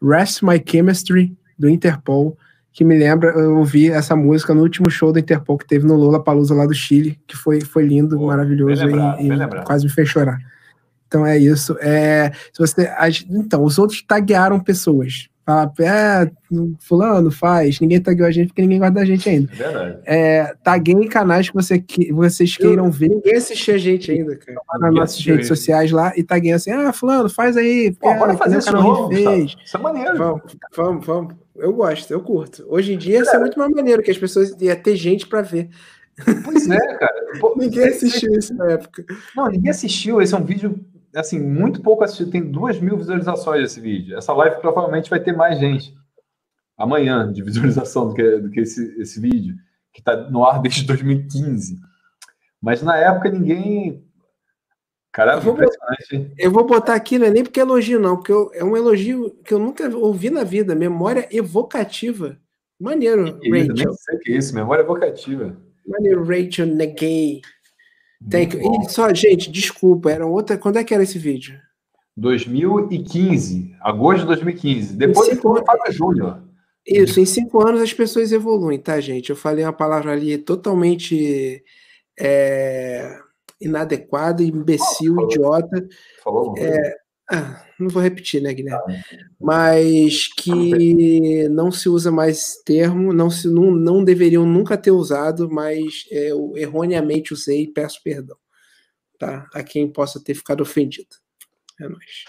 [0.03, 2.37] Rest My Chemistry, do Interpol
[2.75, 5.95] que me lembra, eu ouvi essa música no último show do Interpol que teve no
[5.95, 9.93] Lola Palusa lá do Chile, que foi, foi lindo, maravilhoso lembrado, e, e quase me
[9.93, 10.39] fez chorar.
[11.07, 11.77] Então é isso.
[11.81, 12.91] É, se você,
[13.31, 15.29] então, os outros taguearam pessoas.
[15.47, 16.31] Fala, é,
[16.81, 19.53] fulano faz, ninguém tagueou a gente porque ninguém gosta da gente ainda.
[19.53, 19.99] É verdade.
[20.07, 23.11] É, taguei canais que, você, que vocês queiram eu, ver.
[23.11, 24.59] Ninguém assistiu a gente ainda, cara.
[24.81, 27.95] Nas nossas redes sociais lá e taguei assim, ah, fulano, faz aí.
[28.01, 29.55] Pô, bora fazer isso novo, fez.
[29.63, 30.17] Isso é maneiro.
[30.17, 31.35] Vamos, vamos, vamos.
[31.57, 32.65] Eu gosto, eu curto.
[32.67, 35.43] Hoje em dia, isso é muito mais maneiro, que as pessoas ia ter gente para
[35.43, 35.69] ver.
[36.43, 37.15] Pois é, cara.
[37.39, 39.05] Pô, ninguém assistiu isso na época.
[39.37, 40.23] Não, ninguém assistiu.
[40.23, 40.81] Esse é um vídeo,
[41.15, 42.31] assim, muito pouco assistido.
[42.31, 44.17] Tem duas mil visualizações esse vídeo.
[44.17, 45.95] Essa live provavelmente vai ter mais gente
[46.77, 49.55] amanhã de visualização do que, do que esse, esse vídeo,
[49.93, 51.77] que está no ar desde 2015.
[52.61, 54.05] Mas na época ninguém
[55.15, 55.97] Cara, eu vou, botar,
[56.37, 58.77] eu vou botar aqui, não é nem porque é elogio, não, porque eu, é um
[58.77, 60.75] elogio que eu nunca ouvi na vida.
[60.75, 62.37] Memória evocativa.
[62.81, 63.75] Maneiro, que Rachel.
[63.77, 65.57] Nem sei que é isso, memória evocativa.
[65.87, 67.43] Maneiro, Rachel Neguei.
[68.31, 68.85] Thank you.
[68.85, 70.57] E só, gente, desculpa, era outra.
[70.57, 71.59] Quando é que era esse vídeo?
[72.17, 74.97] 2015, agosto de 2015.
[74.97, 76.43] Depois foi para Júnior.
[76.87, 79.31] Isso, em cinco anos as pessoas evoluem, tá, gente?
[79.31, 81.63] Eu falei uma palavra ali totalmente.
[82.19, 83.19] É
[83.61, 85.89] inadequado, imbecil, falou, idiota.
[86.23, 86.97] Falou, é,
[87.31, 89.03] Ah, não vou repetir, né, Guilherme?
[89.41, 95.51] Mas que não se usa mais termo, não, se, não, não deveriam nunca ter usado,
[95.51, 98.37] mas é, eu erroneamente usei e peço perdão.
[99.19, 99.49] Tá?
[99.55, 101.17] A quem possa ter ficado ofendido.
[101.81, 102.25] É nóis.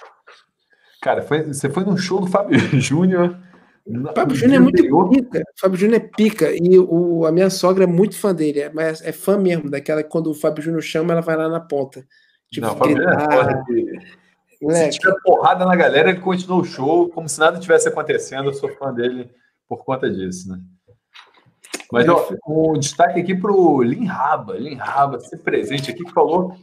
[1.02, 3.38] Cara, foi, você foi num show do Fábio Júnior.
[4.16, 5.44] Fábio Júnior é muito pica.
[5.60, 6.52] Fábio Júnior é pica.
[6.56, 8.62] E o, a minha sogra é muito fã dele.
[8.62, 11.50] É, mas é fã mesmo, daquela que quando o Fábio Júnior chama, ela vai lá
[11.50, 12.08] na ponta.
[12.50, 14.02] Tipo, não, Fábio Júnior
[14.72, 18.50] é se tiver porrada na galera, ele continua o show como se nada tivesse acontecendo.
[18.50, 19.30] Eu sou fã dele
[19.68, 20.60] por conta disso, né?
[21.92, 26.12] Mas ó, um destaque aqui para o Lin Raba, Lin Raba, ser presente aqui, que
[26.12, 26.56] falou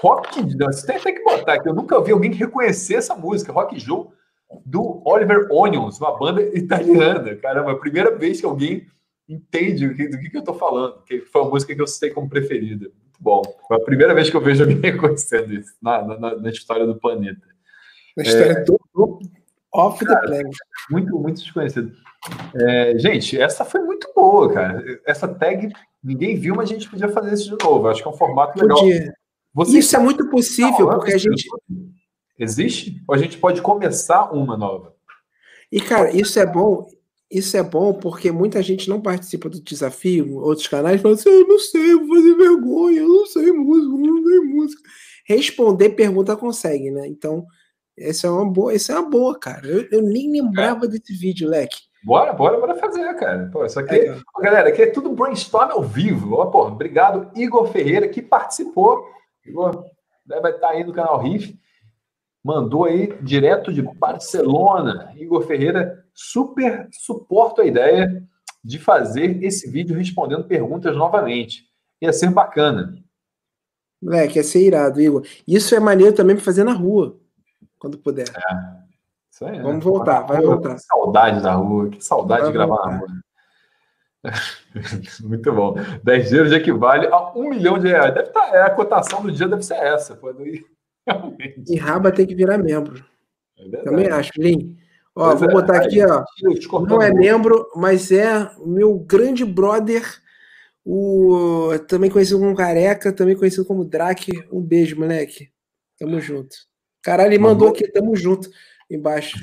[0.00, 1.68] Rock Você tem até que botar aqui.
[1.68, 4.06] Eu nunca vi alguém reconhecer essa música, Rock Joe,
[4.64, 7.36] do Oliver Onions, uma banda italiana.
[7.36, 8.86] Caramba, é a primeira vez que alguém
[9.28, 12.10] entende do que, do que eu estou falando, que foi a música que eu citei
[12.10, 12.90] como preferida
[13.24, 13.42] bom.
[13.66, 17.00] Foi a primeira vez que eu vejo alguém reconhecendo isso na, na, na história do
[17.00, 17.40] planeta.
[18.16, 19.18] Na história é, do, do
[19.72, 20.54] Off the Planet.
[20.90, 21.92] Muito, muito desconhecido.
[22.54, 24.84] É, gente, essa foi muito boa, cara.
[25.06, 25.72] Essa tag
[26.02, 27.88] ninguém viu, mas a gente podia fazer isso de novo.
[27.88, 28.78] Acho que é um formato legal.
[29.54, 31.48] Você isso é muito possível, porque a gente.
[32.38, 33.00] Existe?
[33.08, 34.94] Ou a gente pode começar uma nova?
[35.70, 36.86] E, cara, isso é bom.
[37.30, 41.48] Isso é bom porque muita gente não participa do desafio, outros canais falam assim, eu
[41.48, 44.82] não sei, vou fazer vergonha, eu não sei música, eu não sei música.
[45.26, 47.08] Responder pergunta consegue, né?
[47.08, 47.46] Então,
[47.98, 49.66] essa é uma boa, essa é uma boa, cara.
[49.66, 50.88] Eu, eu nem lembrava é.
[50.88, 51.78] desse vídeo, leque.
[52.04, 53.48] Bora, bora, bora fazer, cara.
[53.50, 54.16] Pô, isso aqui, é.
[54.42, 56.34] galera, aqui é tudo brainstorm ao vivo.
[56.34, 59.08] Ó, pô, obrigado, Igor Ferreira, que participou.
[59.46, 59.84] Igor
[60.26, 61.58] vai estar aí no canal Riff.
[62.44, 65.14] Mandou aí direto de Barcelona.
[65.16, 68.22] Igor Ferreira super suporto a ideia
[68.62, 71.64] de fazer esse vídeo respondendo perguntas novamente.
[72.00, 72.94] Ia ser bacana.
[74.00, 75.26] Moleque, ia ser irado, Igor.
[75.46, 77.18] Isso é maneiro também para fazer na rua,
[77.78, 78.28] quando puder.
[78.28, 78.84] É.
[79.30, 79.62] Isso aí, né?
[79.62, 79.90] Vamos né?
[79.90, 80.74] voltar, vai voltar.
[80.74, 82.90] Que saudade da rua, que saudade vai de gravar voltar.
[82.90, 83.08] na rua.
[85.22, 85.74] Muito bom.
[86.02, 88.14] 10 euros equivale a um milhão de reais.
[88.14, 90.14] Deve estar, tá, é, a cotação do dia deve ser essa.
[90.16, 90.30] Pô,
[91.68, 93.04] e Raba tem que virar membro.
[93.58, 94.76] É Também acho, Lin.
[95.14, 96.24] Ó, vou é, botar aqui, ó.
[96.88, 100.02] Não é membro, mas é o meu grande brother,
[100.84, 104.32] o também conhecido como Careca, também conhecido como Drake.
[104.52, 105.50] Um beijo, moleque.
[105.98, 106.56] Tamo junto.
[107.00, 108.50] Caralho, ele mandou aqui, tamo junto,
[108.90, 109.38] embaixo.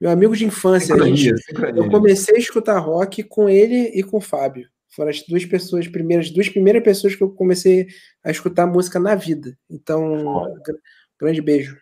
[0.00, 0.94] Meu amigo de infância.
[1.02, 1.32] Gente,
[1.74, 4.68] eu comecei a escutar rock com ele e com o Fábio.
[4.90, 7.86] Foram as duas pessoas, primeiras, duas primeiras pessoas que eu comecei
[8.22, 9.56] a escutar música na vida.
[9.70, 10.52] Então,
[11.18, 11.76] grande beijo.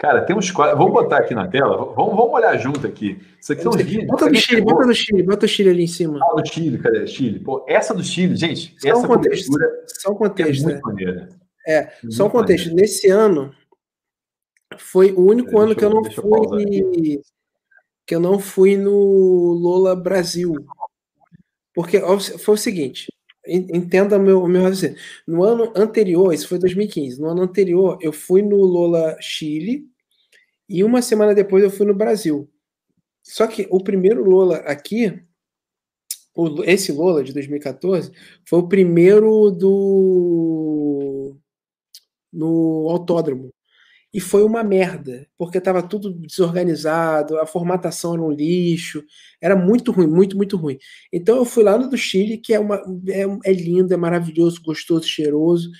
[0.00, 0.78] Cara, tem uns quadros.
[0.78, 1.76] Vamos botar aqui na tela.
[1.76, 3.20] Vamos, vamos olhar junto aqui.
[3.38, 4.06] Isso aqui são os vídeos.
[4.06, 6.18] Bota do Chile, bota do Chile, bota o Chile ali em cima.
[6.22, 7.06] Ah, do Chile, cadê?
[7.06, 7.38] Chile.
[7.38, 10.62] Pô, essa do Chile, gente, só essa um contexto, só um contexto.
[10.62, 10.80] É muito é.
[10.80, 11.28] maneira.
[11.68, 12.68] É, muito só um contexto.
[12.68, 12.80] Maneira.
[12.80, 13.54] Nesse ano
[14.78, 17.20] foi o único é, ano que eu, eu não fui.
[18.06, 20.54] Que eu não fui no Lola Brasil.
[21.74, 22.00] Porque
[22.38, 23.09] foi o seguinte:
[23.46, 24.96] entenda o meu, meu raciocínio.
[25.26, 29.86] No ano anterior, isso foi 2015, no ano anterior, eu fui no Lola Chile
[30.68, 32.48] e uma semana depois eu fui no Brasil.
[33.22, 35.22] Só que o primeiro Lola aqui,
[36.64, 38.12] esse Lola de 2014,
[38.44, 41.36] foi o primeiro do
[42.32, 43.50] no autódromo.
[44.12, 49.04] E foi uma merda, porque estava tudo desorganizado, a formatação era um lixo,
[49.40, 50.78] era muito ruim, muito, muito ruim.
[51.12, 54.60] Então eu fui lá no do Chile, que é, uma, é, é lindo, é maravilhoso,
[54.62, 55.70] gostoso, cheiroso,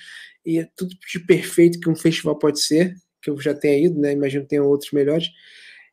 [0.45, 3.99] e é tudo de perfeito que um festival pode ser, que eu já tenha ido,
[3.99, 4.13] né?
[4.13, 5.27] Imagino que tenha outros melhores.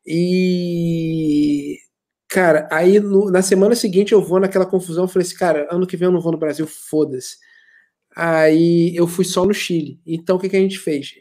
[0.05, 1.77] E
[2.27, 5.87] cara, aí no, na semana seguinte eu vou naquela confusão, eu falei assim, cara, ano
[5.87, 7.37] que vem eu não vou no Brasil, foda-se.
[8.15, 9.99] Aí eu fui só no Chile.
[10.05, 11.13] Então o que, que a gente fez?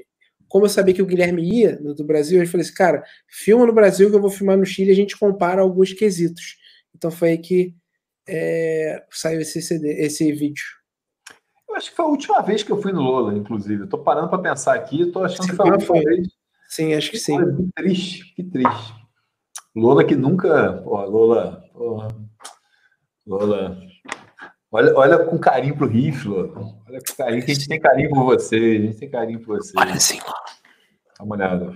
[0.49, 3.73] Como eu sabia que o Guilherme ia do Brasil, eu falei assim, cara, filma no
[3.73, 6.57] Brasil que eu vou filmar no Chile e a gente compara alguns quesitos.
[6.95, 7.75] Então foi aí que
[8.29, 10.65] é, saiu esse CD, esse vídeo.
[11.69, 13.83] Eu acho que foi a última vez que eu fui no Lola, inclusive.
[13.83, 16.05] Eu tô parando para pensar aqui, tô achando sim, que foi a última foi.
[16.05, 16.29] vez.
[16.69, 17.39] Sim, acho que sim.
[17.39, 18.95] Que triste, que triste.
[19.75, 20.83] Lola que nunca.
[20.85, 21.63] Ó, Lola.
[21.75, 22.09] Ó,
[23.27, 23.79] Lola.
[24.71, 28.25] Olha, olha com carinho pro riff, Olha com carinho, que a gente tem carinho por
[28.25, 28.57] você.
[28.57, 29.73] A gente tem carinho por você.
[29.77, 30.19] Olha assim,
[31.19, 31.75] Dá uma olhada.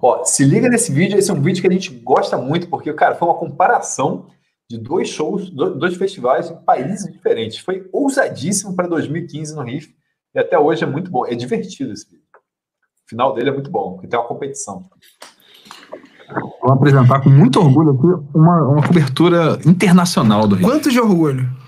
[0.00, 2.92] Ó, se liga nesse vídeo, esse é um vídeo que a gente gosta muito, porque,
[2.92, 4.26] cara, foi uma comparação
[4.68, 7.58] de dois shows, dois festivais em países diferentes.
[7.58, 9.94] Foi ousadíssimo para 2015 no Riff,
[10.34, 11.26] e até hoje é muito bom.
[11.26, 12.22] É divertido esse vídeo.
[13.06, 14.82] O final dele é muito bom, porque tem uma competição.
[16.62, 20.68] Vou apresentar com muito orgulho aqui uma, uma cobertura internacional do Riff.
[20.68, 21.61] Quanto de orgulho?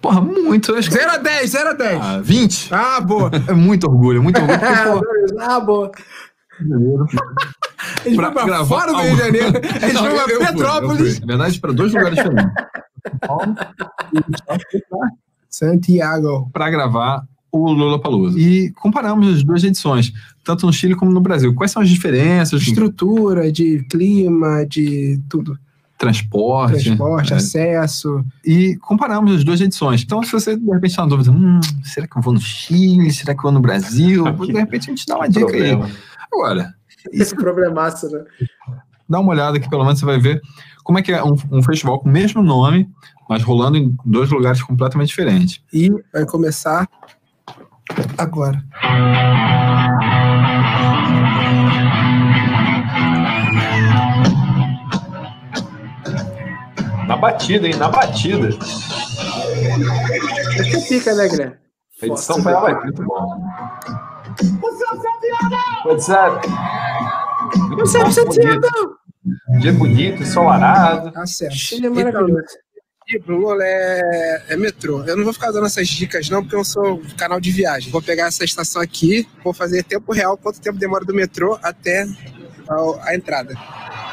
[0.00, 0.80] Porra, muito.
[0.80, 2.00] 0 a 10, 0 a 10.
[2.00, 2.68] Ah, 20.
[2.72, 3.30] Ah, boa.
[3.48, 4.58] É muito orgulho, muito orgulho.
[4.58, 5.90] Porque, ah, boa.
[8.04, 9.46] Eles pra pra gravar fora do Rio de Janeiro.
[9.82, 11.18] Eles Não, vão pra eu Petrópolis.
[11.18, 11.20] fui.
[11.20, 12.52] Na verdade, para dois lugares diferentes.
[15.48, 16.50] Santiago.
[16.52, 18.38] Para gravar o Lula Palusa.
[18.38, 20.12] E comparamos as duas edições,
[20.44, 21.54] tanto no Chile como no Brasil.
[21.54, 22.62] Quais são as diferenças?
[22.62, 25.58] Estrutura, de clima, de tudo.
[25.98, 26.84] Transporte.
[26.84, 27.36] Transporte, né?
[27.36, 28.24] acesso.
[28.44, 30.02] E comparamos as duas edições.
[30.02, 33.12] Então, se você de repente está na dúvida, hum, será que eu vou no Chile?
[33.12, 34.24] Será que eu vou no Brasil?
[34.46, 35.76] De repente a gente dá uma dica aí.
[35.76, 35.90] Problema.
[36.32, 36.74] Agora,
[37.12, 38.24] Esse problemaço, né?
[39.08, 40.40] dá uma olhada que pelo menos você vai ver
[40.84, 42.88] como é que é um, um festival com o mesmo nome,
[43.28, 45.60] mas rolando em dois lugares completamente diferentes.
[45.72, 46.88] E vai começar
[48.16, 48.62] agora.
[57.18, 57.76] Batida, hein?
[57.76, 58.48] Na batida.
[60.60, 61.56] Acho que fica, né, Guilherme?
[62.02, 63.40] A edição foi ela muito bom.
[65.84, 66.48] What's up?
[67.56, 68.68] Muito What's up, bom, Santiago?
[69.60, 71.10] Dia bonito, ensolarado.
[71.12, 71.54] Tá certo.
[71.54, 72.46] Chile é maravilhoso.
[73.08, 75.02] E pro Lula é, é metrô.
[75.04, 77.90] Eu não vou ficar dando essas dicas, não, porque eu não sou canal de viagem.
[77.90, 82.06] Vou pegar essa estação aqui, vou fazer tempo real, quanto tempo demora do metrô até
[82.68, 83.54] a, a entrada.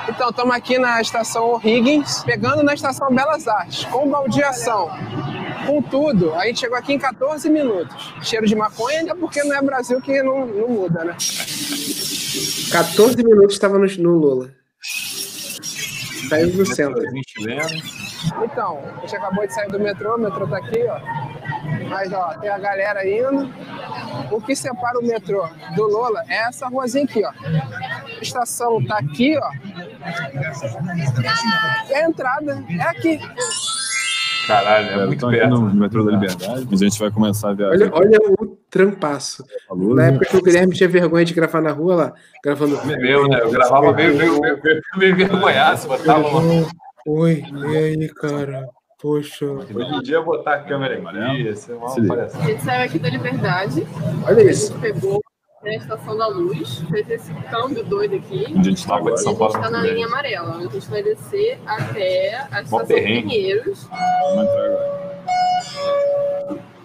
[0.08, 4.90] Então, estamos aqui na estação O'Higgins, pegando na estação Belas Artes, com baldeação.
[5.66, 8.14] Com tudo, a gente chegou aqui em 14 minutos.
[8.22, 11.16] Cheiro de maconha, ainda porque não é Brasil que não, não muda, né?
[12.72, 14.52] 14 minutos estava no, no Lula.
[16.30, 17.04] Saiu do centro.
[18.44, 21.00] Então, a gente acabou de sair do metrô, o metrô tá aqui, ó.
[21.90, 23.52] Mas, ó, tem a galera indo.
[24.32, 27.32] O que separa o metrô do Lola é essa ruazinha aqui, ó.
[28.26, 29.52] A estação tá aqui, ó.
[31.90, 33.20] E a entrada é aqui.
[34.48, 35.50] Caralho, é muito perto.
[35.50, 37.90] no metrô da Liberdade, mas a gente vai começar a viajar.
[37.92, 39.44] Olha, olha o trampaço.
[39.72, 42.80] Na época que o Guilherme tinha vergonha de gravar na rua lá, gravando.
[42.86, 43.40] Meu, né?
[43.42, 44.40] Eu gravava meio, meio,
[44.98, 46.68] meio, meio, se botava uma...
[47.08, 48.68] Oi, e aí, cara?
[49.02, 49.46] Poxa.
[49.46, 52.46] Hoje em dia botar a câmera aqui, ia ser uma palhaçada.
[52.46, 53.86] gente saiu aqui da Liberdade.
[54.28, 54.74] Olha isso.
[54.74, 55.22] A gente pegou
[55.66, 58.46] na Estação da Luz, fez esse câmbio doido aqui.
[58.50, 59.16] Onde a gente tá agora?
[59.16, 60.58] A São gente Paulo, tá na linha amarela.
[60.58, 62.86] A gente vai descer até a Estação.
[62.86, 63.88] Pinheiros.
[63.90, 65.06] Vamos entrar agora.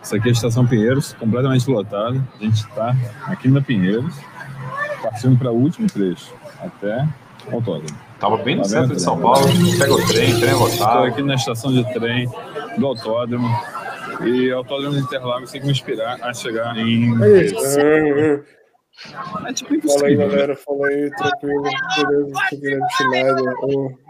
[0.02, 2.26] Isso aqui é a Estação Pinheiros, completamente lotada.
[2.40, 2.96] A gente está
[3.26, 4.14] aqui na Pinheiros,
[5.02, 7.06] partindo para o último trecho, até
[7.50, 7.98] o autódromo.
[8.18, 9.46] Tava bem no Tá centro de São Paulo,
[9.78, 11.04] pega o trem, trem Estou lotado.
[11.04, 12.28] aqui na estação de trem
[12.78, 13.48] do autódromo.
[14.24, 17.10] E o autódromo de Interlagos tem que me inspirar a chegar em.
[19.46, 20.18] É tipo Fala aí, impossível.
[20.28, 20.56] galera.
[20.56, 21.62] Fala aí, tranquilo.
[21.62, 23.54] Beleza, tô Guilherme Schneider.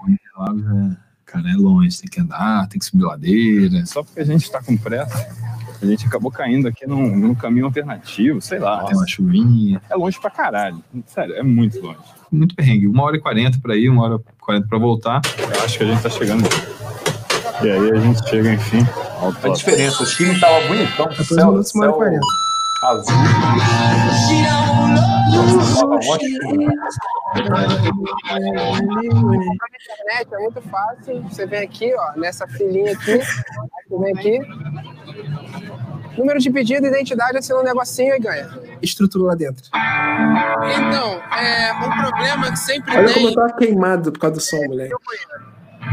[0.09, 0.97] É,
[1.27, 3.87] cara, é longe, tem que andar, tem que subir ladeira.
[3.87, 5.29] Só porque a gente está com pressa,
[5.81, 9.81] a gente acabou caindo aqui num, num caminho alternativo, sei lá, tem uma chuvinha.
[9.89, 10.83] É longe pra caralho.
[11.07, 11.99] Sério, é muito longe.
[12.33, 12.89] Muito perrengue.
[12.89, 15.21] Uma hora e quarenta pra ir, uma hora e quarenta pra voltar.
[15.39, 16.43] Eu acho que a gente tá chegando.
[17.63, 18.79] E aí a gente chega, enfim,
[19.45, 22.27] A diferença, o time tava bonitão, céu, minutos, uma hora e céu quarenta.
[22.83, 24.70] azul.
[29.91, 31.23] Internet é muito fácil.
[31.23, 33.19] Você vem aqui, ó, nessa filinha aqui.
[33.19, 34.39] Você vem aqui.
[36.19, 38.51] Número de pedido, identidade, assina um negocinho e ganha.
[38.83, 39.65] Estrutura lá dentro.
[39.69, 43.15] Então, é um problema que sempre Olha tem.
[43.15, 44.95] como eu tava queimado por causa do som, moleque.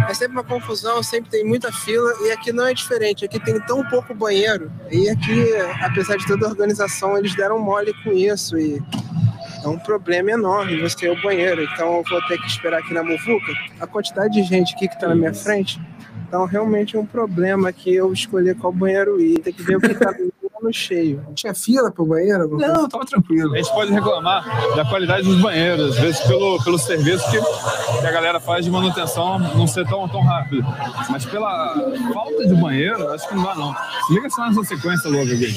[0.10, 3.26] É sempre uma confusão, sempre tem muita fila e aqui não é diferente.
[3.26, 5.45] Aqui tem tão pouco banheiro e aqui,
[5.82, 8.82] apesar de toda a organização, eles deram mole com isso e
[9.68, 11.64] é um problema enorme você ter o banheiro.
[11.64, 13.52] Então eu vou ter que esperar aqui na Muvuca.
[13.80, 15.80] A quantidade de gente aqui que tá na minha frente,
[16.27, 19.39] então realmente é um problema que eu escolher qual banheiro ir.
[19.39, 20.14] Tem que ver o que tá
[20.61, 21.23] no cheio.
[21.35, 22.49] Tinha fila pro banheiro?
[22.49, 22.68] coisa?
[22.68, 23.53] Não, tava tranquilo.
[23.53, 28.06] A gente pode reclamar da qualidade dos banheiros, às vezes pelo, pelo serviço que, que
[28.06, 30.65] a galera faz de manutenção não ser tão, tão rápido.
[31.10, 31.76] Mas pela
[32.14, 33.76] falta de banheiro, acho que não dá não.
[34.07, 35.56] Se liga só nessa sequência louca aqui.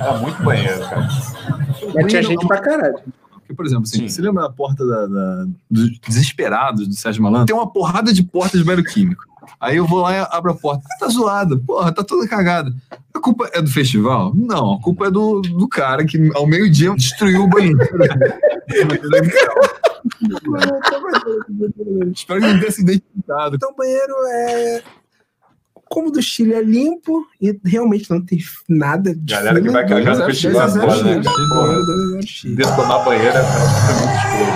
[0.00, 1.08] Era muito banheiro, cara.
[1.94, 2.98] Mas tinha gente pra caralho.
[3.32, 7.46] Porque, por exemplo, assim, você lembra da porta da, da- dos desesperados do Sérgio Malandro?
[7.46, 9.24] Tem uma porrada de portas de banheiro químico.
[9.58, 10.82] Aí eu vou lá e abro a porta.
[10.92, 12.72] Ah, Tá zoada, porra, tá toda cagada.
[13.14, 14.32] A culpa é do festival?
[14.34, 17.78] Não, a culpa é do, do cara que ao meio-dia destruiu o banheiro.
[22.14, 23.56] Espero que não tenha se identificado.
[23.56, 24.82] Então o banheiro é.
[25.90, 28.38] Como o do Chile é limpo e realmente não tem
[28.68, 31.36] nada de Galera que fila, vai cagar no dois a festival zero agora, né, Chile.
[31.86, 32.56] dois a Chile.
[32.56, 34.52] Detonar banheiro é muito escuro.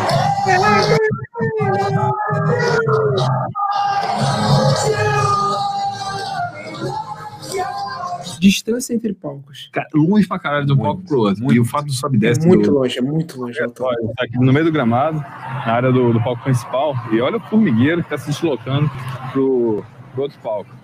[8.38, 9.70] Distância entre palcos.
[9.72, 11.44] Cara, longe pra caralho do palco pro outro.
[11.44, 11.56] Muito.
[11.56, 12.44] E o fato do sobe e desce.
[12.44, 12.74] É muito do...
[12.74, 13.58] longe, é muito longe.
[13.60, 17.20] É, olha, tá aqui no meio do gramado, na área do, do palco principal, e
[17.20, 18.90] olha o formigueiro que tá se deslocando
[19.32, 20.81] pro, pro outro palco.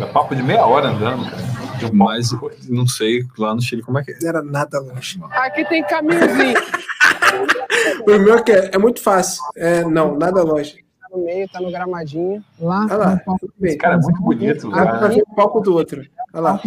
[0.00, 1.42] É papo de meia hora andando, cara.
[1.92, 2.30] Um Mas
[2.68, 4.18] não sei lá no Chile como é que é.
[4.20, 5.20] Não era nada longe.
[5.30, 6.58] Aqui tem caminhozinho.
[8.06, 9.42] o meu que é, é muito fácil.
[9.56, 10.84] É, não, nada longe.
[11.00, 12.44] Tá no meio, tá no gramadinho.
[12.60, 13.10] Lá, Olha lá.
[13.12, 14.70] no palco Esse cara é muito bonito.
[14.70, 15.08] Dá pra Cara.
[15.08, 16.04] ver o palco do outro.
[16.32, 16.60] Olha lá.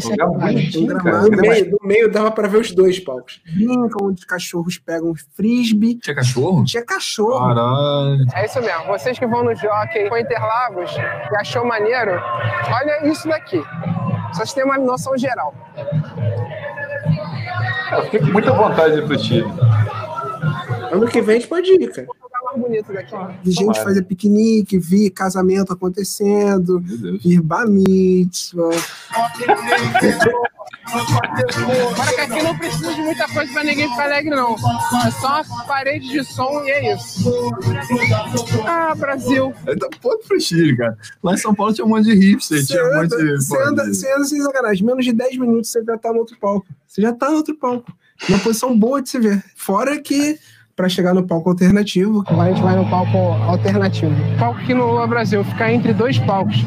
[0.74, 3.40] No no meio, no meio dava pra ver os dois palcos.
[3.46, 6.00] Brincam, onde os cachorros pegam frisbee.
[6.00, 6.64] Tinha cachorro?
[6.64, 7.48] Tinha cachorro.
[7.48, 8.26] Caralho.
[8.34, 8.86] É isso mesmo.
[8.88, 13.62] Vocês que vão no Jockey com Interlagos e achou maneiro, olha isso daqui.
[14.34, 15.54] Só vocês terem uma noção geral.
[17.92, 19.52] Eu fiquei com muita vontade de ir pro Chile.
[20.92, 22.08] Ano que vem a gente pode ir, cara.
[22.52, 23.16] Mais bonito daqui.
[23.44, 23.84] De gente Tomara.
[23.84, 26.80] fazer piquenique, vir casamento acontecendo,
[27.24, 28.70] vir bar mitzvah.
[30.94, 34.56] Agora que aqui não precisa de muita coisa pra ninguém ficar alegre, não.
[34.56, 37.32] É só uma parede de som e é isso.
[38.66, 39.54] Ah, Brasil.
[39.68, 40.98] É da porra pro Chile, cara.
[41.24, 43.36] Lá em São Paulo tinha um monte de hipster, Você tinha um monte anda, de.
[43.38, 44.86] você, anda, você anda sem sacanagem.
[44.86, 46.68] Menos de 10 minutos você já tá no outro palco.
[46.88, 47.92] Você já tá no outro palco.
[48.28, 49.42] Uma posição boa de se ver.
[49.56, 50.38] Fora que,
[50.76, 52.24] pra chegar no palco alternativo.
[52.28, 54.14] Agora a gente vai no palco alternativo.
[54.38, 56.58] Palco aqui no Lula Brasil fica entre dois palcos.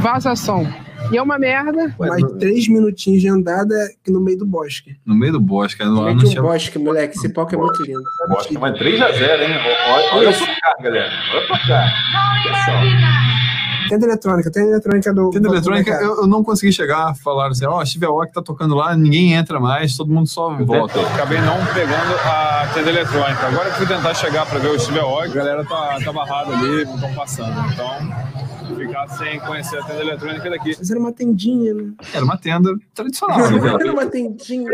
[0.00, 0.66] Vaza som.
[1.10, 1.94] E é uma merda.
[1.98, 3.74] Mais três minutinhos de andada
[4.04, 4.96] que no meio do bosque.
[5.04, 5.90] No meio do bosque, cara.
[5.90, 7.16] Lá Meio de um bosque, moleque.
[7.16, 8.02] Esse palco é muito lindo.
[8.28, 9.56] Boston, mas 3x0, hein?
[9.88, 11.10] Olha, olha pra cá, galera.
[11.34, 11.92] Olha pra cá.
[12.40, 13.51] Atenção.
[13.92, 15.28] Tenda eletrônica, tenda eletrônica do.
[15.28, 18.74] Tenda do eletrônica, eu, eu não consegui chegar, falaram assim, ó, Steve Aoki tá tocando
[18.74, 20.98] lá, ninguém entra mais, todo mundo só volta.
[21.08, 23.46] Acabei não pegando a tenda eletrônica.
[23.46, 26.54] Agora que fui tentar chegar para ver o Steve Aoki, a galera tá, tá barrada
[26.54, 27.52] ali, não estão passando.
[27.70, 30.74] Então, ficar sem conhecer a tenda eletrônica daqui.
[30.78, 31.92] Mas era uma tendinha, né?
[32.14, 33.38] Era uma tenda tradicional.
[33.38, 33.58] né?
[33.78, 34.70] Era uma tendinha.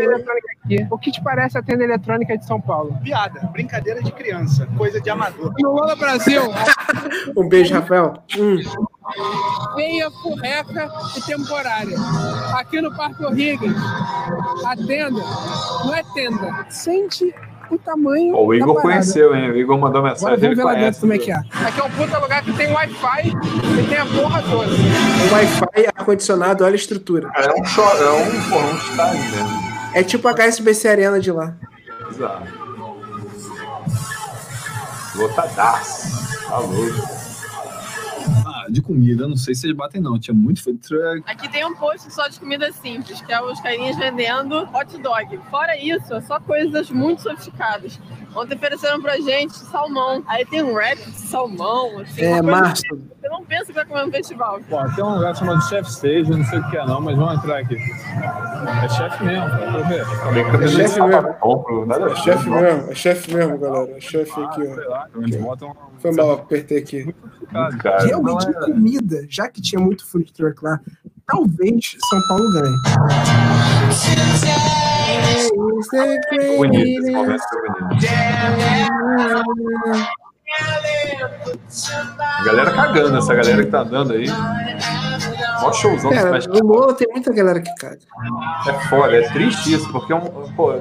[0.63, 0.87] Aqui.
[0.89, 2.97] O que te parece a tenda eletrônica de São Paulo?
[3.03, 5.53] Piada, brincadeira de criança, coisa de amador.
[5.59, 6.43] No Lula Brasil,
[7.35, 8.13] Um beijo, Rafael.
[8.37, 8.59] Hum.
[9.75, 11.97] Feia, furreca e temporária.
[12.55, 13.75] Aqui no Parque O'Higgins,
[14.65, 15.21] a tenda
[15.85, 16.65] não é tenda.
[16.69, 17.33] Sente
[17.71, 19.51] o tamanho o Igor conheceu, hein?
[19.51, 20.35] O Igor mandou Agora mensagem.
[20.37, 20.85] vamos Ele ver lá conhece.
[20.85, 21.35] dentro como é que é.
[21.35, 23.33] Aqui é um puta lugar que tem Wi-Fi
[23.79, 24.71] e tem a porra toda.
[25.31, 27.29] Wi-Fi, ar-condicionado, olha a estrutura.
[27.35, 29.69] É um é um, porra, um estádio mesmo.
[29.93, 31.53] É tipo a HSBC Arena de lá.
[32.09, 32.69] Exato.
[35.15, 36.47] Lotadaço.
[36.47, 37.18] Tá louco.
[38.69, 41.23] De comida, não sei se vocês batem não, tinha muito food truck.
[41.25, 45.39] Aqui tem um posto só de comida simples, que é os carinhas vendendo hot dog.
[45.49, 47.99] Fora isso, é só coisas muito sofisticadas.
[48.35, 50.23] Ontem ofereceram pra gente salmão.
[50.27, 52.21] Aí tem um wrap de salmão, assim.
[52.21, 52.73] É, coisa
[53.29, 54.59] Você não pensa que vai comer no festival.
[54.67, 57.15] Bom, tem um lugar chamado Chef Stage, eu não sei o que é não, mas
[57.15, 57.75] vamos entrar aqui.
[57.75, 60.01] É chefe mesmo, pra ver.
[60.63, 61.29] É chefe mesmo.
[61.29, 63.91] É chefe mesmo, é chefe mesmo, galera.
[63.91, 65.75] É chefe aqui, ó.
[65.99, 67.15] Foi mal, apertei aqui.
[67.79, 70.79] Cara, Realmente, de comida, já que tinha muito food truck lá,
[71.27, 72.77] talvez São Paulo ganhe.
[75.55, 78.09] Bonito, esse momento foi bonito.
[82.19, 84.27] A galera cagando, essa galera que tá andando aí.
[85.61, 87.99] Mó showzão Cara, no Lola tem muita galera que caga.
[88.67, 90.53] é foda, é triste isso, porque é um.
[90.55, 90.79] Pô,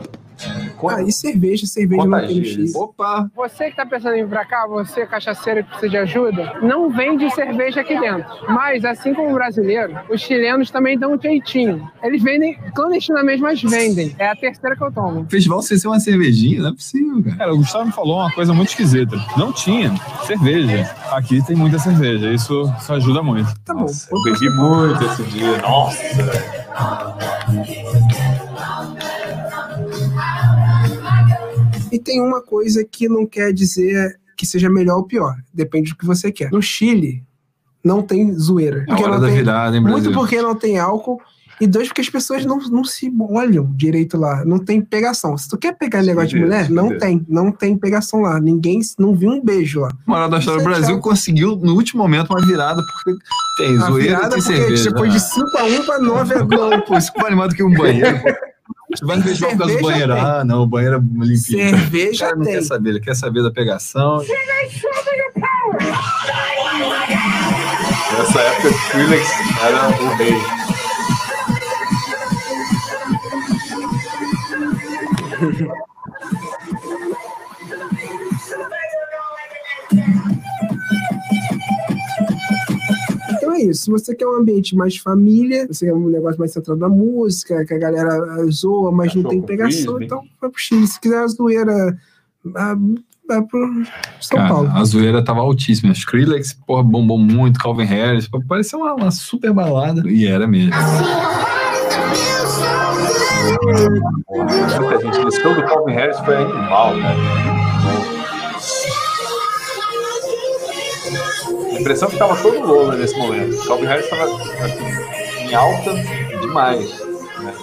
[0.89, 2.57] Ah, e cerveja, cerveja não tem Contagia X.
[2.71, 2.79] isso.
[2.79, 3.31] Opa!
[3.35, 6.91] Você que tá pensando em vir pra cá, você cachaceiro que precisa de ajuda, não
[6.91, 8.25] vende cerveja aqui dentro.
[8.49, 11.91] Mas, assim como o brasileiro, os chilenos também dão um jeitinho.
[12.03, 14.15] Eles vendem clandestinamente, mas vendem.
[14.19, 15.27] É a terceira que eu tomo.
[15.29, 17.37] Festival sem ser uma cervejinha, não é possível, cara.
[17.37, 19.17] Cara, o Gustavo me falou uma coisa muito esquisita.
[19.37, 19.95] Não tinha
[20.25, 20.91] cerveja.
[21.13, 23.49] Aqui tem muita cerveja, isso, isso ajuda muito.
[23.65, 23.87] Tá bom.
[23.87, 25.57] eu bebi muito esse dia.
[25.59, 25.99] Nossa!
[31.91, 35.37] E tem uma coisa que não quer dizer que seja melhor ou pior.
[35.53, 36.51] Depende do que você quer.
[36.53, 37.23] No Chile,
[37.85, 38.85] não tem zoeira.
[38.89, 40.03] É a hora da tem, virada, hein, Brasil?
[40.03, 41.21] Muito porque não tem álcool.
[41.61, 44.45] E dois, porque as pessoas não, não se olham direito lá.
[44.45, 45.37] Não tem pegação.
[45.37, 47.01] Se tu quer pegar negócio de mulher, não Deus.
[47.01, 47.27] tem.
[47.29, 48.39] Não tem pegação lá.
[48.39, 49.89] Ninguém não viu um beijo lá.
[50.07, 51.03] Moral da história, o Isso é Brasil chato.
[51.03, 53.19] conseguiu, no último momento, uma virada, porque
[53.57, 54.91] tem A zoeira virada tem porque cerveja.
[54.91, 55.47] depois de né?
[55.81, 58.21] 5x1 pra 9 a Não, pô, isso animado que um banheiro.
[58.91, 59.17] Você vai
[59.59, 60.15] causa do Cerveja banheiro.
[60.15, 60.23] tem.
[60.23, 61.41] Ah, não, o banheiro é limpinho.
[61.41, 62.55] Cerveja o cara não tem.
[62.55, 64.19] quer saber, ele quer saber da pegação.
[68.17, 69.29] Nessa época, o Skrillex
[69.63, 70.35] era o rei.
[83.59, 83.85] é é isso.
[83.85, 87.65] Se você quer um ambiente mais família, você quer um negócio mais centrado na música,
[87.65, 90.87] que a galera zoa, mas não tem pegação, então vai pro Chile.
[90.87, 91.99] Se quiser a zoeira.
[92.55, 92.77] A,
[93.27, 93.83] vai pro
[94.21, 94.71] São Cara, Paulo.
[94.73, 95.93] A zoeira tava altíssima.
[95.93, 97.59] Skrillex, porra, bombou muito.
[97.59, 98.29] Calvin Harris.
[98.49, 100.09] Parecia uma, uma super balada.
[100.09, 100.73] E era mesmo.
[104.81, 105.43] Muita gente.
[105.43, 107.58] Show do Calvin Harris foi animal, cara.
[111.79, 113.55] A impressão é que tava todo Lola nesse momento.
[113.55, 115.95] O Calvin Harris tava assim, em alta
[116.41, 116.91] demais.
[117.39, 117.55] Né?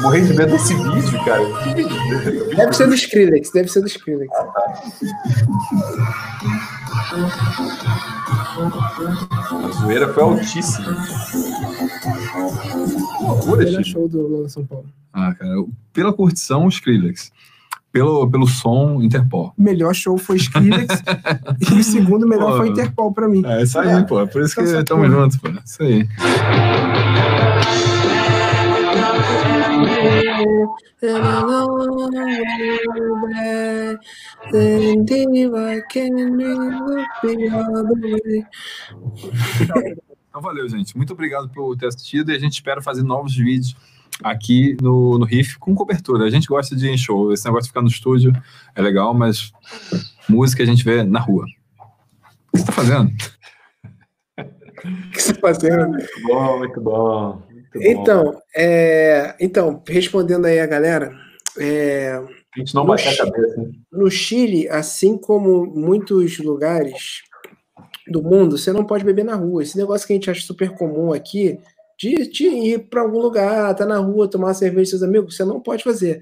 [0.00, 1.44] Morri de medo desse vídeo, cara.
[1.62, 2.56] Que vídeo?
[2.56, 4.34] Deve ser do Skrillex, deve ser do Skrillex.
[4.34, 4.82] Ah, tá.
[9.62, 10.96] A zoeira foi altíssima.
[13.20, 13.98] Loucura, Melhor Chico.
[13.98, 14.86] show do Lola São Paulo.
[15.12, 15.54] Ah, cara,
[15.92, 17.30] pela curtição, Skrillex.
[17.92, 19.52] Pelo, pelo som, Interpol.
[19.56, 21.02] O melhor show foi Skrillex
[21.70, 22.56] e o segundo melhor Pô.
[22.58, 23.42] foi Interpol pra mim.
[23.44, 24.18] É isso aí, pô.
[24.20, 25.20] É por isso que Então, estamos porra.
[25.22, 25.48] juntos, pô.
[25.62, 26.08] Isso aí.
[40.28, 40.96] Então valeu, gente.
[40.96, 43.76] Muito obrigado por ter assistido e a gente espera fazer novos vídeos
[44.22, 46.24] aqui no, no Riff com cobertura.
[46.24, 47.32] A gente gosta de ir em show.
[47.32, 48.32] Esse negócio de ficar no estúdio
[48.74, 49.52] é legal, mas
[50.28, 51.44] música a gente vê na rua.
[52.48, 53.10] O que você tá fazendo?
[54.84, 55.90] O que você tá fazendo?
[55.90, 57.42] Muito bom, muito bom.
[57.52, 57.80] Muito bom.
[57.80, 61.16] Então, é, então, respondendo aí a galera,
[61.56, 63.70] é, A gente não no bate a cabeça.
[63.92, 67.22] No Chile, assim como muitos lugares
[68.08, 69.62] do mundo, você não pode beber na rua.
[69.62, 71.60] Esse negócio que a gente acha super comum aqui,
[72.02, 75.36] de, de ir para algum lugar, tá na rua, tomar uma cerveja com seus amigos,
[75.36, 76.20] você não pode fazer.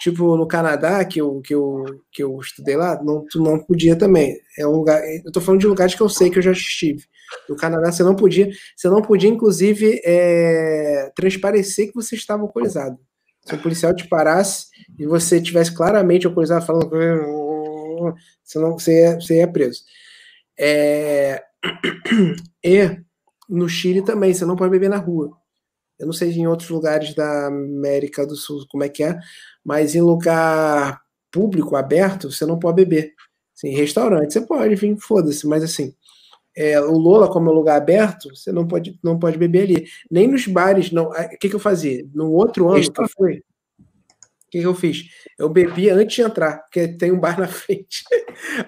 [0.00, 3.96] Tipo, no Canadá, que eu, que eu, que eu estudei lá, não, tu não podia
[3.96, 4.36] também.
[4.58, 5.00] É um lugar.
[5.24, 7.04] Eu tô falando de lugares que eu sei que eu já estive.
[7.48, 12.98] No Canadá, você não podia, você não podia, inclusive, é, transparecer que você estava alcoolizado.
[13.46, 14.66] Se o policial te parasse
[14.98, 16.90] e você tivesse claramente alcoolizado, falando
[18.42, 19.80] você você ia, você ia preso.
[20.58, 21.42] É,
[22.64, 23.03] E
[23.48, 25.36] no Chile também, você não pode beber na rua.
[25.98, 29.18] Eu não sei em outros lugares da América do Sul como é que é,
[29.64, 31.00] mas em lugar
[31.30, 33.12] público, aberto, você não pode beber.
[33.56, 35.94] Assim, em restaurante você pode, enfim, foda-se, mas assim,
[36.56, 39.86] é, o Lola, como é um lugar aberto, você não pode, não pode beber ali.
[40.10, 41.12] Nem nos bares, não.
[41.12, 42.06] Ah, O que, que eu fazia?
[42.14, 45.04] No outro ano que eu fui, o que, que eu fiz?
[45.36, 48.04] Eu bebi antes de entrar, porque tem um bar na frente.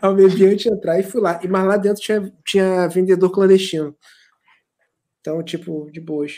[0.02, 1.38] eu bebi antes de entrar e fui lá.
[1.42, 3.96] E, mas lá dentro tinha, tinha vendedor clandestino.
[5.26, 6.34] Então, tipo, de boas.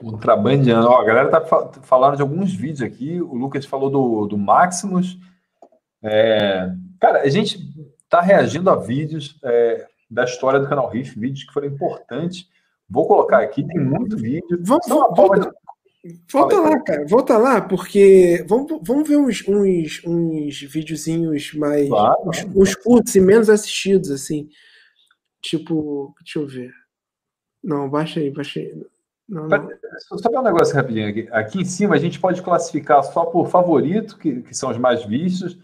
[0.00, 0.88] Contrabandeando.
[0.88, 3.20] Ó, a galera tá fa- falando de alguns vídeos aqui.
[3.20, 5.18] O Lucas falou do, do Maximus.
[6.02, 7.58] É, cara, a gente
[8.08, 12.48] tá reagindo a vídeos é, da história do canal Riff, vídeos que foram importantes.
[12.88, 14.58] Vou colocar aqui, tem muito vídeo.
[14.62, 15.50] Vamos, uma forma de-
[16.32, 17.06] Volta lá, cara.
[17.06, 21.86] Volta lá, porque vamos, vamos ver uns, uns, uns videozinhos mais.
[21.86, 24.48] Claro, uns, uns curtos e menos assistidos, assim.
[25.42, 26.70] Tipo, deixa eu ver.
[27.64, 28.86] Não, baixa aí, baixa aí.
[29.26, 29.68] Não, não.
[30.18, 31.28] Só um negócio rapidinho aqui.
[31.32, 35.02] Aqui em cima a gente pode classificar só por favorito, que, que são os mais
[35.04, 35.58] vistos.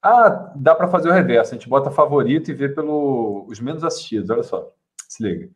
[0.00, 1.52] Ah, dá para fazer o reverso.
[1.52, 4.30] A gente bota favorito e vê pelo os menos assistidos.
[4.30, 4.72] Olha só.
[5.08, 5.50] Se liga.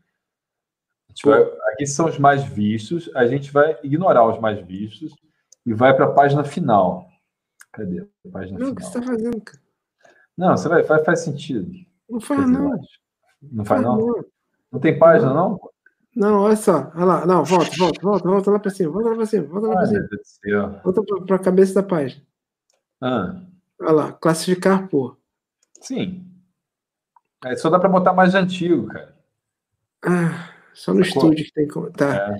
[1.24, 1.42] Vai-
[1.72, 3.09] aqui são os mais vistos.
[3.14, 5.14] A gente vai ignorar os mais vistos
[5.64, 7.06] e vai para a página final.
[7.72, 8.92] Cadê a página Não, o que final?
[8.92, 9.62] você tá fazendo, cara?
[10.36, 11.70] Não, você vai, faz, faz sentido.
[12.09, 12.80] Não faz, não.
[13.42, 13.96] Não faz, não?
[13.98, 14.24] Não
[14.81, 15.59] tem página, não?
[16.15, 16.90] Não, olha só.
[16.95, 17.27] Olha lá.
[17.27, 18.90] Não, volta, volta, volta, volta lá pra cima.
[18.93, 19.86] Volta lá pra cima, volta lá Ai,
[20.24, 20.81] cima.
[20.85, 22.23] Volta pra, pra cabeça da página.
[23.01, 23.40] Ah,
[23.81, 25.19] Olha lá, classificar por.
[25.81, 26.24] sim.
[27.45, 29.15] É, só dá para botar mais antigo, cara.
[30.05, 31.23] Ah, só no Sacou?
[31.31, 31.89] estúdio que tem como.
[31.93, 32.36] Tá.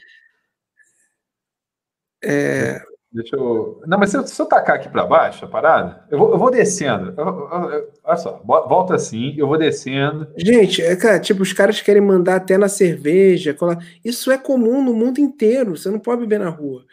[2.25, 3.81] É, Deixa eu.
[3.87, 6.39] Não, mas se eu, se eu tacar aqui para baixo a parada, eu vou, eu
[6.39, 7.15] vou descendo.
[7.17, 10.29] Eu- eu- olha só, volta assim, eu vou descendo.
[10.37, 13.55] Gente, é, cara, tipo, os caras querem mandar até na cerveja.
[13.55, 15.75] colar- Isso é comum no mundo inteiro.
[15.77, 16.85] Você não pode beber na rua.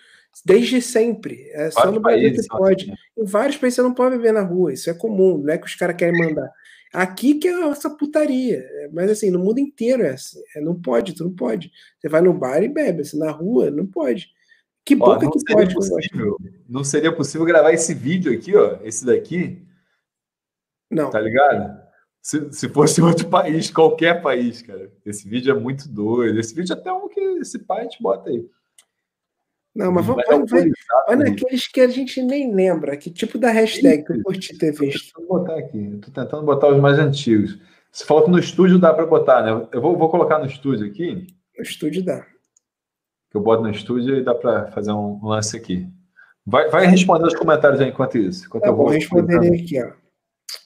[0.45, 1.49] Desde sempre.
[1.51, 2.93] É só Vários no Brasil que pode.
[3.17, 4.71] Em vários países você não pode beber na rua.
[4.73, 5.37] Isso é comum.
[5.39, 6.49] Não é que os caras querem mandar.
[6.93, 8.57] Aqui que é essa putaria.
[8.59, 10.39] É, Mas assim, no mundo inteiro é assim.
[10.55, 11.71] É, não pode, tu não pode.
[11.99, 13.01] Você vai no bar e bebe.
[13.01, 14.29] Assim, na rua, não pode.
[14.85, 15.73] Que Ó, boca que seria pode.
[15.73, 16.37] possível,
[16.69, 18.77] não seria possível gravar esse vídeo aqui, ó.
[18.83, 19.65] Esse daqui.
[20.91, 21.09] Não.
[21.09, 21.83] Tá ligado?
[22.21, 24.91] Se, se fosse outro país, qualquer país, cara.
[25.05, 26.39] Esse vídeo é muito doido.
[26.39, 28.47] Esse vídeo é até um que esse pai te bota aí.
[29.75, 30.71] Não, mas vamos, vamos ver.
[31.09, 34.71] Olha aqueles que a gente nem lembra, que tipo da hashtag que eu curti ter
[34.71, 35.11] visto.
[35.27, 37.59] Vou botar aqui, estou tentando botar os mais antigos.
[37.91, 39.67] Falou que no estúdio dá para botar, né?
[39.71, 41.27] Eu vou, vou colocar no estúdio aqui.
[41.57, 42.25] No estúdio dá.
[43.35, 45.85] Eu boto no estúdio e dá para fazer um lance aqui.
[46.45, 48.45] Vai, vai responder os comentários aí enquanto isso.
[48.45, 49.91] Enquanto tá eu vou responder aqui, ó.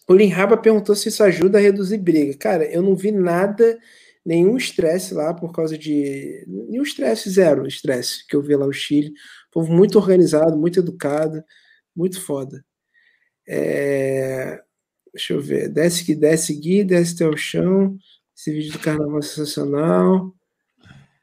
[0.07, 2.37] O Linraba perguntou se isso ajuda a reduzir briga.
[2.37, 3.75] Cara, eu não vi nada
[4.23, 6.45] nenhum estresse lá por causa de.
[6.47, 9.13] Nenhum estresse, zero estresse que eu vi lá no Chile.
[9.51, 11.43] Povo muito organizado, muito educado,
[11.95, 12.63] muito foda.
[13.47, 14.61] É...
[15.11, 15.69] Deixa eu ver.
[15.69, 17.97] Desce que desce, Gui, desce até o chão.
[18.37, 20.35] Esse vídeo do carnaval é sensacional.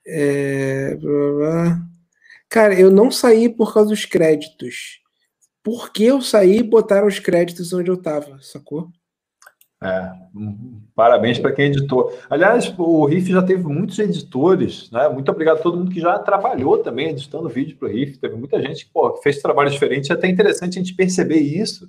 [0.06, 0.96] É...
[2.48, 5.00] Cara, eu não saí por causa dos créditos.
[5.62, 8.88] Por que eu saí e botaram os créditos onde eu tava, sacou?
[9.82, 10.10] É,
[10.94, 12.16] parabéns para quem editou.
[12.30, 15.08] Aliás, o Riff já teve muitos editores, né?
[15.08, 18.16] Muito obrigado a todo mundo que já trabalhou também editando vídeo para o Riff.
[18.18, 20.10] Teve muita gente que fez trabalho diferente.
[20.10, 21.86] É até interessante a gente perceber isso,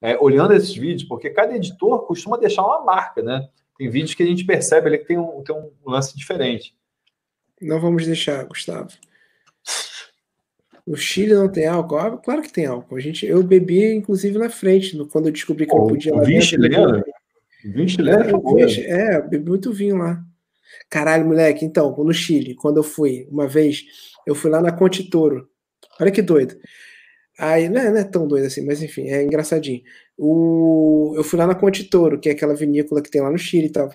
[0.00, 3.48] é, olhando esses vídeos, porque cada editor costuma deixar uma marca, né?
[3.76, 6.75] Tem vídeos que a gente percebe ali que tem um, tem um lance diferente.
[7.60, 8.90] Não vamos deixar, Gustavo.
[10.86, 11.98] O Chile não tem álcool?
[11.98, 12.96] Ah, claro que tem álcool.
[12.96, 16.22] A gente, eu bebi, inclusive, na frente, quando eu descobri que oh, não podia lá
[16.22, 17.04] vinho chileno?
[17.64, 18.22] Vinho chileno
[18.60, 20.22] é, é, eu bebi muito vinho lá.
[20.88, 23.84] Caralho, moleque, então, no Chile, quando eu fui, uma vez,
[24.26, 25.48] eu fui lá na Contitoro.
[26.00, 26.56] Olha que doido.
[27.38, 29.82] Aí, não é, não é, tão doido assim, mas enfim, é engraçadinho.
[30.18, 33.66] O, eu fui lá na Contitoro, que é aquela vinícola que tem lá no Chile
[33.66, 33.90] e tal.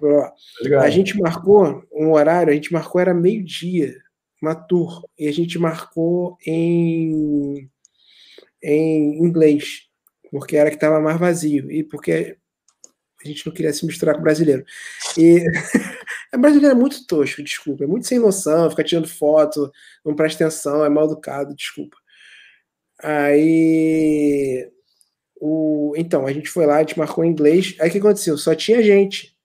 [0.80, 3.95] A gente marcou um horário, a gente marcou, era meio-dia
[4.41, 7.69] uma tour e a gente marcou em,
[8.61, 9.88] em inglês,
[10.31, 12.38] porque era que estava mais vazio e porque
[13.23, 14.65] a gente não queria se misturar com o brasileiro.
[15.15, 15.45] E
[16.31, 19.72] a brasileiro é muito tosco, desculpa, é muito sem noção, fica tirando foto,
[20.03, 21.98] não presta atenção, é mal educado, desculpa.
[23.03, 24.72] Aí
[25.41, 27.76] o então, a gente foi lá, a gente marcou em inglês.
[27.81, 28.38] Aí o que aconteceu?
[28.38, 29.35] Só tinha gente.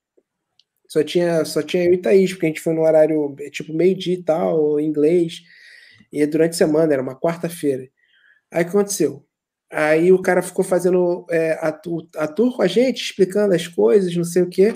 [0.89, 4.14] Só tinha, só tinha eu e Thaís, porque a gente foi no horário tipo meio-dia
[4.14, 5.40] e tal, em inglês.
[6.12, 7.89] E durante a semana, era uma quarta-feira.
[8.52, 9.24] Aí o que aconteceu?
[9.73, 11.68] Aí o cara ficou fazendo é, a,
[12.18, 14.74] a tour com a gente, explicando as coisas, não sei o quê.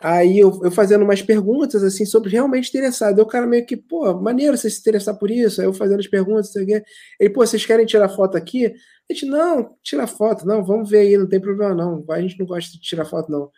[0.00, 3.18] Aí eu, eu fazendo umas perguntas, assim, sobre realmente interessado.
[3.18, 5.60] Aí o cara meio que, pô, maneiro você se interessar por isso.
[5.60, 6.84] Aí eu fazendo as perguntas, sei o.
[7.18, 8.66] Ele, pô, vocês querem tirar foto aqui?
[8.66, 12.04] A gente, não, tira foto, não, vamos ver aí, não tem problema não.
[12.10, 13.50] A gente não gosta de tirar foto, não.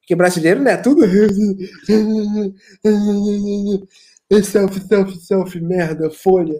[0.00, 0.76] Porque brasileiro, né?
[0.76, 1.02] Tudo.
[4.42, 6.58] selfie, selfie, selfie, merda, folha.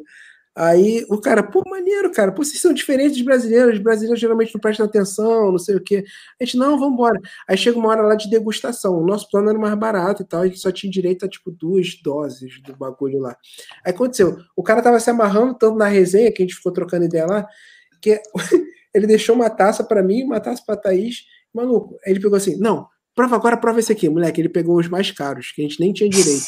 [0.54, 4.52] Aí o cara, pô, maneiro, cara, pô, vocês são diferentes dos brasileiros, os brasileiros geralmente
[4.54, 6.04] não prestam atenção, não sei o quê.
[6.40, 7.20] A gente, não, vamos embora.
[7.48, 10.42] Aí chega uma hora lá de degustação, o nosso plano era mais barato e tal,
[10.42, 13.36] a gente só tinha direito a, tipo, duas doses do bagulho lá.
[13.84, 17.04] Aí aconteceu, o cara tava se amarrando tanto na resenha, que a gente ficou trocando
[17.04, 17.46] ideia lá,
[18.00, 18.20] que
[18.94, 21.24] ele deixou uma taça para mim, uma taça pra Thaís,
[21.54, 21.96] maluco.
[22.04, 24.40] Aí ele pegou assim, não, Prova agora, prova esse aqui, moleque.
[24.40, 26.46] Ele pegou os mais caros, que a gente nem tinha direito.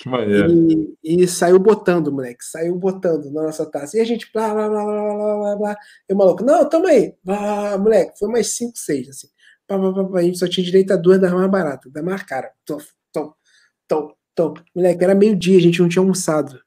[0.00, 0.50] Que maneiro.
[1.04, 2.42] E, e, saiu botando, moleque.
[2.42, 3.98] Saiu botando na nossa taça.
[3.98, 5.76] E a gente, blá, blá, blá, blá, blá, blá, blá.
[6.08, 7.14] E o maluco, não, toma aí.
[7.22, 9.28] Blá, moleque, foi mais 5, 6, assim.
[9.68, 10.20] Blá, blá, blá, blá.
[10.20, 12.50] A gente só tinha direito a duas das mais baratas, da mais cara.
[12.64, 12.78] Tom,
[13.12, 13.34] tom,
[13.86, 14.54] tom, tom.
[14.74, 16.58] Moleque, era meio-dia, a gente não tinha almoçado.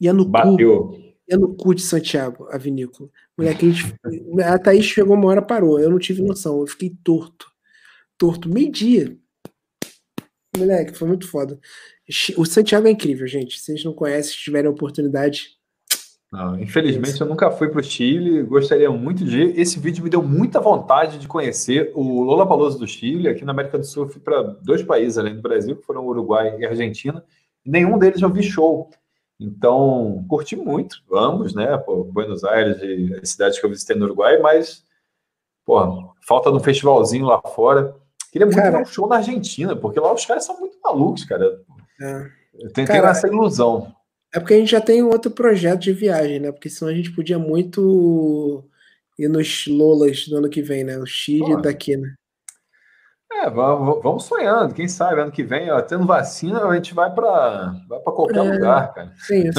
[0.00, 0.90] Ia no Bateu.
[0.90, 0.98] cu.
[1.28, 3.10] Ia no cu de Santiago, a vinícola.
[3.36, 3.98] Moleque, a, gente,
[4.44, 5.80] a Thaís chegou uma hora, parou.
[5.80, 7.48] Eu não tive noção, eu fiquei torto
[8.18, 9.16] torto, meio-dia.
[10.58, 11.58] Moleque, foi muito foda.
[12.36, 13.58] O Santiago é incrível, gente.
[13.58, 15.58] Se vocês não conhecem, se tiverem a oportunidade.
[16.30, 19.58] Não, infelizmente, eu nunca fui para o Chile, gostaria muito de ir.
[19.58, 23.28] Esse vídeo me deu muita vontade de conhecer o Lola Paloso do Chile.
[23.28, 26.06] Aqui na América do Sul, eu fui para dois países além do Brasil, que foram
[26.06, 27.24] Uruguai e Argentina.
[27.64, 28.90] Nenhum deles eu vi show.
[29.40, 31.78] Então, curti muito, ambos, né?
[31.78, 34.84] Pô, Buenos Aires e as cidades que eu visitei no Uruguai, mas,
[35.64, 37.96] pô, falta de um festivalzinho lá fora.
[38.30, 41.60] Queria muito cara, um show na Argentina, porque lá os caras são muito malucos, cara.
[42.00, 42.26] É.
[42.54, 43.94] Eu tenho, cara, essa ilusão.
[44.34, 46.52] É porque a gente já tem um outro projeto de viagem, né?
[46.52, 48.64] Porque senão a gente podia muito
[49.18, 50.98] ir nos Lolas do ano que vem, né?
[50.98, 51.60] O Chile Pô.
[51.62, 52.14] daqui, né?
[53.30, 57.74] É, vamos sonhando, quem sabe, ano que vem, ó, tendo vacina, a gente vai para
[57.86, 59.12] vai qualquer é, lugar, cara.
[59.18, 59.50] Sim.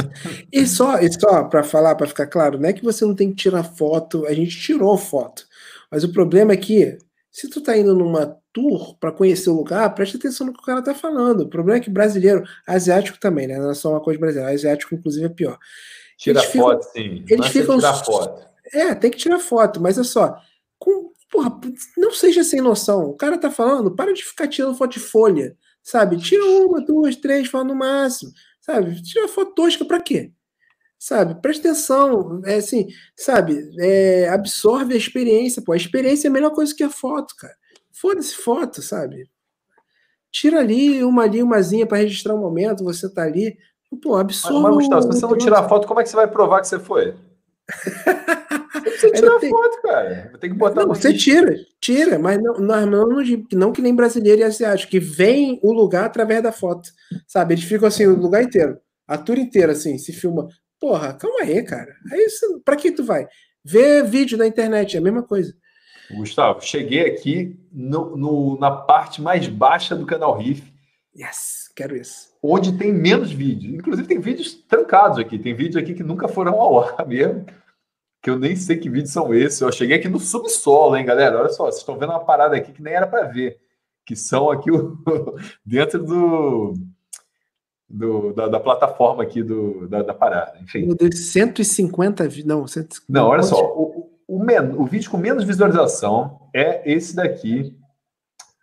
[0.51, 3.29] E só, e só para falar, para ficar claro, não é que você não tem
[3.29, 5.45] que tirar foto, a gente tirou foto.
[5.91, 6.97] Mas o problema é que
[7.39, 10.65] se tu tá indo numa tour para conhecer o lugar, preste atenção no que o
[10.65, 11.41] cara tá falando.
[11.41, 13.57] O problema é que brasileiro, asiático também, né?
[13.57, 15.57] Não é só uma coisa brasileira, asiático inclusive é pior.
[16.17, 17.23] Tira eles foto, ficam, sim.
[17.29, 18.45] Eles Mas ficam tirar foto.
[18.73, 20.37] É, tem que tirar foto, mas é só,
[20.77, 21.57] com, porra,
[21.97, 23.05] não seja sem noção.
[23.05, 26.17] O cara tá falando, para de ficar tirando foto de folha, sabe?
[26.17, 29.01] Tira uma, duas, três, fala no máximo, sabe?
[29.01, 30.33] Tira foto tosca para quê?
[30.99, 31.41] Sabe?
[31.41, 33.71] Presta atenção, é assim, sabe?
[33.79, 35.71] É, absorve a experiência, pô.
[35.71, 37.55] A experiência é a melhor coisa que a foto, cara.
[37.91, 39.29] Foda-se foto, sabe?
[40.31, 43.57] Tira ali uma ali, umazinha para registrar um momento, você tá ali.
[44.03, 44.61] Pô, absurdo.
[44.61, 46.67] Mas, mas Gustavo, se você não tirar foto, como é que você vai provar que
[46.67, 47.15] você foi?
[48.83, 49.49] você tira tem...
[49.49, 50.33] foto, cara.
[50.39, 53.07] Tem que botar não, Você tira, tira, mas não, não, não,
[53.53, 56.89] não que nem brasileiro e asiático, que vem o lugar através da foto.
[57.25, 57.55] Sabe?
[57.55, 58.77] Eles ficam assim, o lugar inteiro,
[59.07, 60.47] a tour inteira, assim, se filma.
[60.79, 61.93] Porra, calma aí, cara.
[62.11, 62.27] Aí,
[62.63, 63.27] pra que tu vai?
[63.63, 65.53] Ver vídeo na internet, é a mesma coisa.
[66.11, 70.73] Gustavo, cheguei aqui no, no, na parte mais baixa do canal Riff.
[71.15, 72.29] Yes, quero isso.
[72.41, 73.73] Onde tem menos vídeos.
[73.73, 75.37] Inclusive, tem vídeos trancados aqui.
[75.37, 77.45] Tem vídeos aqui que nunca foram ao ar mesmo.
[78.21, 79.59] Que eu nem sei que vídeos são esses.
[79.61, 81.37] Eu cheguei aqui no subsolo, hein, galera?
[81.37, 83.59] Olha só, vocês estão vendo uma parada aqui que nem era para ver.
[84.05, 84.97] Que são aqui o,
[85.65, 86.73] dentro do,
[87.89, 90.59] do, da, da, plataforma aqui do, da, da parada.
[90.61, 90.85] Enfim.
[90.85, 93.05] Meu Deus, 150 Não, 150.
[93.09, 93.59] Não, olha só.
[93.75, 97.75] O, o, men, o vídeo com menos visualização é esse daqui,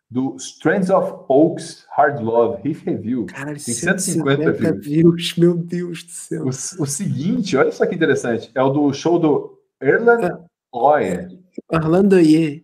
[0.09, 3.27] do Strands of Oaks Hard Love Riff Review.
[3.27, 5.37] Cara, Tem 150, 150 views.
[5.37, 6.45] Meu Deus do céu.
[6.45, 10.39] O, o, seguinte, olha só que interessante, é o do show do Erland ah,
[10.73, 11.29] Oyer.
[11.73, 12.63] Orlando Oyer.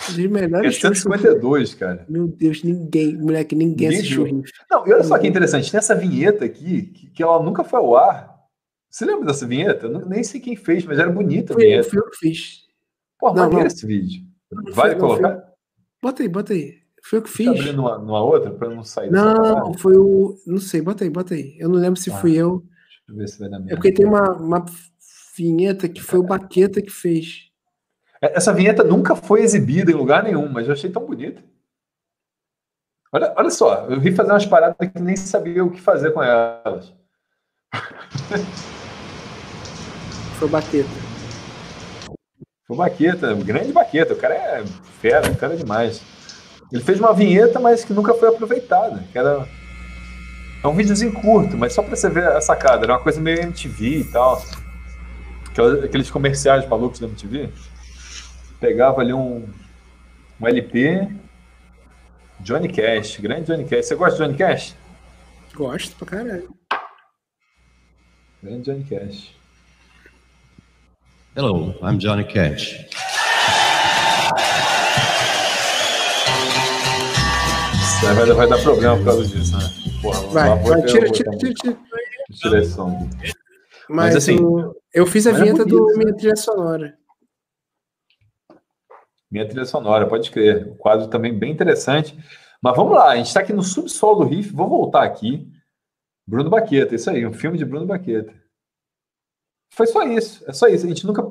[0.00, 2.04] Os melhores é 152, cara.
[2.08, 4.42] Meu Deus, ninguém, moleque, ninguém, assistiu.
[4.70, 7.78] Não, e olha só que interessante, tem essa vinheta aqui, que, que ela nunca foi
[7.78, 8.34] ao ar,
[8.94, 9.86] você lembra dessa vinheta?
[9.86, 11.90] Eu nem sei quem fez, mas era bonita a vinheta.
[11.90, 12.60] Foi eu que fiz.
[13.18, 13.66] Pô, não, maneiro não.
[13.66, 14.22] esse vídeo.
[14.72, 15.52] Vale colocar?
[16.00, 16.78] Bota aí, bota aí.
[17.02, 17.46] Foi eu que fiz.
[17.46, 20.36] Tá abrindo uma, outra para não sair Não, foi o.
[20.46, 21.56] Não sei, bota aí, bota aí.
[21.58, 22.60] Eu não lembro se ah, fui eu.
[22.60, 24.64] Deixa eu ver se vai dar É porque tem uma, uma
[25.36, 27.50] vinheta que foi o Baqueta que fez.
[28.32, 31.42] Essa vinheta nunca foi exibida em lugar nenhum, mas eu achei tão bonita.
[33.12, 36.22] Olha, olha só, eu vi fazer umas paradas que nem sabia o que fazer com
[36.22, 36.92] elas.
[40.38, 40.88] Foi Baqueta.
[42.66, 44.14] Foi Baqueta, grande Baqueta.
[44.14, 44.64] O cara é
[45.00, 46.02] fera, o cara é demais.
[46.72, 49.04] Ele fez uma vinheta, mas que nunca foi aproveitada.
[49.14, 49.46] Era...
[50.62, 52.84] É um videozinho curto, mas só pra você ver a sacada.
[52.84, 54.42] Era uma coisa meio MTV e tal.
[55.84, 57.50] Aqueles comerciais malucos da MTV.
[58.64, 59.46] Pegava ali um,
[60.40, 61.06] um LP.
[62.40, 63.84] Johnny Cash, grande Johnny Cash.
[63.84, 64.74] Você gosta de Johnny Cash?
[65.54, 66.48] Gosto pra caralho.
[68.42, 69.36] Grande Johnny Cash.
[71.36, 72.86] Hello, I'm Johnny Cash.
[78.02, 79.64] Vai, vai dar problema por causa disso, né?
[80.00, 81.78] Porra, vai, vai tira, tira, tira, tira.
[82.32, 83.10] Tira esse som.
[83.90, 84.74] Mas, Mas assim, o...
[84.94, 87.03] eu fiz a é vinheta é do minha trilha sonora.
[89.34, 90.68] Minha trilha sonora, pode crer.
[90.68, 92.16] O quadro também bem interessante.
[92.62, 94.52] Mas vamos lá, a gente está aqui no subsolo do riff.
[94.52, 95.44] Vou voltar aqui.
[96.24, 98.32] Bruno Baqueta, isso aí, um filme de Bruno Baqueta.
[99.72, 100.86] Foi só isso, é só isso.
[100.86, 101.24] A gente nunca.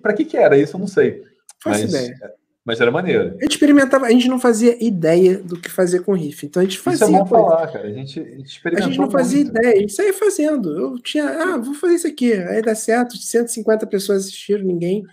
[0.00, 0.76] Para que, que era isso?
[0.76, 1.24] Eu não sei.
[1.60, 2.32] Faz mas, ideia.
[2.64, 3.36] Mas era maneiro.
[3.40, 6.46] A gente experimentava, a gente não fazia ideia do que fazer com riff.
[6.46, 7.06] Então a gente fazia.
[7.06, 7.88] Isso é bom falar, cara.
[7.88, 8.86] A gente, a gente experimentou.
[8.86, 9.58] A gente não fazia muito.
[9.58, 10.78] ideia, a gente saía fazendo.
[10.78, 12.34] Eu tinha, ah, vou fazer isso aqui.
[12.34, 15.04] Aí dá certo, 150 pessoas assistiram, ninguém.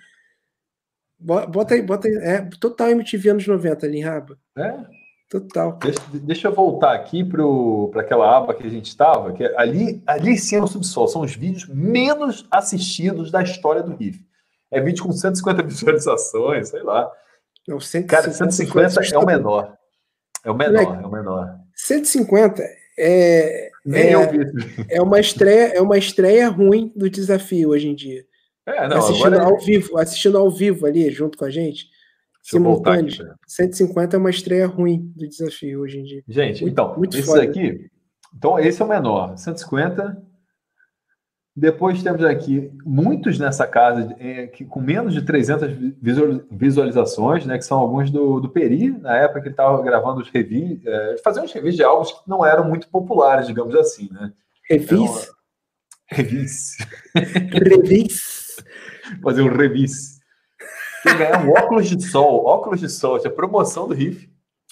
[1.19, 2.15] Bota aí, bota aí.
[2.15, 4.37] É total MTV anos 90 ali, Raba.
[4.57, 4.73] É?
[5.29, 5.77] Total.
[5.77, 10.01] Deixa, deixa eu voltar aqui para aquela aba que a gente estava, que é ali,
[10.07, 14.25] ali sim é o subsolo, são os vídeos menos assistidos da história do Riff.
[14.71, 17.11] É vídeo com 150 visualizações, sei lá.
[17.67, 19.77] Não, 150, Cara, 150 é o menor.
[20.43, 21.59] É o menor, é o menor.
[21.75, 22.63] 150
[22.97, 24.11] é, é,
[24.89, 28.25] é uma estreia, é uma estreia ruim do desafio hoje em dia.
[28.69, 29.43] É, não, assistindo agora...
[29.43, 31.87] ao vivo, assistindo ao vivo ali junto com a gente
[32.41, 33.13] simultâneo.
[33.47, 36.23] 150 é uma estreia ruim do desafio hoje em dia.
[36.27, 37.89] Gente, muito, então, muito esse aqui.
[38.35, 39.37] Então, esse é o menor.
[39.37, 40.29] 150.
[41.55, 45.67] Depois temos aqui muitos nessa casa é, que, com menos de 300
[46.49, 50.29] visualizações, né, que são alguns do, do Peri, na época que ele estava gravando os
[50.29, 54.07] revis, é, fazendo os revis de álbuns que não eram muito populares, digamos assim.
[54.11, 54.31] Né?
[54.69, 55.29] Revis?
[56.09, 56.77] revis.
[57.51, 58.38] revis.
[59.21, 60.19] Fazer um revis.
[61.03, 64.29] Quem ganhar um óculos de sol, óculos de sol, tinha promoção do Riff,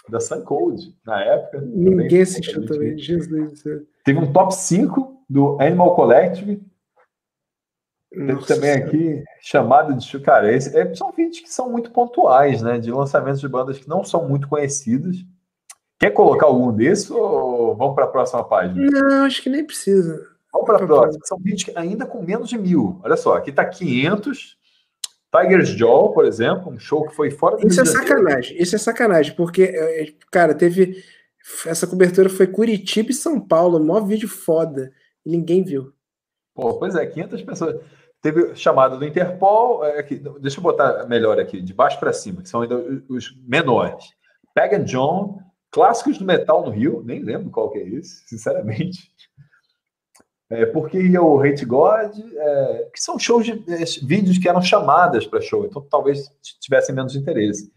[0.10, 1.62] da Sun Cold, na época.
[1.62, 3.80] Ninguém também, assistiu também, Jesus do céu.
[4.04, 6.62] Teve um top 5 do Animal Collective.
[8.10, 10.08] Teve também aqui chamado de.
[10.50, 12.80] Esse, é, são vídeos que são muito pontuais, né?
[12.80, 15.18] De lançamentos de bandas que não são muito conhecidas.
[16.00, 18.90] Quer colocar algum desses ou vamos para a próxima página?
[18.90, 20.37] Não, acho que nem precisa.
[20.58, 21.26] Vamos para a próxima.
[21.26, 23.00] São vídeos ainda com menos de mil.
[23.04, 24.58] Olha só, aqui está 500
[25.32, 28.80] Tiger's Jaw, por exemplo, um show que foi fora do Isso é sacanagem, isso é
[28.80, 31.04] sacanagem, porque, é, é, cara, teve.
[31.66, 34.92] Essa cobertura foi Curitiba e São Paulo, maior vídeo foda,
[35.26, 35.94] e ninguém viu.
[36.54, 37.82] Pô, pois é, 500 pessoas.
[38.22, 42.42] Teve chamada do Interpol, é, aqui, deixa eu botar melhor aqui, de baixo para cima,
[42.42, 42.76] que são ainda
[43.08, 44.06] os menores.
[44.56, 45.40] Peg and John,
[45.70, 49.12] clássicos do metal no Rio, nem lembro qual que é esse, sinceramente.
[50.50, 54.62] É, porque ia o Hate God, é, que são shows de é, vídeos que eram
[54.62, 57.72] chamadas para show, então talvez tivessem menos interesse.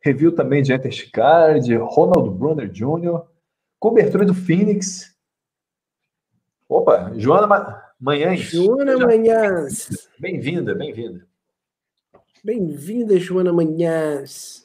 [0.00, 3.22] Review também de Enter Shikard, Ronald Brunner Jr.,
[3.78, 5.14] cobertura do Phoenix.
[6.66, 8.40] Opa, Joana Ma Manhães.
[8.40, 10.08] Joana Manhãs.
[10.18, 11.26] Bem-vinda, bem-vinda.
[12.42, 14.63] Bem-vinda, Joana Manhãs.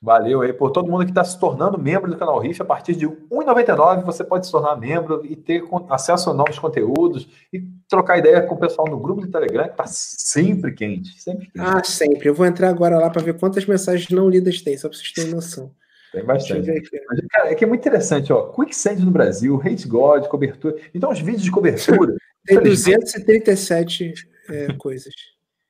[0.00, 2.60] Valeu aí por todo mundo que está se tornando membro do canal Riff.
[2.60, 6.58] A partir de R$ 1,99 você pode se tornar membro e ter acesso a novos
[6.58, 11.20] conteúdos e trocar ideia com o pessoal no grupo do Telegram, que está sempre quente,
[11.20, 11.58] sempre quente.
[11.58, 12.28] Ah, sempre.
[12.28, 15.12] Eu vou entrar agora lá para ver quantas mensagens não lidas tem, só para vocês
[15.12, 15.72] terem noção.
[16.12, 16.70] Tem bastante.
[17.08, 18.48] Mas, cara, é que é muito interessante, ó.
[18.52, 20.76] Quicksand no Brasil, Hate God, cobertura.
[20.94, 22.14] Então, os vídeos de cobertura.
[22.46, 24.14] tem 237
[24.50, 25.14] é, coisas.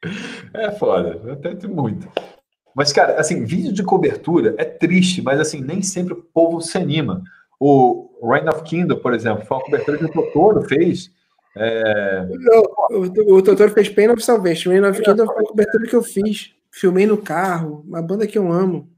[0.55, 2.09] É foda, até tem muito.
[2.77, 6.77] Mas, cara, assim, vídeo de cobertura é triste, mas assim, nem sempre o povo se
[6.77, 7.23] anima.
[7.59, 11.11] O Reign of Kingdom, por exemplo, foi uma cobertura que o Totoro fez.
[11.57, 12.27] É...
[12.27, 14.69] Não, o, o Totoro fez Pain of Salvation.
[14.69, 16.55] Reign of Kingdom foi uma cobertura que eu fiz.
[16.71, 18.91] Filmei no carro, uma banda que eu amo.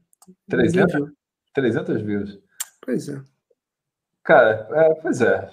[0.49, 1.11] 300,
[1.53, 2.37] 300 views.
[2.81, 3.21] Pois é.
[4.25, 5.49] Cara, é, pois é.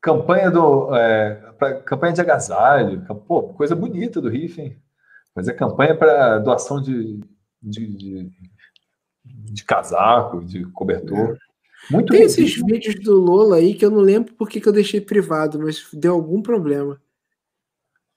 [0.00, 0.96] Campanha do.
[0.96, 3.04] É, pra, campanha de agasalho.
[3.28, 4.80] Pô, coisa bonita do Riff, hein?
[5.34, 7.20] Fazer campanha para doação de
[7.62, 8.30] de, de,
[9.24, 11.36] de casaco, de cobertor.
[11.36, 11.50] É.
[11.90, 15.00] Muito Tem esses vídeos do Lola aí que eu não lembro porque que eu deixei
[15.00, 17.00] privado, mas deu algum problema.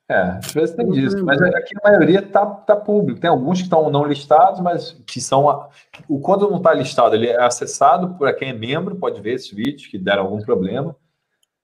[0.10, 3.22] É, às vezes tem disso, mas aqui a maioria tá, tá público.
[3.22, 5.70] Tem alguns que estão não listados, mas que são.
[6.10, 9.52] O quando não está listado, ele é acessado por quem é membro, pode ver esses
[9.52, 10.95] vídeos que deram algum problema.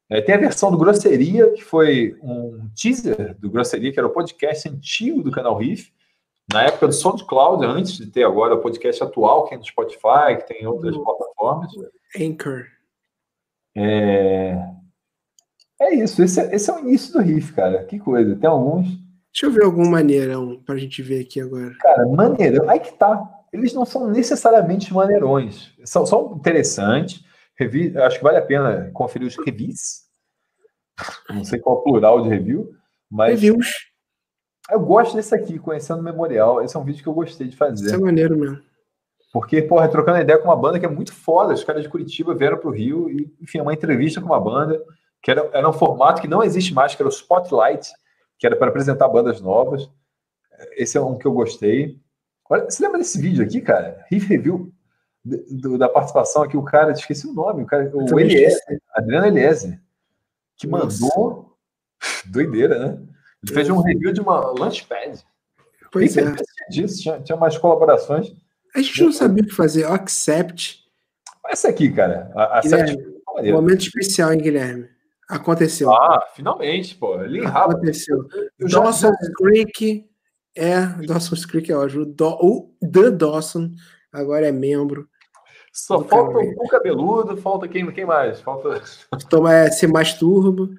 [0.09, 4.13] É, tem a versão do Grosseria, que foi um teaser do Grosseria, que era o
[4.13, 5.91] podcast antigo do canal Riff,
[6.51, 10.37] na época do SoundCloud, antes de ter agora o podcast atual, que é no Spotify,
[10.37, 11.03] que tem outras uhum.
[11.03, 11.71] plataformas.
[12.19, 12.65] Anchor.
[13.75, 14.57] É,
[15.81, 17.85] é isso, esse é, esse é o início do riff, cara.
[17.85, 18.35] Que coisa.
[18.35, 18.87] Tem alguns.
[19.31, 21.73] Deixa eu ver algum maneirão pra gente ver aqui agora.
[21.79, 22.69] Cara, maneirão.
[22.69, 23.23] Aí que tá.
[23.53, 25.71] Eles não são necessariamente maneirões.
[25.83, 27.23] São, são interessantes.
[27.57, 27.97] Revi...
[27.97, 30.07] Acho que vale a pena conferir os reviews.
[31.29, 32.71] Não sei qual é o plural de review,
[33.09, 33.41] mas.
[33.41, 33.88] Reviews.
[34.71, 36.63] Eu gosto desse aqui, Conhecendo o Memorial.
[36.63, 37.87] Esse é um vídeo que eu gostei de fazer.
[37.87, 38.59] Isso é maneiro mesmo.
[39.31, 41.53] Porque, porra, trocando ideia com uma banda que é muito foda.
[41.53, 44.83] Os caras de Curitiba vieram pro Rio e, enfim, uma entrevista com uma banda
[45.21, 47.91] que era, era um formato que não existe mais, que era o Spotlight,
[48.37, 49.89] que era para apresentar bandas novas.
[50.71, 51.99] Esse é um que eu gostei.
[52.49, 54.03] Olha, você lembra desse vídeo aqui, cara?
[54.09, 54.71] Riff Review
[55.23, 59.79] do, da participação aqui, o cara, esqueci o nome, o cara, o Eliezer, Adriano Eliezer,
[60.55, 61.01] que Nossa.
[61.01, 61.57] mandou.
[62.25, 63.07] Doideira, né?
[63.43, 65.23] Ele fez um review de uma Launchpad.
[65.91, 66.35] Pois é.
[66.69, 68.33] Disso, tinha, tinha mais colaborações.
[68.75, 69.85] A gente não sabia o que fazer.
[69.85, 70.83] Accept.
[71.47, 72.31] Essa aqui, cara.
[72.35, 72.61] A, a
[73.41, 74.87] um momento especial, hein, Guilherme?
[75.27, 75.91] Aconteceu.
[75.91, 77.21] Ah, finalmente, pô.
[77.21, 78.27] Ele Aconteceu.
[78.59, 80.09] Dawson's Creek
[80.55, 80.85] é.
[81.05, 82.05] Dawson's Creek é ótimo.
[82.05, 83.71] Do, o The Dawson
[84.11, 85.07] agora é membro.
[85.71, 88.41] Só falta o cabeludo, falta quem, quem mais?
[88.41, 88.81] Falta.
[89.29, 90.69] Toma, é, se masturba.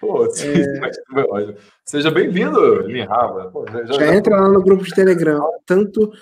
[0.00, 1.54] Pô, é...
[1.84, 3.52] seja bem-vindo, Lin Rava.
[3.70, 5.40] já, já, entra lá no grupo de Telegram.
[5.66, 6.12] Tanto,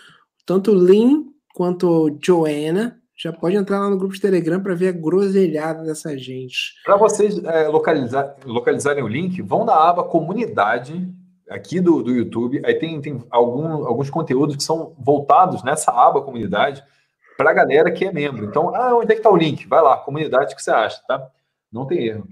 [0.47, 4.93] tanto Lin quanto Joanna já pode entrar lá no grupo de Telegram para ver a
[4.93, 6.74] groselhada dessa gente.
[6.85, 11.09] Para vocês é, localizar, localizarem o link, vão na aba comunidade
[11.48, 12.61] aqui do, do YouTube.
[12.65, 16.82] Aí tem, tem algum, alguns conteúdos que são voltados nessa aba comunidade
[17.36, 18.44] para a galera que é membro.
[18.44, 19.66] Então, ah, onde é que está o link?
[19.66, 21.27] Vai lá, comunidade, que você acha, tá?
[21.73, 22.27] Não tem erro.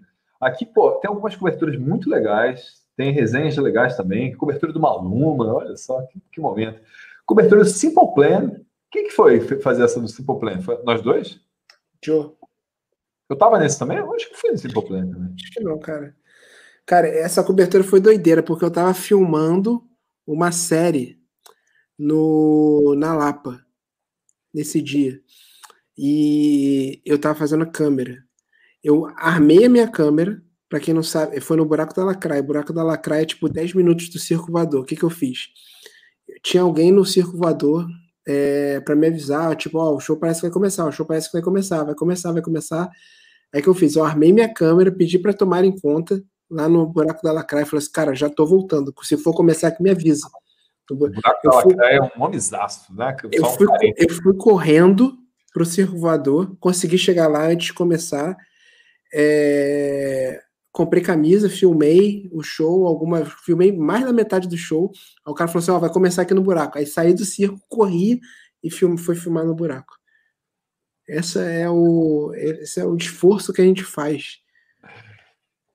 [0.44, 5.74] Aqui, pô, tem algumas coberturas muito legais, tem resenhas legais também, cobertura do Maluma, olha
[5.74, 6.80] só, que, que momento.
[7.24, 8.60] Cobertura do Simple Plan.
[8.90, 10.60] Quem que foi fazer essa do Simple Plan?
[10.60, 11.40] Foi nós dois?
[12.04, 12.32] Joe.
[13.30, 13.96] Eu tava nesse também?
[13.96, 15.34] Eu acho que foi no Simple Plan também.
[15.34, 16.14] Acho que não, cara.
[16.84, 19.82] Cara, essa cobertura foi doideira, porque eu tava filmando
[20.26, 21.18] uma série
[21.98, 23.64] no na Lapa
[24.52, 25.18] nesse dia.
[25.96, 28.23] E eu tava fazendo câmera
[28.84, 32.42] eu armei a minha câmera, para quem não sabe, foi no Buraco da Lacraia.
[32.42, 34.82] O Buraco da Lacraia é tipo 10 minutos do circo voador.
[34.82, 35.46] O que, que eu fiz?
[36.42, 37.86] Tinha alguém no circo voador
[38.28, 41.06] é, para me avisar, tipo, ó, oh, o show parece que vai começar, o show
[41.06, 42.90] parece que vai começar, vai começar, vai começar.
[43.54, 43.96] Aí que eu fiz?
[43.96, 47.66] Eu armei minha câmera, pedi para tomar em conta lá no Buraco da Lacraia e
[47.66, 48.92] falei assim, cara, já tô voltando.
[49.02, 50.28] Se for começar aqui, me avisa.
[50.90, 53.16] O Buraco da Lacraia é um nomezaço, né?
[53.32, 53.66] Eu fui,
[53.96, 55.16] eu fui correndo
[55.54, 58.36] pro circo voador, consegui chegar lá antes de começar.
[59.14, 60.40] É...
[60.72, 64.90] comprei camisa, filmei o show, alguma, filmei mais da metade do show.
[65.24, 66.78] Aí o cara falou assim: ó, vai começar aqui no buraco.
[66.78, 68.20] Aí saí do circo, corri
[68.62, 69.94] e film, foi filmar no buraco.
[71.08, 74.38] Essa é o, esse é o esforço que a gente faz.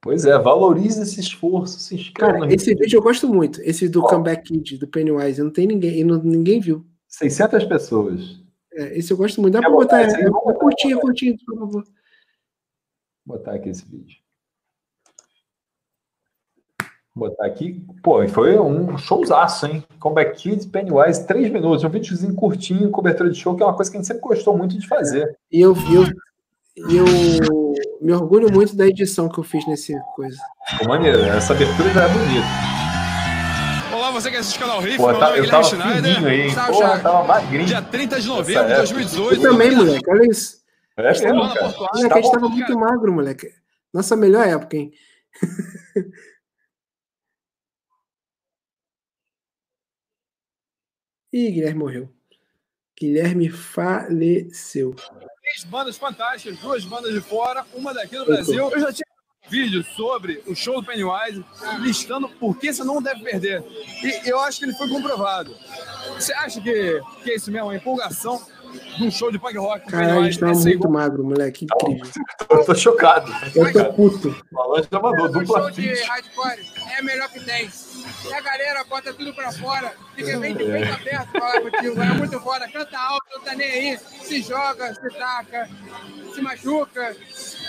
[0.01, 2.39] Pois é, valorize esse esforço, se inscreva.
[2.39, 4.07] Cara, esse vídeo eu gosto muito, esse do oh.
[4.07, 6.85] Comeback Kid, do Pennywise, não tem ninguém, não, ninguém viu.
[7.07, 8.39] 600 pessoas.
[8.73, 9.53] É, esse eu gosto muito.
[9.53, 11.83] Dá pra botar, botar é, é, curtinho, curtinho, por favor.
[13.29, 14.17] Vou botar aqui esse vídeo.
[17.15, 17.85] Vou botar aqui.
[18.01, 19.83] Pô, foi um showzaço, hein?
[19.99, 21.83] Comeback Kids, Pennywise, três minutos.
[21.83, 24.57] Um videozinho curtinho, cobertura de show, que é uma coisa que a gente sempre gostou
[24.57, 25.37] muito de fazer.
[25.51, 26.05] E eu, eu,
[26.89, 27.05] eu
[28.01, 30.39] me orgulho muito da edição que eu fiz nesse coisa.
[30.67, 32.47] Ficou maneiro, essa abertura já é bonita.
[33.95, 36.25] Olá, você que assiste o canal Riff, Pô, meu tá, nome é Guilherme Schneider.
[36.25, 37.65] Aí, Porra, tava magrinho.
[37.67, 39.35] Dia 30 de novembro de 2018.
[39.35, 40.58] Eu também, moleque, olha isso.
[40.99, 41.69] É mesmo, cara.
[41.69, 43.53] Moleque, a gente tava muito magro, moleque.
[43.93, 44.93] Nossa melhor época, hein?
[51.31, 52.09] Ih, Guilherme morreu.
[52.99, 54.93] Guilherme faleceu.
[55.41, 58.69] Três bandas fantásticas, duas bandas de fora, uma daqui do Brasil.
[58.69, 59.05] Eu já tinha
[59.45, 61.45] um vídeo sobre o show do Pennywise,
[61.79, 63.63] listando por que você não deve perder.
[64.03, 65.55] E eu acho que ele foi comprovado.
[66.15, 68.45] Você acha que, que é isso mesmo, a empolgação
[68.97, 69.85] de um show de punk rock?
[69.87, 70.91] Cara, a gente tava muito igual...
[70.91, 72.07] magro, moleque, incrível.
[72.49, 73.31] Eu tô chocado.
[73.55, 74.35] Eu tô puto.
[74.51, 76.59] O Alan já mandou dupla show de hardcore
[76.99, 77.69] é melhor que tem.
[78.25, 82.01] E a galera bota tudo pra fora, fica bem de peito aberto falar contigo.
[82.01, 85.69] É muito foda, canta alto, não tá nem aí, se joga, se taca,
[86.33, 87.15] se machuca.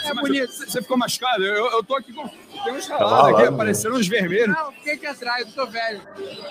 [0.05, 0.53] É bonito.
[0.53, 1.45] Você ficou machucado?
[1.45, 2.29] Eu, eu tô aqui com.
[2.65, 4.55] Tem uns ralados aqui, apareceram uns vermelhos.
[4.55, 6.01] Não, fiquei aqui atrás, eu tô velho.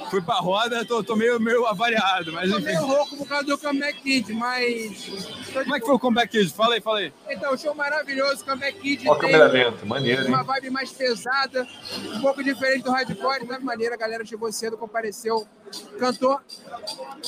[0.10, 2.60] Fui pra roda, tô, tô meio, meio avariado, mas enfim.
[2.60, 5.06] Tô meio louco por causa do Comeback Kid, mas.
[5.54, 6.54] Como é que foi o Comeback Kid?
[6.54, 7.14] Fala aí, fala aí.
[7.30, 9.08] Então, show maravilhoso, Comeback Kid.
[9.08, 10.28] Ó, câmera lenta, maneiro, hein?
[10.28, 11.68] Uma vibe mais pesada,
[12.16, 15.48] um pouco diferente do hardcore, mas maneira, a galera chegou cedo, compareceu,
[15.98, 16.40] cantou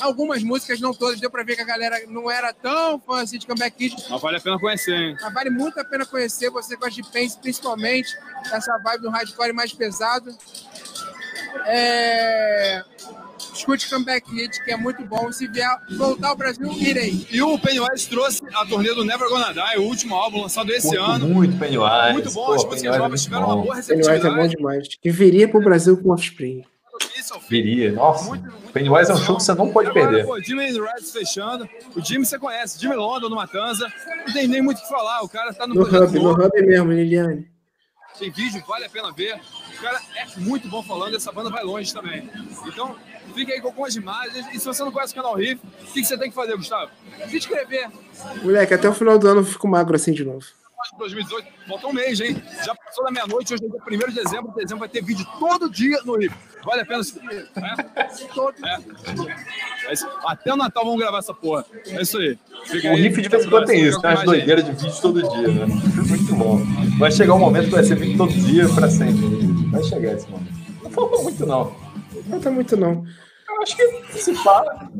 [0.00, 3.38] algumas músicas, não todas, deu pra ver que a galera não era tão fã assim
[3.38, 4.04] de Comeback Kid.
[4.08, 5.16] Mas vale a pena conhecer, hein?
[5.20, 8.16] Mas vale muito a pena conhecer, você gosta de Pense, principalmente,
[8.50, 10.34] essa vibe do hardcore mais pesado.
[11.66, 12.82] É...
[13.54, 15.30] Escute Comeback Hit, que é muito bom.
[15.30, 17.26] Se vier voltar ao Brasil, irei.
[17.30, 20.96] E o Pennywise trouxe a turnê do Never Gonna Die, o último álbum lançado esse
[20.96, 21.28] ano.
[21.28, 22.12] Muito Pennywise.
[22.12, 24.20] Muito bom, Pô, as músicas novas tiveram uma boa receptividade.
[24.22, 24.88] Pennywise é bom demais.
[25.00, 26.64] Que viria pro Brasil com Offspring.
[27.48, 27.92] Viria.
[27.92, 30.26] Nossa, muito, muito Pennywise é um show que você não pode Agora, perder.
[30.26, 31.68] Pô, Jimmy Reds fechando.
[31.94, 32.80] O Jimmy você conhece.
[32.80, 33.92] Jimmy London no Matanza.
[34.26, 35.22] Não tem nem muito o que falar.
[35.22, 37.50] O cara tá no, no hub, no hub mesmo, Liliane.
[38.18, 39.40] Tem vídeo, vale a pena ver.
[39.76, 42.28] O cara é muito bom falando, essa banda vai longe também.
[42.66, 42.94] Então,
[43.34, 44.46] fica aí com algumas imagens.
[44.52, 46.90] E se você não conhece o canal Riff, o que você tem que fazer, Gustavo?
[47.28, 47.88] Se inscrever.
[48.42, 50.44] Moleque, até o final do ano eu fico magro assim de novo.
[50.98, 52.42] 2018, falta um mês, hein?
[52.64, 54.52] Já passou da meia-noite, hoje é dia 1 de dezembro.
[54.52, 56.34] Dezembro vai ter vídeo todo dia no Riff.
[56.64, 57.46] Vale a pena se né?
[58.34, 58.78] Todo é.
[59.88, 59.94] é
[60.26, 61.64] Até o Natal vamos gravar essa porra.
[61.86, 62.38] É isso aí.
[62.66, 64.12] Fica o Riff de vez em quando tem isso, né?
[64.12, 65.66] As doideiras de vídeo todo dia, né?
[65.66, 66.60] Muito bom.
[66.98, 69.22] Vai chegar um momento que vai ser vídeo todo dia para sempre.
[69.70, 70.52] Vai chegar esse momento.
[70.82, 71.76] Não falta muito, não.
[72.14, 73.04] Não falta muito, não.
[73.62, 74.90] Acho que se fala.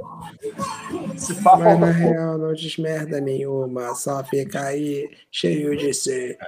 [1.16, 1.76] Se fala.
[1.76, 6.38] Mas na real não diz merda nenhuma, só fica aí cheio de ser.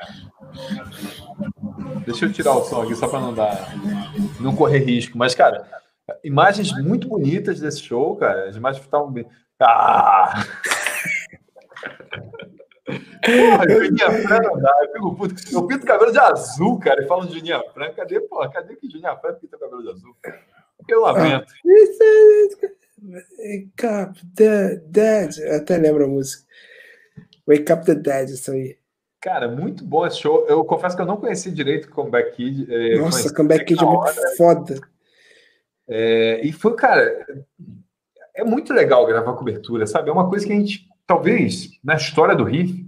[2.07, 3.75] Deixa eu tirar o som aqui só para não dar.
[4.41, 5.19] não correr risco.
[5.19, 5.67] Mas, cara,
[6.23, 8.49] imagens muito bonitas desse show, cara.
[8.49, 9.27] As imagens estavam bem.
[9.61, 10.45] Ah!
[12.87, 14.73] Porra, Juninha Fran não dá.
[14.83, 15.35] Eu, fico puto.
[15.53, 17.93] eu pinto cabelo de azul, cara, e falo de Juninha Fran.
[17.93, 18.51] Cadê, porra?
[18.51, 20.15] Cadê que Juninha Fran pinta cabelo de azul?
[20.89, 21.53] Eu lamento.
[23.05, 25.39] Wake up the dead.
[25.39, 26.45] Eu até lembro a música.
[27.47, 28.79] Wake up the dead, isso aí.
[29.21, 30.47] Cara, muito bom esse show.
[30.49, 32.67] Eu confesso que eu não conheci direito o Comeback Kid.
[32.71, 34.81] É, Nossa, Comeback Kid é muito foda.
[35.89, 37.27] É, e foi, cara,
[38.35, 40.11] é muito legal gravar cobertura, sabe?
[40.11, 42.85] É uma coisa que a gente, talvez, na história do Riff,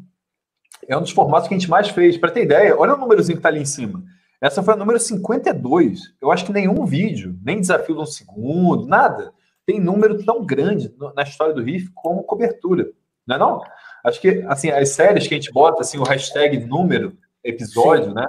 [0.88, 2.16] é um dos formatos que a gente mais fez.
[2.16, 4.02] Para ter ideia, olha o númerozinho que tá ali em cima.
[4.46, 6.14] Essa foi a número 52.
[6.20, 9.32] Eu acho que nenhum vídeo, nem desafio de um segundo, nada,
[9.66, 12.88] tem número tão grande na história do Riff como cobertura.
[13.26, 13.62] Não é não?
[14.04, 18.14] Acho que, assim, as séries que a gente bota, assim, o hashtag número, episódio, Sim.
[18.14, 18.26] né?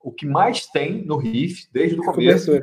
[0.00, 2.62] O que mais tem no Riff, desde o começo, são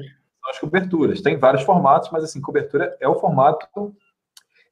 [0.49, 1.19] as coberturas.
[1.19, 3.93] Tem vários formatos, mas, assim, cobertura é o formato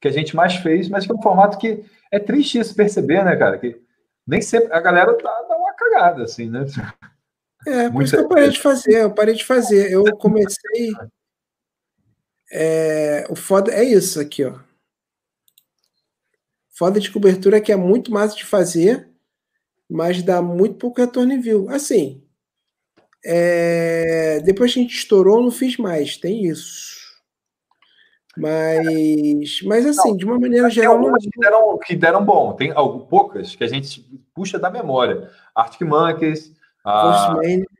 [0.00, 3.22] que a gente mais fez, mas que é um formato que é triste isso perceber,
[3.22, 3.58] né, cara?
[3.58, 3.78] Que
[4.26, 6.64] nem sempre a galera tá, dá uma cagada, assim, né?
[7.66, 9.90] É, por isso que eu parei de fazer, eu parei de fazer.
[9.92, 10.92] Eu comecei.
[12.50, 14.58] É, o foda é isso aqui, ó.
[16.70, 19.08] Foda de cobertura é que é muito massa de fazer,
[19.90, 21.68] mas dá muito pouco retorno em view.
[21.68, 22.22] Assim,
[23.24, 26.96] É, depois que a gente estourou, não fiz mais, tem isso.
[28.36, 30.94] Mas, mas assim, não, de uma maneira geral.
[30.94, 34.00] Tem algumas que deram, que deram bom, tem algumas, poucas que a gente
[34.32, 35.28] puxa da memória.
[35.54, 36.52] Arctic Monkeys,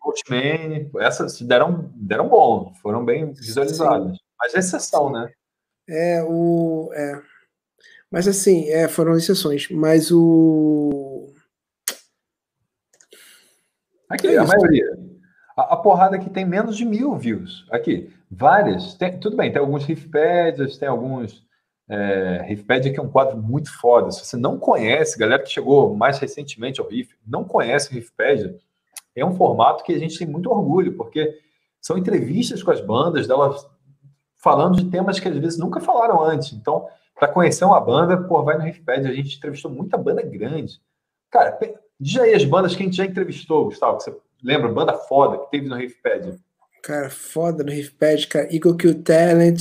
[0.01, 4.13] Postman, essas deram, deram bom, foram bem visualizadas.
[4.13, 4.19] Sim.
[4.39, 5.31] Mas é exceção, né?
[5.89, 6.91] É, o.
[6.93, 7.21] É.
[8.11, 9.69] Mas assim, é, foram exceções.
[9.71, 11.33] Mas o.
[14.09, 14.99] Aqui, é a maioria.
[15.57, 17.67] A, a, porrada que tem menos de mil views.
[17.71, 18.95] Aqui, várias.
[18.95, 21.47] Tem, tudo bem, tem alguns riffpads, tem alguns.
[21.91, 24.11] É, Riffpad que é um quadro muito foda.
[24.11, 28.55] Se você não conhece, galera que chegou mais recentemente ao Riff, não conhece o Riffpad,
[29.15, 31.39] é um formato que a gente tem muito orgulho, porque
[31.81, 33.67] são entrevistas com as bandas, delas
[34.37, 36.53] falando de temas que às vezes nunca falaram antes.
[36.53, 40.81] Então, para conhecer uma banda, pô, vai no Riffpad, a gente entrevistou muita banda grande.
[41.31, 41.59] Cara,
[41.99, 44.73] diz aí as bandas que a gente já entrevistou, Gustavo, que você Lembra?
[44.73, 46.39] Banda foda que teve no Riffpad.
[46.83, 48.55] Cara, foda no Riffpad, cara.
[48.55, 49.61] Eagle Kill Talent,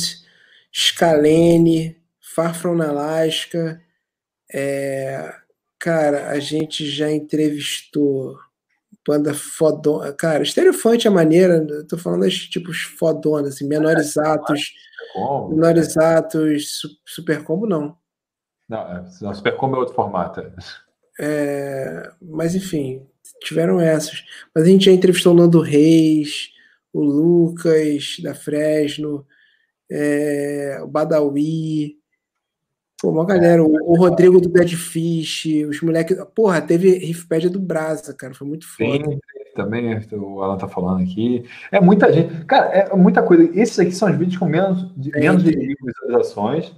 [0.74, 3.82] Scalene, Far From Alaska.
[4.54, 5.34] É...
[5.80, 8.38] Cara, a gente já entrevistou
[9.08, 10.12] banda fodona.
[10.14, 14.74] Cara, Estereofante é maneira, eu tô falando das tipos fodonas, assim, menores atos.
[15.14, 16.04] Combo, menores é.
[16.04, 17.98] atos, super combo não.
[18.68, 20.42] Não, é, super combo é outro formato.
[21.20, 23.08] É, mas enfim,
[23.42, 24.24] tiveram essas.
[24.54, 26.52] Mas a gente já entrevistou o Nando Reis,
[26.92, 29.26] o Lucas da Fresno,
[29.90, 31.98] é, o Badawi,
[33.00, 36.18] pô, uma galera, o, o Rodrigo do Dead Fish, os moleques.
[36.36, 39.12] Porra, teve Riffpedia do Brasa, cara, foi muito foda.
[39.12, 39.20] Sim,
[39.56, 41.44] também o Alan tá falando aqui.
[41.72, 42.46] É muita gente.
[42.46, 43.44] Cara, é muita coisa.
[43.60, 46.74] Esses aqui são os vídeos com menos de, é, menos de mil visualizações.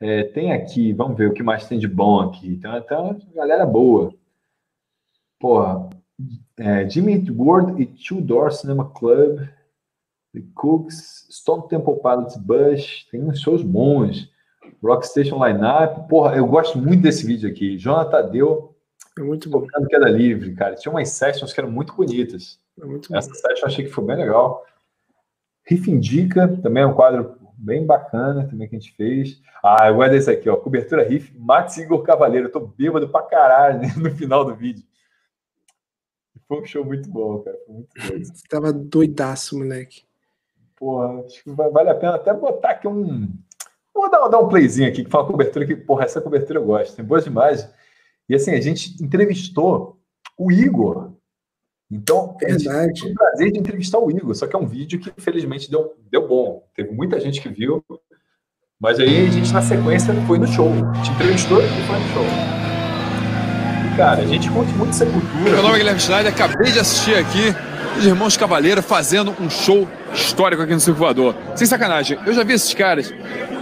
[0.00, 2.56] É, tem aqui, vamos ver o que mais tem de bom aqui.
[2.56, 4.14] Tem até uma galera boa.
[5.38, 5.88] Porra,
[6.58, 9.40] é, Jimmy Ward e Two Door Cinema Club,
[10.34, 14.29] The Cooks, Stone Temple Pilots Bush, tem uns shows bons.
[14.82, 17.76] Rockstation Lineup, porra, eu gosto muito desse vídeo aqui.
[17.76, 18.74] Jonathan Tadeu,
[19.18, 19.60] é muito bom.
[19.60, 20.74] Tocando queda livre, cara.
[20.74, 22.58] Tinha umas sessions que eram muito bonitas.
[22.80, 23.34] É muito Essa bom.
[23.34, 24.64] session eu achei que foi bem legal.
[25.64, 29.40] Riff Indica, também é um quadro bem bacana também que a gente fez.
[29.62, 30.56] Ah, eu guardo esse aqui, ó.
[30.56, 32.46] Cobertura Riff, Max Igor Cavaleiro.
[32.46, 34.84] Eu tô bêbado pra caralho né, no final do vídeo.
[36.48, 37.56] Foi um show muito bom, cara.
[37.66, 38.28] Foi muito doido.
[38.48, 40.02] Tava doidaço, moleque.
[40.74, 43.30] Porra, acho que vale a pena até botar aqui um.
[44.00, 46.64] Vou dar, dar um playzinho aqui, que foi uma cobertura que, porra, essa cobertura eu
[46.64, 46.96] gosto.
[46.96, 47.68] Tem boas imagens.
[48.26, 49.98] E assim, a gente entrevistou
[50.38, 51.12] o Igor.
[51.90, 53.00] Então, Verdade.
[53.00, 54.34] Foi um prazer de entrevistar o Igor.
[54.34, 56.66] Só que é um vídeo que, infelizmente, deu, deu bom.
[56.74, 57.84] Teve muita gente que viu.
[58.80, 60.70] Mas aí a gente, na sequência, foi no show.
[60.70, 62.60] A gente entrevistou e foi no show
[64.00, 64.22] cara.
[64.22, 65.50] A gente curte muito Sepultura.
[65.50, 67.54] Meu nome é Guilherme Schneider, acabei de assistir aqui
[67.98, 71.34] os Irmãos Cavaleiro fazendo um show histórico aqui no Circo Voador.
[71.54, 73.12] Sem sacanagem, eu já vi esses caras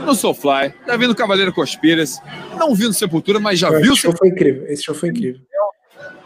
[0.08, 2.20] no Soulfly, já vi no Cavaleiro Conspiracy,
[2.56, 3.92] não vi no Sepultura, mas já vi o...
[3.92, 5.40] Esse show foi incrível, esse show foi incrível.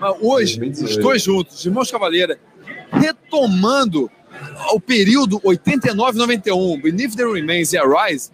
[0.00, 2.36] Mas hoje, os dois juntos, os Irmãos Cavaleiro,
[2.92, 4.10] retomando
[4.72, 8.30] o período 89-91, Beneath the Remains e Arise,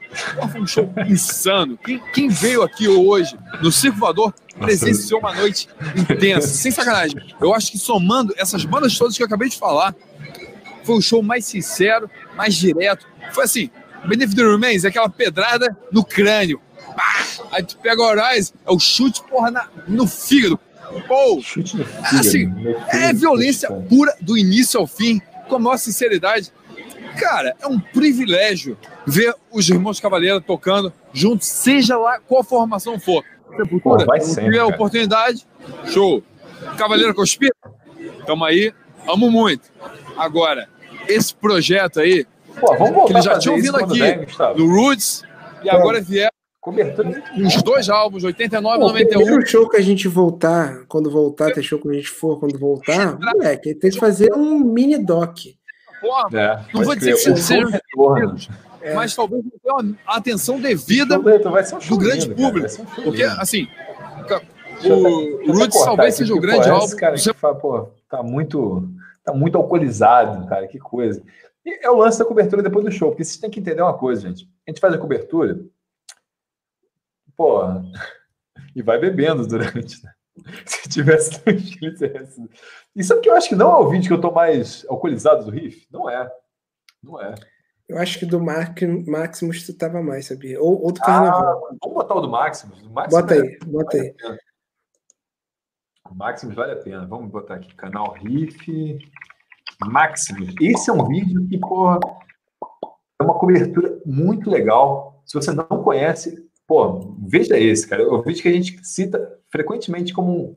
[0.53, 1.79] foi um show insano.
[1.79, 7.16] Quem, quem veio aqui hoje no Circo Voador presenciou uma noite intensa, sem sacanagem.
[7.41, 9.95] Eu acho que somando essas bandas todas que eu acabei de falar,
[10.85, 13.07] foi o show mais sincero, mais direto.
[13.33, 13.70] Foi assim,
[14.07, 16.61] Beneath the Remains é aquela pedrada no crânio.
[16.97, 17.27] Pá!
[17.53, 20.59] Aí tu pega o Horizon, é o chute, porra, na, no fígado.
[21.07, 21.41] Pô!
[21.43, 22.53] Chute no fígado, assim,
[22.89, 26.53] é violência pura do início ao fim, com a maior sinceridade.
[27.19, 33.25] Cara, é um privilégio ver os irmãos Cavaleiro tocando juntos, seja lá qual formação for.
[33.57, 35.47] Sepultura, vai sempre, tiver a oportunidade,
[35.87, 36.23] show.
[36.77, 37.55] Cavaleiro Conspira,
[38.27, 38.73] tamo aí,
[39.07, 39.70] amo muito.
[40.16, 40.69] Agora,
[41.09, 42.27] esse projeto aí,
[42.60, 44.26] Pô, vamos que eles já tinham vindo aqui vem,
[44.56, 45.22] no Roots
[45.62, 49.39] e agora vieram cobertura uns dois álbuns, 89 e 91.
[49.39, 52.59] O show que a gente voltar, quando voltar, ter show quando a gente for, quando
[52.59, 55.39] voltar, moleque, tem que fazer um mini doc.
[56.01, 57.82] Porra, é, não vou dizer que seja
[58.80, 58.94] é.
[58.94, 62.82] mas talvez não tenha uma atenção devida um do grande público.
[62.98, 63.66] Um porque, assim,
[64.85, 66.97] o Roots talvez seja o grande álbum.
[66.97, 68.89] Cara que fala, pô, tá muito,
[69.24, 71.20] tá muito alcoolizado, cara, que coisa.
[71.69, 73.97] E é o lance da cobertura depois do show, porque vocês têm que entender uma
[73.97, 74.51] coisa, gente.
[74.66, 75.61] A gente faz a cobertura,
[77.36, 77.61] pô,
[78.74, 80.03] e vai bebendo durante.
[80.03, 80.12] Né?
[80.65, 81.43] Se tivesse
[82.97, 85.45] E sabe que eu acho que não é o vídeo que eu tô mais alcoolizado
[85.45, 85.86] do riff?
[85.93, 86.32] Não é.
[87.03, 87.35] Não é.
[87.86, 90.59] Eu acho que do Mark, Maximus tu tava mais, sabia?
[90.61, 91.66] Ou, ou do Carnaval.
[91.66, 92.82] Ah, vamos botar o do Maximus.
[92.82, 94.15] Do Maximus bota aí, bota aí.
[96.11, 97.07] O Maximus vale a pena.
[97.07, 98.99] Vamos botar aqui canal Riff.
[99.86, 100.55] Maximus.
[100.60, 101.98] Esse é um vídeo que, porra,
[103.20, 105.22] é uma cobertura muito legal.
[105.24, 108.02] Se você não conhece, pô, veja esse, cara.
[108.02, 110.55] É um vídeo que a gente cita frequentemente como,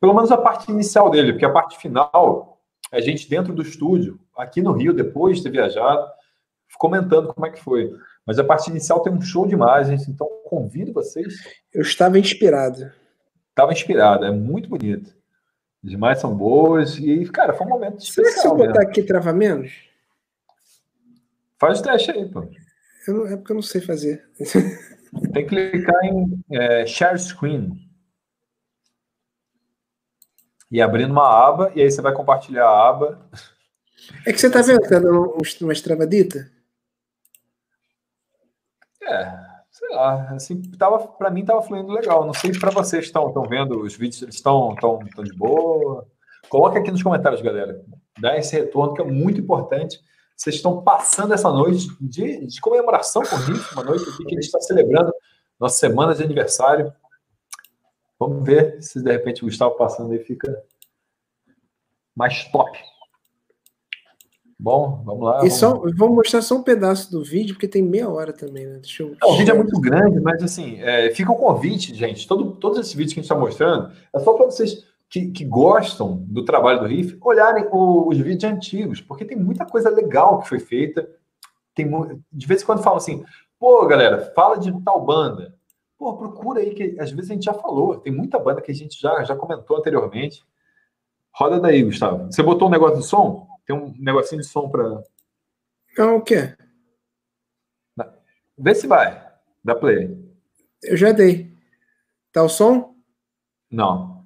[0.00, 2.60] pelo menos a parte inicial dele, porque a parte final,
[2.92, 6.06] a gente dentro do estúdio, aqui no Rio, depois de ter viajado,
[6.76, 7.90] comentando como é que foi.
[8.26, 11.34] Mas a parte inicial tem um show de imagens, então convido vocês.
[11.72, 12.90] Eu estava inspirado.
[13.50, 15.14] Estava inspirado, é muito bonito.
[15.92, 18.24] Imagens são boas e, cara, foi um momento especial.
[18.24, 19.72] Será que se eu botar aqui trava menos?
[21.58, 22.48] Faz o teste aí, pô.
[23.06, 24.26] Não, é porque eu não sei fazer.
[25.32, 27.78] Tem que clicar em é, Share Screen.
[30.70, 33.28] E abrindo uma aba, e aí você vai compartilhar a aba.
[34.26, 36.50] É que você tá vendo que tá dando uma estravadita?
[39.02, 42.24] É, sei lá, assim, tava, pra mim tava fluindo legal.
[42.24, 46.06] Não sei se pra vocês estão vendo os vídeos, eles estão tão, tão de boa.
[46.48, 47.84] Coloca aqui nos comentários, galera.
[48.20, 50.00] Dá esse retorno que é muito importante.
[50.36, 54.34] Vocês estão passando essa noite de, de comemoração com o Riff, uma noite aqui que
[54.34, 55.12] a gente está celebrando
[55.58, 56.92] nossa semana de aniversário.
[58.16, 60.62] Vamos ver se de repente o Gustavo passando aí fica
[62.14, 62.78] mais top.
[64.64, 65.36] Bom, vamos lá.
[65.44, 65.54] E vamos...
[65.58, 68.78] só, vou mostrar só um pedaço do vídeo, porque tem meia hora também, né?
[68.78, 69.14] Deixa eu...
[69.20, 72.26] Não, o vídeo é muito grande, mas assim, é, fica o convite, gente.
[72.26, 75.44] Todo, todos esses vídeos que a gente está mostrando é só para vocês que, que,
[75.44, 80.48] gostam do trabalho do Riff olharem os vídeos antigos, porque tem muita coisa legal que
[80.48, 81.06] foi feita.
[81.74, 81.86] Tem,
[82.32, 83.22] de vez em quando falam assim,
[83.60, 85.54] pô, galera, fala de tal banda.
[85.98, 87.98] Pô, procura aí, que às vezes a gente já falou.
[87.98, 90.42] Tem muita banda que a gente já, já comentou anteriormente.
[91.34, 92.32] Roda daí, Gustavo.
[92.32, 93.46] Você botou um negócio de som?
[93.66, 95.02] Tem um negocinho de som para.
[95.92, 96.56] Então, o quê?
[98.56, 99.24] Vê se vai.
[99.62, 100.16] Dá play.
[100.82, 101.52] Eu já dei.
[102.32, 102.94] Tá o som?
[103.70, 104.24] Não.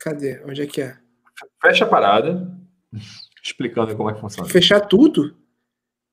[0.00, 0.42] Cadê?
[0.44, 0.98] Onde é que é?
[1.60, 2.56] Fecha a parada.
[3.42, 4.48] Explicando como é que funciona.
[4.48, 5.36] Fechar tudo?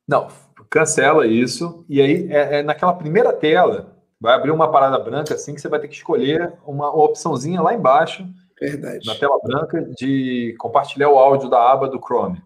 [0.08, 0.28] Não,
[0.70, 1.84] cancela isso.
[1.90, 5.68] E aí, é, é naquela primeira tela, vai abrir uma parada branca assim que você
[5.68, 8.28] vai ter que escolher uma, uma opçãozinha lá embaixo
[8.64, 9.06] Verdade.
[9.06, 12.42] Na tela branca de compartilhar o áudio da aba do Chrome,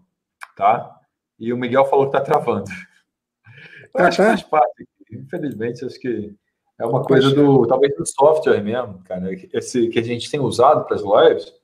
[0.56, 0.98] tá?
[1.38, 2.68] E o Miguel falou que tá travando.
[3.94, 4.88] Eu acho que faz parte.
[5.12, 6.34] Infelizmente, acho que
[6.76, 9.30] é uma coisa do talvez do software mesmo, cara.
[9.52, 11.54] Esse que a gente tem usado para as lives,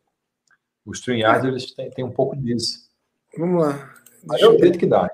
[0.87, 2.89] os StreamYard, eles têm, têm um pouco disso.
[3.37, 3.93] Vamos lá.
[4.25, 5.11] Mas é o jeito que dá.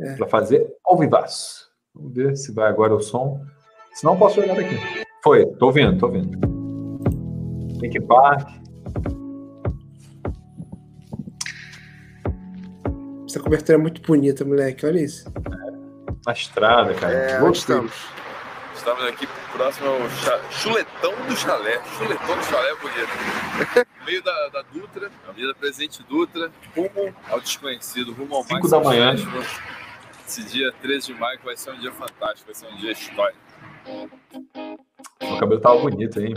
[0.00, 0.16] É.
[0.16, 1.68] Para fazer ao vivaço.
[1.94, 3.44] Vamos ver se vai agora o som.
[3.92, 4.76] Senão eu posso olhar daqui.
[5.22, 6.47] Foi, tô ouvindo, tô ouvindo.
[7.80, 8.48] Link Park.
[13.26, 14.86] Essa cobertura é muito bonita, moleque.
[14.86, 15.30] Olha isso.
[16.26, 17.12] Na estrada, cara.
[17.12, 17.92] É, onde estamos?
[18.74, 21.80] Estamos aqui próximo ao Chuletão do Chalé.
[21.98, 23.88] Chuletão do Chalé é bonito.
[23.98, 28.80] No meio da, da Dutra, Avenida Presidente Dutra, rumo ao desconhecido, rumo ao 5 da
[28.80, 29.14] manhã.
[30.26, 33.38] Esse dia 13 de maio vai ser um dia fantástico, vai ser um dia histórico.
[35.22, 36.32] O cabelo tava bonito aí,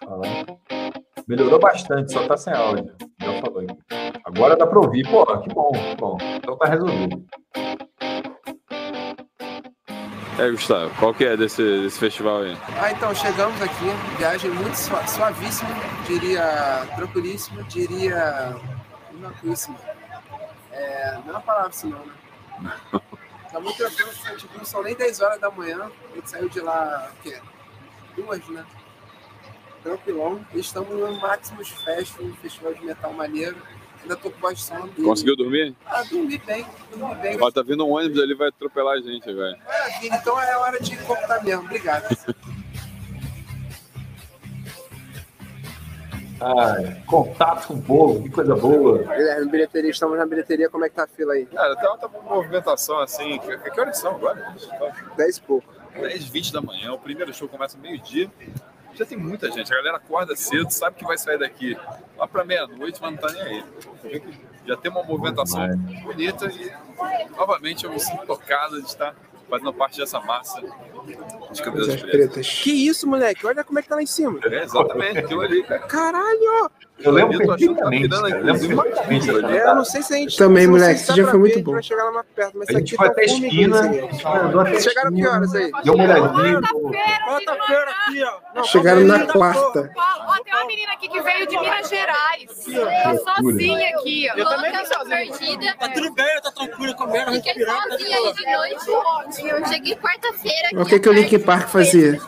[0.00, 0.46] pô falar.
[1.26, 2.94] Melhorou bastante, só tá sem áudio.
[3.20, 3.66] Já falou.
[4.24, 5.08] Agora dá para ouvir.
[5.08, 6.18] Pô, que bom, que bom.
[6.36, 7.24] Então tá resolvido.
[10.36, 12.56] É, Gustavo, qual que é desse, desse festival aí?
[12.80, 13.84] Ah, então, chegamos aqui,
[14.18, 15.70] viagem muito suavíssima,
[16.08, 18.56] diria tranquilíssima, diria
[19.12, 19.78] inocuíssima.
[20.72, 22.72] É, não é uma palavra assim não, né?
[23.52, 26.58] Tá muito tranquilo, tipo, não são nem 10 horas da manhã, a gente saiu de
[26.58, 27.40] lá, o quê?
[28.16, 28.66] Duas, né?
[29.84, 30.44] Tranquilão.
[30.54, 33.56] Estamos no Maximus Fest, um festival de metal maneiro.
[34.02, 34.88] Ainda tô com sono.
[35.02, 35.74] Conseguiu dormir?
[35.86, 37.38] Ah, dormi bem, dormi bem.
[37.40, 39.56] Ó, tá vindo um ônibus ali, vai atropelar a gente, velho.
[39.64, 41.62] Maravilha, então é hora de cortar mesmo.
[41.64, 42.04] Obrigado.
[46.40, 48.98] Ai, contato com o povo, que coisa boa.
[48.98, 51.46] Guilherme, bilheteria, estamos na bilheteria, como é que tá a fila aí?
[51.46, 53.38] Cara, tá uma movimentação assim.
[53.38, 54.54] Que, que horas são agora?
[55.16, 55.72] 10 e pouco.
[55.94, 58.30] 10 20 da manhã, o primeiro show começa meio-dia
[58.96, 59.72] já tem muita gente.
[59.72, 61.76] A galera acorda cedo, sabe que vai sair daqui
[62.16, 63.64] lá para meia-noite, mas não tá nem aí.
[64.66, 65.66] Já tem uma movimentação
[66.02, 66.72] bonita e,
[67.36, 69.14] novamente, eu me sinto tocado de estar
[69.48, 70.60] fazendo parte dessa massa
[71.06, 72.10] de cabelos pretas.
[72.10, 72.48] pretas.
[72.62, 73.46] Que isso, moleque?
[73.46, 74.38] Olha como é que tá lá em cima.
[74.44, 75.80] É, exatamente, aquilo ali, cara.
[75.80, 76.70] Caralho!
[76.96, 78.30] Eu lembro perfeitamente, tá cara.
[78.30, 79.30] Eu lembro perfeitamente.
[79.30, 80.36] É, eu não sei se a gente...
[80.36, 81.82] Também, moleque, isso já foi muito bom.
[81.82, 83.82] chegar lá mais perto, mas a gente foi até a esquina.
[84.80, 85.72] Chegaram que horas aí?
[85.82, 86.60] Deu uma olhadinha.
[86.62, 88.24] Quarta-feira aqui,
[88.54, 88.62] ó.
[88.64, 89.90] Chegaram na quarta.
[89.96, 92.64] Ó, tem uma menina aqui que veio de Minas Gerais.
[93.02, 94.38] Tá sozinha aqui, ó.
[94.38, 95.76] Eu também tô perdida.
[95.78, 97.98] Tá tudo bem, tá tranquila, comendo, respirando.
[97.98, 99.46] Fiquei sozinha aí de noite.
[99.48, 100.93] Eu cheguei quarta-feira aqui.
[100.94, 102.20] O que que o Link Park fazia?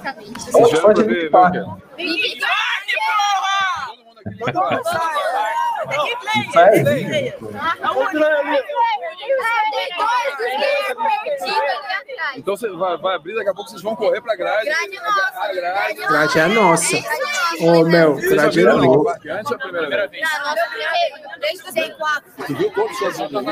[0.82, 1.54] Pode ver, Link Park.
[1.96, 3.86] Link Park, porra!
[12.36, 14.66] Então você vai, vai abrir, daqui a pouco vocês vão correr pra grade.
[14.66, 15.52] Grade nossa.
[15.52, 16.96] Grade, grade é nossa.
[17.60, 19.18] Ô, Mel, grade é nossa.
[19.30, 20.22] Antes a primeira vez?
[20.22, 21.38] Não, nossa primeira.
[21.40, 22.32] Desde 2004.
[22.46, 23.42] Tu viu todos os seus aí, qual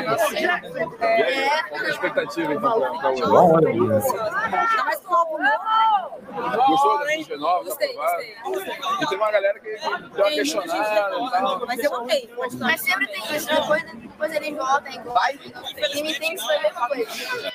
[1.82, 3.22] é a expectativa então pra hoje?
[3.22, 5.58] Tá mais novo, né?
[6.66, 7.64] Gostou da música nova?
[7.64, 8.36] Gostei, gostei.
[9.00, 11.66] E tem uma galera que deu uma questionada e tal.
[11.66, 12.30] Mas eu amei.
[12.60, 13.46] Mas sempre tem isso.
[13.48, 15.38] Depois, depois eles voltam e Vai.
[15.94, 17.52] E me tem que escolher uma coisa.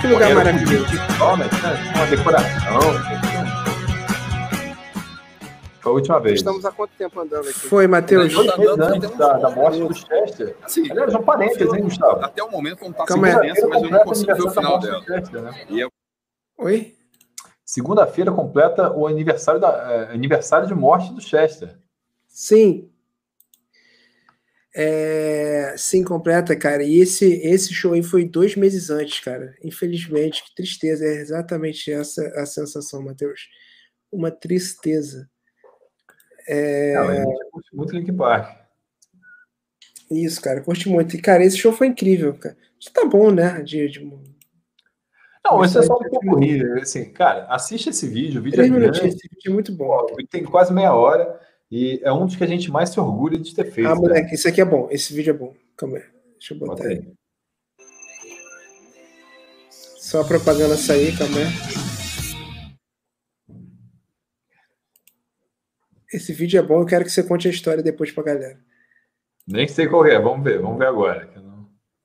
[0.00, 0.86] Que lugar maravilhoso.
[1.96, 2.80] Uma decoração.
[5.80, 6.36] Foi a última vez.
[6.36, 7.60] Estamos há quanto tempo andando aqui?
[7.60, 8.32] Foi, Matheus.
[8.32, 10.56] Dois meses antes da, da morte do Chester.
[10.66, 10.90] Sim.
[10.90, 12.24] Aliás, um parênteses, hein, Gustavo?
[12.24, 14.78] Até o momento não tá Calma sem diferença, mas eu não consigo ver o final
[14.78, 15.04] dela.
[15.06, 15.66] Né?
[15.70, 15.88] E eu
[16.58, 16.92] Oi?
[17.64, 21.78] Segunda-feira completa o aniversário, da, é, aniversário de morte do Chester.
[22.26, 22.90] Sim.
[24.80, 26.84] É, sim, completa, cara.
[26.84, 29.52] E esse, esse show aí foi dois meses antes, cara.
[29.64, 31.04] Infelizmente, que tristeza.
[31.04, 33.48] É exatamente essa a sensação, Matheus.
[34.12, 35.28] Uma tristeza.
[36.46, 37.34] É, Não,
[37.72, 38.56] muito Link Park.
[40.08, 40.60] Isso, cara.
[40.60, 41.16] Curti muito.
[41.16, 42.56] E, cara, esse show foi incrível, cara.
[42.78, 43.60] Isso tá bom, né?
[43.62, 44.04] De, de...
[45.44, 46.64] Não, esse é só um pouco rir.
[46.80, 48.40] Assim, cara, assiste esse vídeo.
[48.40, 48.98] O vídeo Três é grande.
[49.08, 50.06] Esse vídeo é muito bom.
[50.30, 51.47] Tem quase meia hora.
[51.70, 53.86] E é um dos que a gente mais se orgulha de ter feito.
[53.86, 54.00] Ah, né?
[54.00, 54.88] moleque, isso aqui é bom.
[54.90, 55.54] Esse vídeo é bom.
[55.76, 56.04] Calma aí.
[56.38, 56.94] Deixa eu botar Bota aí.
[56.94, 57.12] aí.
[59.70, 61.88] Só a propaganda sair, calma aí.
[66.12, 68.58] Esse vídeo é bom, eu quero que você conte a história depois pra galera.
[69.46, 70.18] Nem sei qual é.
[70.18, 71.28] Vamos ver, vamos ver agora.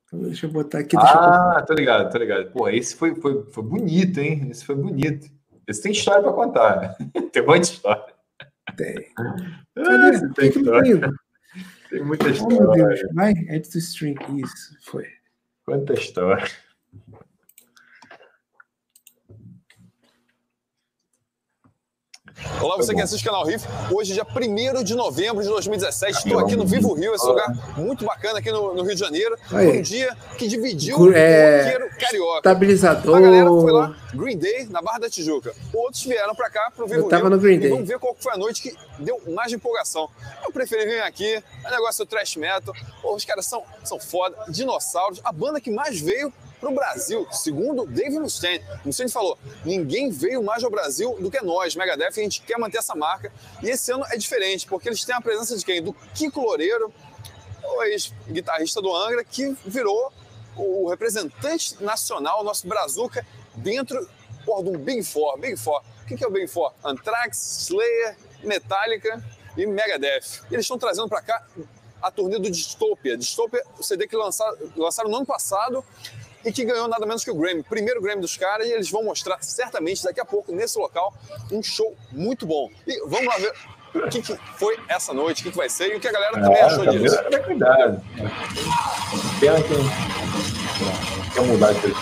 [0.06, 0.98] Então, deixa eu botar aqui.
[0.98, 1.20] Deixa eu.
[1.20, 2.52] Ah, tô ligado, tô ligado.
[2.52, 4.50] Pô, esse foi, foi, foi bonito, hein?
[4.52, 5.28] Esse foi bonito.
[5.66, 6.82] Esse tem história pra contar.
[6.82, 6.96] né?
[7.32, 8.13] tem um monte de história.
[8.78, 9.08] Tem.
[9.18, 9.36] Ah,
[9.76, 11.12] Por tem que história.
[11.90, 12.86] Tem muita Oh, meu história.
[12.88, 13.02] Deus.
[13.14, 14.16] Vai, add to string.
[14.42, 15.06] Isso, foi.
[15.66, 16.46] Quanta história.
[22.62, 23.66] Olá, você que assiste o canal Riff.
[23.92, 28.06] Hoje, dia 1 de novembro de 2017, estou aqui no Vivo Rio, esse lugar muito
[28.06, 29.38] bacana aqui no, no Rio de Janeiro.
[29.52, 29.80] Aí.
[29.80, 32.38] Um dia que dividiu o é, roqueiro carioca.
[32.38, 33.18] estabilizador.
[33.18, 35.54] A galera foi lá, Green Day, na Barra da Tijuca.
[35.74, 37.32] Outros vieram pra cá, pro Vivo Eu tava Rio.
[37.32, 37.70] no Green Day.
[37.70, 40.10] Vamos ver qual foi a noite que deu mais empolgação.
[40.44, 42.74] Eu preferi vir aqui, é negócio trash metal.
[43.02, 45.22] Pô, os caras são, são foda, dinossauros.
[45.24, 46.32] A banda que mais veio
[46.64, 48.64] pro Brasil, segundo Dave Mustaine.
[48.86, 52.78] Mustaine falou, ninguém veio mais ao Brasil do que nós, Megadeth, a gente quer manter
[52.78, 53.32] essa marca.
[53.62, 55.84] E esse ano é diferente, porque eles têm a presença de quem?
[55.84, 56.94] Do Kiko Loureiro,
[57.62, 60.12] o ex-guitarrista do Angra, que virou
[60.56, 63.26] o representante nacional, nosso brazuca,
[63.56, 64.08] dentro
[64.48, 65.38] um Big Four.
[65.40, 65.82] Big Four.
[66.04, 66.74] O que é o Big Four?
[66.84, 69.24] Anthrax, Slayer, Metallica
[69.58, 70.44] e Megadeth.
[70.52, 71.46] Eles estão trazendo para cá
[72.02, 73.18] a turnê do Dystopia.
[73.18, 75.84] Dystopia, o CD que lançaram, lançaram no ano passado
[76.46, 77.64] e que ganhou nada menos que o Grammy.
[77.64, 81.14] Primeiro Grammy dos caras, e eles vão mostrar certamente daqui a pouco, nesse local,
[81.52, 82.70] um show muito bom.
[82.88, 83.54] E vamos lá ver
[83.96, 86.12] o que, que foi essa noite, o que, que vai ser e o que a
[86.12, 87.18] galera também Ah, achou tá disso.
[87.46, 88.02] cuidado.
[89.40, 91.94] Pena que quer mudar aí.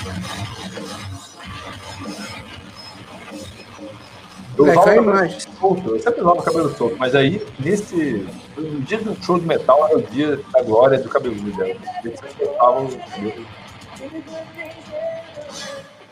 [4.57, 5.47] Eu É, usava o cabelo mais.
[5.59, 8.27] solto, eu sempre usava o cabelo solto, mas aí, nesse.
[8.57, 11.69] No dia do show de metal era o dia da glória do cabeludo dela.
[12.03, 13.45] Eles sempre cortavam o cabelo.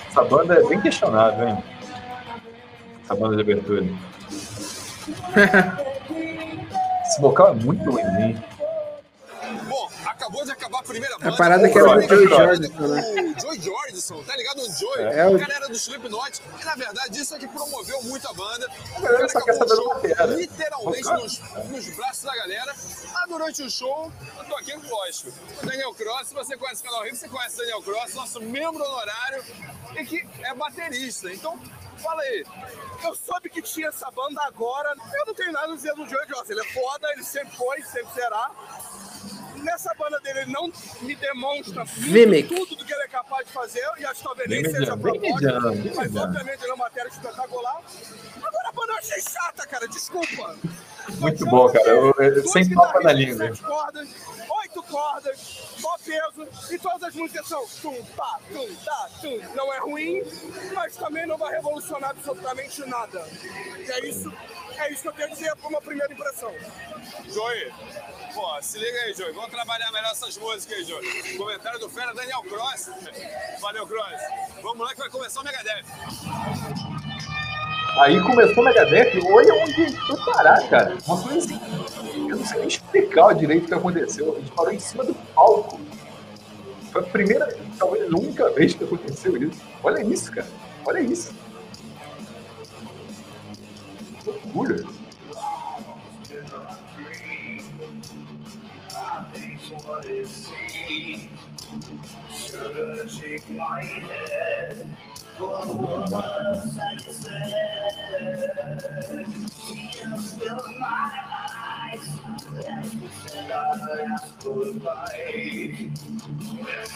[0.08, 1.64] Essa banda é bem questionável, hein?
[3.04, 3.84] Essa banda de abertura.
[7.06, 8.38] Esse vocal é muito ruim.
[10.30, 11.38] Acabou de acabar a primeira banda.
[11.38, 13.02] parada que era do Joey Jordison, né?
[13.36, 14.62] O Joey Jordison, tá ligado?
[14.62, 15.04] O Joey.
[15.06, 16.42] É, o o- cara era do Slipknot.
[16.62, 18.70] E na verdade isso é que promoveu muito a banda.
[18.98, 21.40] O galera cara só quer saber o do show literalmente O nos,
[21.70, 22.76] nos braços da galera.
[23.16, 25.32] Ah, durante o show, eu tô aqui, lógico.
[25.64, 28.40] O Daniel Cross, se você conhece o canal Rio, você conhece o Daniel Cross, nosso
[28.40, 29.44] membro honorário
[30.00, 31.34] e que é baterista.
[31.34, 31.60] Então,
[32.04, 32.46] fala aí.
[33.04, 34.94] Eu soube que tinha essa banda agora.
[35.14, 36.52] Eu não tenho nada a dizer do Joey Johnson.
[36.52, 38.52] Ele é foda, ele sempre foi, sempre será.
[39.64, 40.72] Nessa banda dele, ele não
[41.02, 42.48] me demonstra Vimic.
[42.48, 43.88] tudo do que ele é capaz de fazer.
[43.98, 45.62] E acho que talvez nem seja proposta.
[45.96, 47.82] Mas obviamente ele é uma matéria espetacular.
[48.38, 49.88] Agora a banda eu achei chata, cara.
[49.88, 50.56] Desculpa.
[51.18, 51.90] Muito bom, cara.
[51.90, 53.48] Eu, eu, sem papo na língua.
[53.48, 54.10] sete cordas,
[54.62, 55.40] oito cordas,
[55.78, 59.40] só peso, e todas as músicas são tum, pá, tum, tá, tum.
[59.56, 60.22] Não é ruim,
[60.74, 63.26] mas também não vai revolucionar absolutamente nada.
[63.80, 64.32] E é isso,
[64.80, 66.52] é isso que eu quero dizer como uma primeira impressão.
[67.28, 67.72] Joey,
[68.34, 69.34] pô, se liga aí, Joey.
[69.34, 71.38] Vamos trabalhar melhor essas músicas aí, Joey.
[71.38, 72.90] Comentário do Fera Daniel Cross.
[73.62, 74.22] Valeu, Cross.
[74.62, 75.86] Vamos lá que vai começar o Megadeth.
[78.00, 80.98] Aí começou o Megadeth, olha onde foi parar, cara.
[81.06, 81.60] Uma coisa assim,
[82.30, 84.36] eu não sei nem explicar direito o que aconteceu.
[84.36, 85.80] A gente parou em cima do palco.
[86.92, 89.62] Foi a primeira, talvez a única vez que aconteceu isso.
[89.84, 90.48] Olha isso, cara.
[90.86, 91.34] Olha isso.
[94.30, 94.84] Loucura.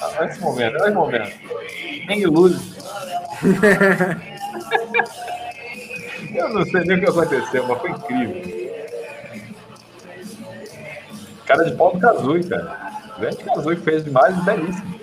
[0.02, 1.38] Ah, olha esse momento, olha esse momento.
[2.08, 2.58] Nem ilude.
[6.34, 8.64] Eu não sei nem o que aconteceu, mas foi incrível.
[11.46, 12.92] Cara de pau do Kazui, cara.
[13.20, 14.94] Grande Kazui fez demais e belíssimo.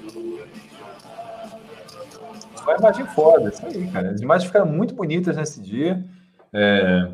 [2.65, 4.11] Foi uma imagem foda, isso aí, cara.
[4.11, 6.05] As imagens ficaram muito bonitas nesse dia.
[6.53, 7.09] É...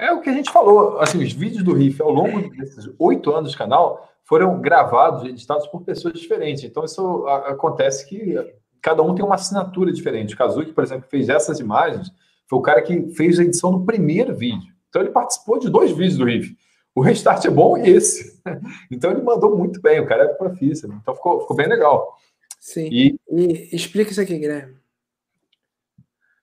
[0.00, 0.98] é o que a gente falou.
[1.00, 5.28] Assim, os vídeos do Riff ao longo desses oito anos de canal foram gravados e
[5.28, 6.64] editados por pessoas diferentes.
[6.64, 8.36] Então, isso acontece que
[8.80, 10.34] cada um tem uma assinatura diferente.
[10.34, 12.10] O Kazuki, por exemplo, fez essas imagens,
[12.50, 14.74] foi o cara que fez a edição do primeiro vídeo.
[14.88, 16.56] Então, ele participou de dois vídeos do Riff.
[16.92, 18.40] O restart é bom e esse.
[18.90, 20.00] Então, ele mandou muito bem.
[20.00, 20.92] O cara é profício.
[21.00, 22.18] Então, ficou, ficou bem legal.
[22.58, 22.88] Sim.
[22.90, 24.76] E, e explica isso aqui, Guilherme.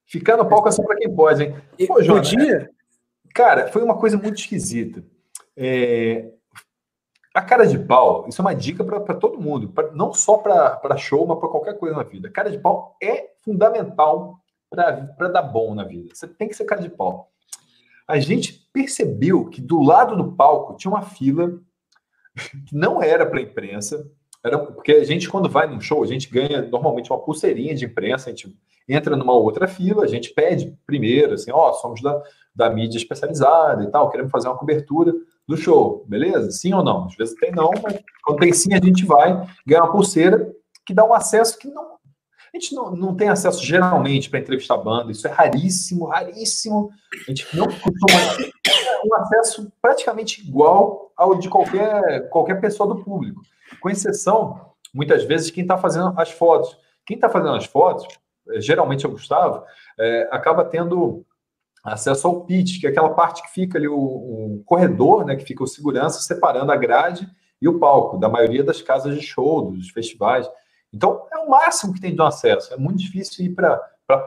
[0.06, 1.56] Ficar no palco é só para quem pode, hein?
[1.86, 2.70] Pô, Jonas, Podia?
[3.34, 5.04] Cara, foi uma coisa muito esquisita.
[5.58, 6.32] É...
[7.34, 10.96] A cara de pau, isso é uma dica para todo mundo, pra, não só para
[10.96, 12.32] show, mas para qualquer coisa na vida.
[12.32, 14.40] Cara de pau é fundamental
[14.70, 16.14] para dar bom na vida.
[16.14, 17.32] Você tem que ser cara de pau.
[18.08, 21.60] A gente percebeu que do lado do palco tinha uma fila
[22.68, 24.10] que não era para imprensa,
[24.44, 27.86] era, porque a gente, quando vai num show, a gente ganha normalmente uma pulseirinha de
[27.86, 28.56] imprensa, a gente
[28.88, 32.22] entra numa outra fila, a gente pede primeiro, assim, ó, oh, somos da,
[32.56, 35.14] da mídia especializada e tal, queremos fazer uma cobertura
[35.48, 36.52] do show, beleza?
[36.52, 37.06] Sim ou não?
[37.06, 40.54] Às vezes tem não, mas quando tem sim, a gente vai ganhar uma pulseira
[40.86, 41.97] que dá um acesso que não.
[42.54, 46.90] A gente não, não tem acesso geralmente para entrevistar banda, isso é raríssimo, raríssimo.
[47.28, 48.50] A gente não costuma
[49.06, 53.42] um acesso praticamente igual ao de qualquer, qualquer pessoa do público
[53.80, 56.78] com exceção, muitas vezes, quem está fazendo as fotos.
[57.06, 58.08] Quem está fazendo as fotos,
[58.50, 59.64] eh, geralmente é o Gustavo,
[60.00, 61.26] é, acaba tendo
[61.84, 65.46] acesso ao pitch, que é aquela parte que fica ali, o, o, corredor, né, que
[65.46, 67.30] fica o segurança separando a grade
[67.62, 70.50] e o palco, da maioria das casas de show, dos festivais.
[70.94, 72.74] Então, é o máximo que tem de um acesso.
[72.74, 73.78] É muito difícil ir para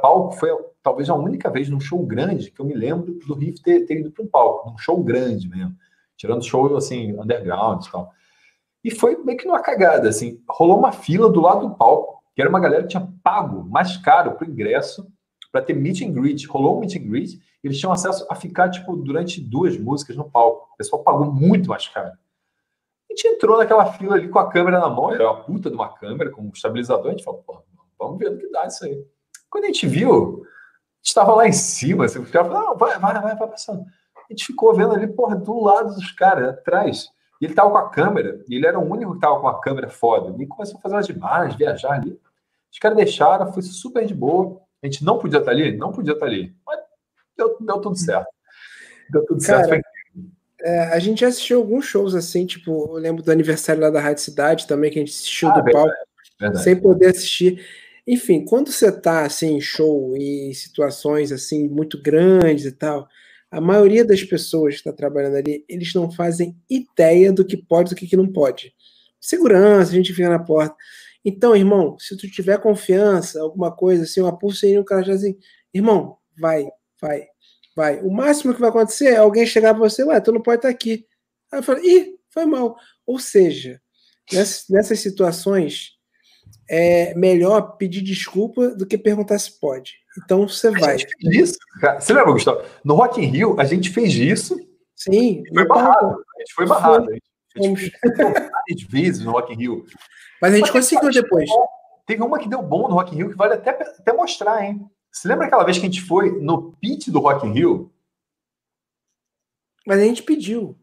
[0.02, 0.32] palco.
[0.32, 0.50] Foi
[0.82, 4.00] talvez a única vez num show grande que eu me lembro do Riff ter, ter
[4.00, 5.74] ido para um palco, num show grande mesmo.
[6.16, 8.12] Tirando show, assim, underground e tal.
[8.84, 10.42] E foi meio que numa cagada, assim.
[10.48, 13.96] Rolou uma fila do lado do palco, que era uma galera que tinha pago mais
[13.96, 15.06] caro para ingresso
[15.50, 16.46] para ter meet and greet.
[16.46, 20.30] Rolou um meet and greet, eles tinham acesso a ficar, tipo, durante duas músicas no
[20.30, 20.68] palco.
[20.72, 22.12] O pessoal pagou muito mais caro.
[23.10, 25.74] A gente entrou naquela fila ali com a câmera na mão, era uma puta de
[25.74, 27.60] uma câmera com um estabilizador, a gente falou, pô,
[27.98, 29.04] vamos ver o que dá isso aí.
[29.50, 32.76] Quando a gente viu, a gente estava lá em cima, assim, os caras falaram, não,
[32.78, 33.84] vai, vai, vai, vai passando.
[34.16, 37.08] A gente ficou vendo ali, porra, do lado dos caras, atrás.
[37.40, 39.60] E ele tava com a câmera, e ele era o único que tava com a
[39.60, 40.32] câmera foda.
[40.40, 42.16] E começou a fazer umas imagens, viajar ali.
[42.72, 44.60] Os caras deixaram, foi super de boa.
[44.80, 45.76] A gente não podia estar ali?
[45.76, 46.54] Não podia estar ali.
[46.64, 46.78] Mas
[47.36, 48.28] deu, deu tudo certo.
[49.10, 49.84] Deu tudo Cara, certo.
[50.62, 54.00] É, a gente já assistiu alguns shows assim, tipo, eu lembro do aniversário lá da
[54.00, 56.06] Rádio Cidade também, que a gente assistiu ah, do verdade, palco,
[56.38, 56.64] verdade.
[56.64, 57.64] sem poder assistir.
[58.06, 63.08] Enfim, quando você tá assim, em show e situações assim muito grandes e tal,
[63.50, 67.92] a maioria das pessoas que está trabalhando ali, eles não fazem ideia do que pode
[67.92, 68.72] e do que não pode.
[69.20, 70.74] Segurança, a gente fica na porta.
[71.24, 75.36] Então, irmão, se tu tiver confiança, alguma coisa assim, uma pulseirinha, o cara já assim,
[75.74, 76.66] irmão, vai,
[77.00, 77.26] vai,
[77.76, 78.00] vai.
[78.00, 80.68] O máximo que vai acontecer é alguém chegar para você, ué, tu não pode estar
[80.68, 81.06] tá aqui.
[81.52, 82.76] Aí eu falo, ih, foi mal.
[83.06, 83.80] Ou seja,
[84.32, 85.98] nessas, nessas situações,
[86.68, 89.94] é melhor pedir desculpa do que perguntar se pode.
[90.22, 90.96] Então você vai.
[91.20, 92.00] isso, cara.
[92.00, 92.62] Você lembra, Gustavo?
[92.84, 94.56] No Rock in Rio, a gente fez isso.
[94.94, 95.42] Sim.
[95.52, 96.22] Foi barrado.
[96.36, 97.04] A gente foi barrado.
[97.06, 97.18] Foi.
[97.56, 99.84] A gente fez várias vezes no Rock in Rio.
[100.40, 101.50] Mas a gente Mas conseguiu depois.
[102.06, 104.80] Teve uma que deu bom no Rock in Rio que vale até, até mostrar, hein?
[105.12, 107.92] Você lembra aquela vez que a gente foi no pit do Rock in Rio?
[109.86, 110.76] Mas a gente pediu.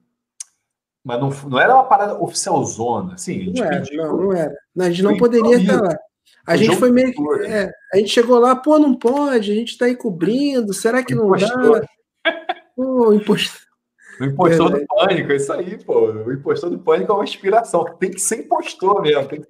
[1.03, 3.39] Mas não, não era uma parada oficial zona, assim.
[3.39, 4.53] A gente não era, pediu, não, não era.
[4.77, 5.97] a gente não poderia estar lá.
[6.45, 7.45] A gente foi meio que.
[7.45, 11.15] É, a gente chegou lá, pô, não pode, a gente está aí cobrindo, será que
[11.15, 11.81] não dá?
[12.75, 13.61] Pô, impostor.
[14.19, 16.11] O impostor do pânico, é isso aí, pô.
[16.11, 17.85] O impostor do pânico é uma inspiração.
[17.99, 19.47] Tem que ser impostor mesmo, tem que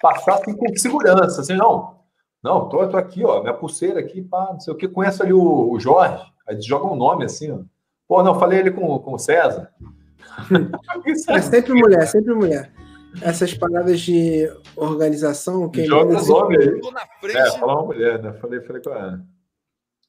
[0.00, 1.40] passar assim com segurança.
[1.40, 2.01] Assim, não,
[2.42, 3.40] Não, tô, tô aqui, ó.
[3.40, 4.88] Minha pulseira aqui, pá, não sei o que.
[4.88, 6.24] Conheço ali o, o Jorge.
[6.46, 7.60] Aí joga um nome assim, ó.
[8.08, 9.72] Pô, não, falei ali com, com o César.
[11.28, 12.72] é sempre mulher, sempre mulher.
[13.20, 15.68] Essas paradas de organização.
[15.70, 16.80] Quem joga os homens aí.
[16.80, 17.36] Tô na frente.
[17.36, 18.32] É, fala uma mulher, né?
[18.32, 19.20] Falei, falei com a.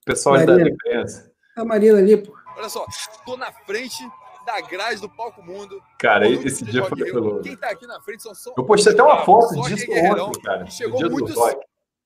[0.06, 0.58] Pessoal Marina.
[0.58, 1.32] da imprensa.
[1.56, 2.34] A Marina ali, pô.
[2.58, 2.86] Olha só,
[3.26, 4.04] tô na frente
[4.46, 5.82] da grade do Palco Mundo.
[6.00, 7.42] Cara, esse dia foi pelo.
[7.42, 8.54] Quem tá aqui na frente são só.
[8.58, 10.66] Eu postei até uma foto disso ontem, cara.
[10.68, 11.34] Chegou muito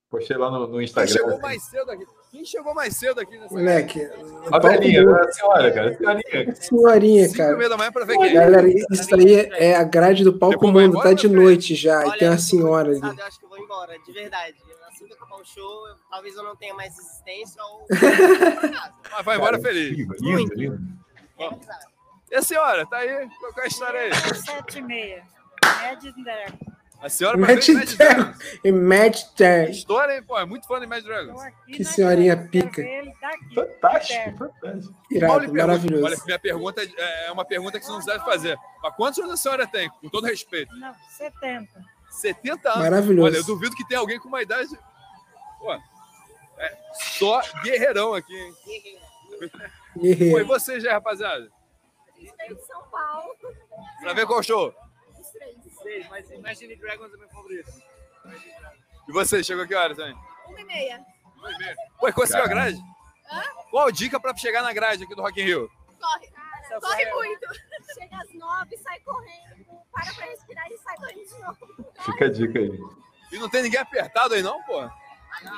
[0.09, 1.13] Postei lá no, no Instagram.
[1.13, 2.05] Quem chegou mais cedo aqui?
[2.31, 4.09] Quem chegou mais cedo aqui nessa Moleque.
[4.51, 5.97] A velhinha, a senhora, cara.
[5.97, 7.57] Senhorinha, senhorinha cara.
[7.57, 10.81] Cinco da manhã pra ver quem Galera, isso aí é a grade do Palco Mundo.
[10.81, 11.99] Embora, tá de noite já.
[11.99, 13.01] Olha, e tem uma senhora ali.
[13.01, 14.55] Eu acho que eu vou embora, de verdade.
[14.87, 17.85] Assim que acabar o show, talvez eu não tenha mais existência ou.
[19.11, 20.07] Mas vai embora feliz.
[20.21, 20.79] Lindo, lindo.
[22.31, 23.29] E a senhora, tá aí?
[23.39, 24.13] Qual é a história aí?
[24.13, 25.23] Sete e meia.
[25.81, 26.13] Média
[27.01, 28.33] a senhora Match Dragon.
[28.63, 29.71] E Match Dragon.
[29.71, 30.23] História, hein?
[30.23, 31.41] Pô, é muito fã de Match Dragons.
[31.67, 32.83] Que senhorinha pica.
[33.53, 34.95] Fantástico, fantástico.
[35.11, 36.05] Irado, maravilhoso.
[36.05, 38.57] Olha, minha pergunta é, é uma pergunta que você não deve fazer.
[38.81, 39.89] Mas quantos anos a senhora tem?
[39.89, 40.75] Com todo respeito.
[40.75, 41.67] Não, 70.
[42.09, 42.83] 70 anos?
[42.83, 43.27] Maravilhoso.
[43.27, 44.69] Olha, eu duvido que tenha alguém com uma idade...
[45.59, 46.77] Pô, é
[47.17, 48.53] só guerreirão aqui, hein?
[49.97, 50.35] Guerreiro.
[50.35, 51.49] Pô, e você já, rapaziada?
[52.19, 53.35] Em São Paulo.
[54.01, 54.73] Pra ver qual show?
[56.09, 57.71] Mas Imagine Dragons é meu favorito.
[59.07, 60.15] E você, chegou que horas também?
[60.47, 61.05] Uma e meia.
[61.37, 61.75] Uma e meia.
[61.99, 62.77] Pô, conseguiu a grade?
[63.31, 63.41] Hã?
[63.69, 65.71] Qual a dica pra chegar na grade aqui do Rock in Rio?
[65.99, 66.27] Corre.
[66.27, 67.47] Cara, corre muito.
[67.93, 71.93] Chega às nove, sai correndo, para pra respirar e sai correndo de novo.
[72.05, 72.79] Fica a dica aí.
[73.31, 74.89] E não tem ninguém apertado aí não, pô?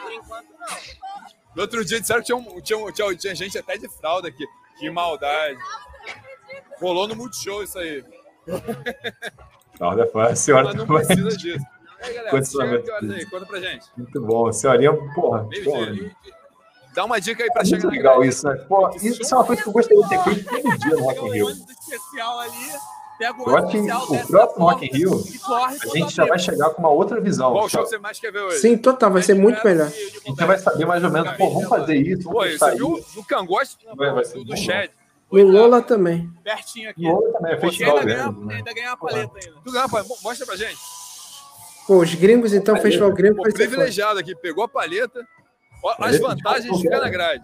[0.01, 0.67] Por enquanto, não.
[1.55, 4.45] No outro dia disseram que tinha, um, tinha, tinha, tinha gente até de fralda aqui.
[4.77, 5.59] Que maldade.
[6.79, 8.03] Rolou no Multishow isso aí.
[9.79, 10.73] Fralda foi a senhora.
[10.73, 11.65] Não precisa disso.
[12.01, 13.25] aí, galera, chega que horas aí?
[13.25, 13.85] Conta pra gente.
[13.97, 14.51] Muito bom.
[14.51, 15.47] Senhorinha, porra.
[15.63, 15.95] porra.
[16.93, 18.55] Dá uma dica aí pra é chegar muito legal isso, né?
[18.67, 21.25] Pô, isso é uma coisa que eu gostaria de ter feito todo dia no Rock
[21.25, 21.49] in Rio.
[21.49, 22.73] especial ali.
[23.21, 25.23] Eu acho que o próximo Rock in Rio,
[25.53, 27.51] a gente já vai chegar com uma outra visão.
[27.51, 28.59] Qual show você mais quer ver hoje?
[28.59, 29.87] Sim, total, vai ser muito melhor.
[29.87, 32.29] A gente vai saber mais ou menos, pô, vamos fazer isso.
[32.29, 33.77] Pô, você viu no Cangote
[34.45, 34.91] do Shed?
[35.31, 36.31] No Lola também.
[36.43, 37.03] Pertinho aqui.
[37.03, 38.39] Lola também, é festival ainda grande.
[38.39, 39.61] Ganha, ainda ganha uma paleta ainda.
[39.63, 39.87] Tu ganha,
[40.23, 40.79] mostra pra gente.
[41.85, 42.87] Pô, os gringos, então, paleta.
[42.87, 43.35] festival gringo.
[43.35, 45.25] Pô, privilegiado aqui, pegou a paleta.
[45.83, 47.43] Ó, as vantagens de ficar na grade.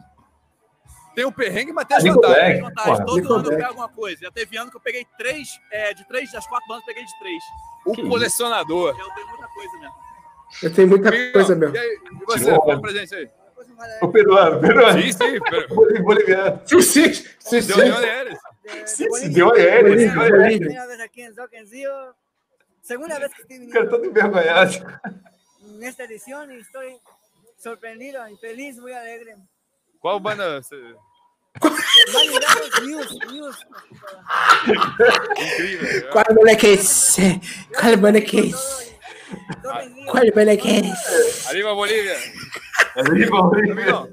[1.16, 2.62] Tem o perrengue, mas tem as vantagens.
[2.62, 3.06] vantagens.
[3.06, 4.22] Todo ano eu pego alguma coisa.
[4.22, 7.06] Já teve ano que eu peguei três, é, de três, das quatro bandas, eu peguei
[7.06, 7.44] de três.
[7.86, 8.90] O que colecionador.
[9.00, 9.96] Eu tenho muita coisa mesmo.
[10.62, 11.76] Eu tenho muita e, coisa mesmo.
[11.76, 13.30] E, aí, e você, pra gente aí.
[14.02, 15.02] O peruano, peruano.
[15.02, 15.40] Sim, sim.
[15.40, 15.68] Per...
[16.04, 16.62] Boliviano.
[16.68, 17.14] Sim, sim.
[17.40, 17.74] Sim, sim.
[17.74, 18.40] De Olieres.
[18.86, 19.30] Sim, sim.
[19.30, 20.12] De Olieres.
[20.12, 21.92] Primeira vez aqui em Zoquenzio.
[22.82, 23.74] Segunda vez que estoy viniendo.
[23.74, 24.72] Cara, todo envergonhado.
[25.64, 26.98] En esta edición y estoy
[27.58, 29.36] sorprendido y feliz, muy alegre.
[30.00, 30.76] Qual banda você...
[32.86, 33.68] News, News.
[35.38, 36.10] Incrível.
[36.12, 37.42] Qual banda que é esse?
[37.80, 38.95] Qual banda que é esse?
[40.08, 41.48] Qual banda que é esse?
[41.48, 42.18] Arriba, Bolívia.
[42.96, 44.08] Arriba, Bolívia.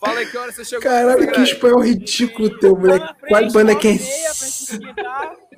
[0.00, 0.82] Fala aí que hora você chegou.
[0.82, 3.06] Caralho, que espanhol ridículo teu, moleque.
[3.28, 3.98] Qual banda que é?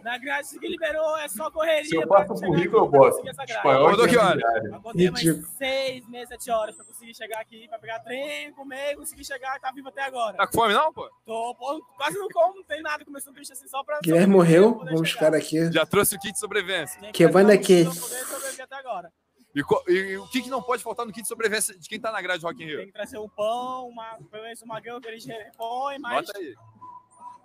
[0.02, 1.84] Na grade que liberou, é só correria.
[1.84, 3.28] Se eu passo o currículo, eu boto.
[3.28, 4.40] Espanhol, Mandou que hora?
[4.64, 8.96] Eu botei mais seis meses, sete horas pra conseguir chegar aqui, pra pegar trem, comer,
[8.96, 10.36] conseguir chegar, tá vivo até agora.
[10.36, 11.08] Tá com fome não, pô?
[11.24, 14.00] Tô, pô, quase não como, não tem nada, começando triste assim só pra...
[14.02, 15.70] Guilherme morreu, vamos ficar aqui.
[15.72, 17.00] Já trouxe o kit de sobrevivência.
[17.12, 19.12] Que banda que sobreviver até agora.
[19.54, 22.00] E, e, e, o que, que não pode faltar no kit de sobrevivência de quem
[22.00, 22.78] tá na grade do Rock in Rio?
[22.78, 26.26] Tem que trazer um pão, uma, pelo menos uma grama que eles repõem, mas...
[26.26, 26.54] Bota aí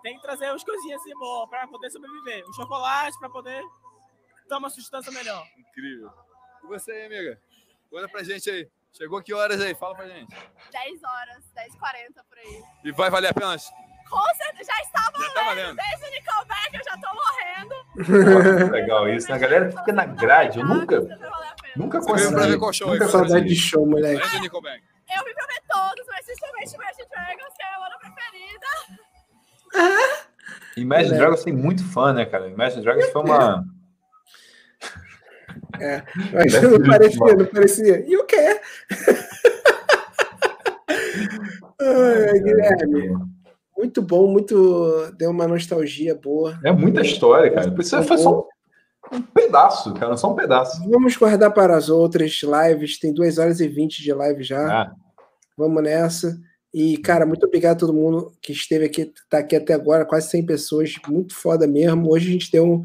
[0.02, 2.44] tem que trazer as coisinhas assim boas para poder sobreviver.
[2.48, 3.64] Um chocolate para poder
[4.48, 5.44] ter uma sustância melhor.
[5.58, 6.12] Incrível.
[6.64, 7.40] E você aí, amiga?
[7.90, 8.70] Conta pra gente aí.
[8.94, 9.76] Chegou que horas aí?
[9.76, 10.36] Fala pra gente.
[10.72, 12.64] 10 horas, 10 h 40 por aí.
[12.84, 13.56] E vai valer a pena?
[14.10, 15.28] Com certeza, já está valendo.
[15.28, 15.76] Já tá valendo.
[15.76, 18.72] Desde o Nickelback eu já tô morrendo.
[18.72, 19.36] legal isso, né?
[19.36, 20.60] A galera fica na grade.
[20.60, 21.00] Eu nunca,
[21.76, 22.34] nunca consegui.
[22.34, 24.22] Pra ver qual show nunca saudade de show, moleque.
[24.24, 28.68] Eu vim pra ver todos, mas principalmente Imagine Dragons, que é a banda preferida.
[30.78, 32.48] Imagine Dragons tem muito fã, né, cara?
[32.48, 33.66] Imagine Dragons foi uma.
[35.80, 36.02] É,
[36.34, 38.06] mas não parecia, não parecia.
[38.08, 38.60] E o que?
[41.80, 43.16] Ai, Guilherme.
[43.78, 45.12] Muito bom, muito.
[45.18, 46.58] Deu uma nostalgia boa.
[46.64, 47.76] É muita história, cara.
[47.80, 48.48] Isso foi só
[49.12, 50.82] um pedaço, cara, só um pedaço.
[50.90, 53.00] Vamos guardar para as outras lives.
[53.00, 54.82] Tem 2 horas e 20 de live já.
[54.82, 54.92] Ah.
[55.56, 56.38] Vamos nessa.
[56.74, 60.30] E, cara, muito obrigado a todo mundo que esteve aqui, tá aqui até agora, quase
[60.30, 62.12] 100 pessoas, muito foda mesmo.
[62.12, 62.84] Hoje a gente deu um,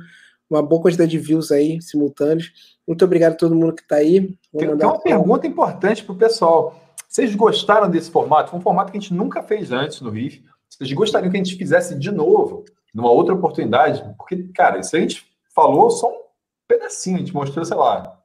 [0.49, 2.53] uma boa quantidade de views aí, simultâneos.
[2.87, 4.37] Muito obrigado a todo mundo que está aí.
[4.57, 6.81] Tem, tem, uma pergunta importante para o pessoal.
[7.09, 8.51] Vocês gostaram desse formato?
[8.51, 10.43] Foi um formato que a gente nunca fez antes no Riff.
[10.69, 12.65] Vocês gostariam que a gente fizesse de novo,
[12.95, 14.03] numa outra oportunidade?
[14.17, 16.23] Porque, cara, isso a gente falou só um
[16.67, 18.19] pedacinho, a gente mostrou, sei lá,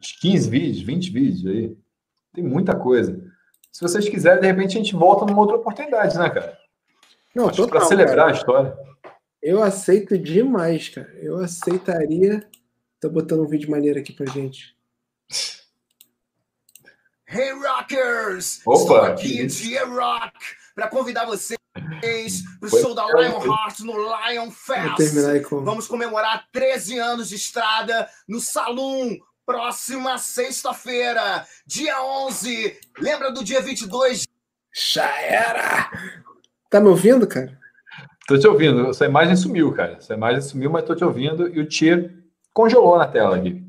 [0.00, 1.76] uns 15 vídeos, 20 vídeos aí.
[2.32, 3.29] Tem muita coisa.
[3.72, 6.58] Se vocês quiserem, de repente a gente volta numa outra oportunidade, né, cara?
[7.34, 8.30] Não, para celebrar cara.
[8.30, 8.78] a história.
[9.42, 11.10] Eu aceito demais, cara.
[11.20, 12.46] Eu aceitaria.
[13.00, 14.76] Tô botando um vídeo maneiro aqui pra gente.
[17.32, 18.60] Hey Rockers!
[18.66, 20.36] Opa, Estou aqui de Rock
[20.74, 25.48] para convidar vocês para o show da Lionheart no Lion Fest.
[25.48, 25.64] Com...
[25.64, 29.16] Vamos comemorar 13 anos de estrada no Saloon.
[29.50, 32.78] Próxima sexta-feira, dia 11.
[33.00, 34.24] Lembra do dia 22?
[34.72, 35.90] Já era!
[36.70, 37.58] Tá me ouvindo, cara?
[38.28, 38.90] Tô te ouvindo.
[38.90, 39.94] Essa imagem sumiu, cara.
[39.94, 42.14] Essa imagem sumiu, mas tô te ouvindo e o Tia
[42.54, 43.60] congelou na tela aqui.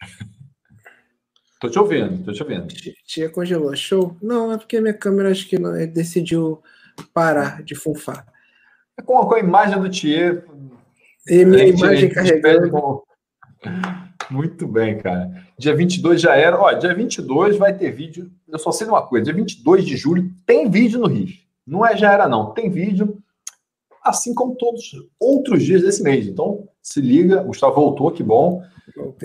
[1.60, 2.68] tô te ouvindo, tô te ouvindo.
[3.06, 3.76] Tia congelou.
[3.76, 4.16] Show.
[4.22, 6.62] Não, é porque a minha câmera acho que não, decidiu
[7.12, 8.26] parar de funfar.
[8.98, 10.46] É com, com a imagem do Thier.
[11.28, 13.04] E minha imagem carregando.
[14.30, 15.30] Muito bem, cara.
[15.58, 16.60] Dia 22 já era.
[16.60, 18.30] Ó, dia 22 vai ter vídeo.
[18.48, 21.44] Eu só sei de uma coisa: dia 22 de julho tem vídeo no RIF.
[21.66, 22.52] Não é já era, não.
[22.52, 23.18] Tem vídeo,
[24.02, 26.26] assim como todos outros dias desse mês.
[26.26, 27.42] Então, se liga.
[27.42, 28.62] O Gustavo voltou, que bom.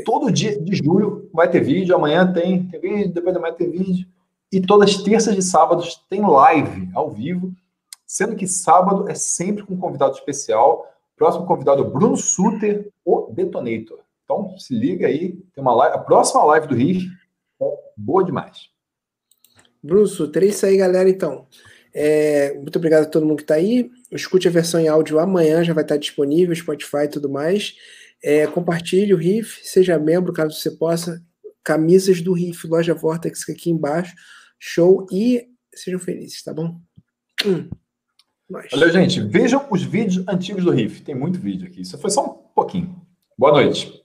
[0.05, 1.95] Todo dia de julho vai ter vídeo.
[1.95, 4.07] Amanhã tem, tem vídeo, depois da manhã tem vídeo.
[4.51, 7.53] E todas as terças e sábados tem live ao vivo,
[8.05, 10.85] sendo que sábado é sempre com um convidado especial.
[11.15, 13.99] Próximo convidado, Bruno Suter, o Detonator.
[14.31, 17.05] Então, se liga aí, tem uma live, a próxima live do Riff
[17.61, 17.65] é
[17.97, 18.69] boa demais.
[19.83, 21.09] Bruno Suter, é isso aí, galera.
[21.09, 21.47] Então,
[21.93, 23.91] é, muito obrigado a todo mundo que está aí.
[24.09, 27.75] Escute a versão em áudio amanhã, já vai estar disponível, Spotify e tudo mais.
[28.23, 31.21] É, compartilhe o Riff, seja membro, caso você possa.
[31.61, 34.15] Camisas do Riff, loja Vortex aqui embaixo.
[34.57, 35.45] Show e
[35.75, 36.79] sejam felizes, tá bom?
[37.45, 37.69] Hum.
[38.71, 39.19] Valeu, gente.
[39.21, 41.01] Vejam os vídeos antigos do Riff.
[41.01, 41.81] Tem muito vídeo aqui.
[41.81, 43.01] Isso foi só um pouquinho.
[43.37, 44.00] Boa noite.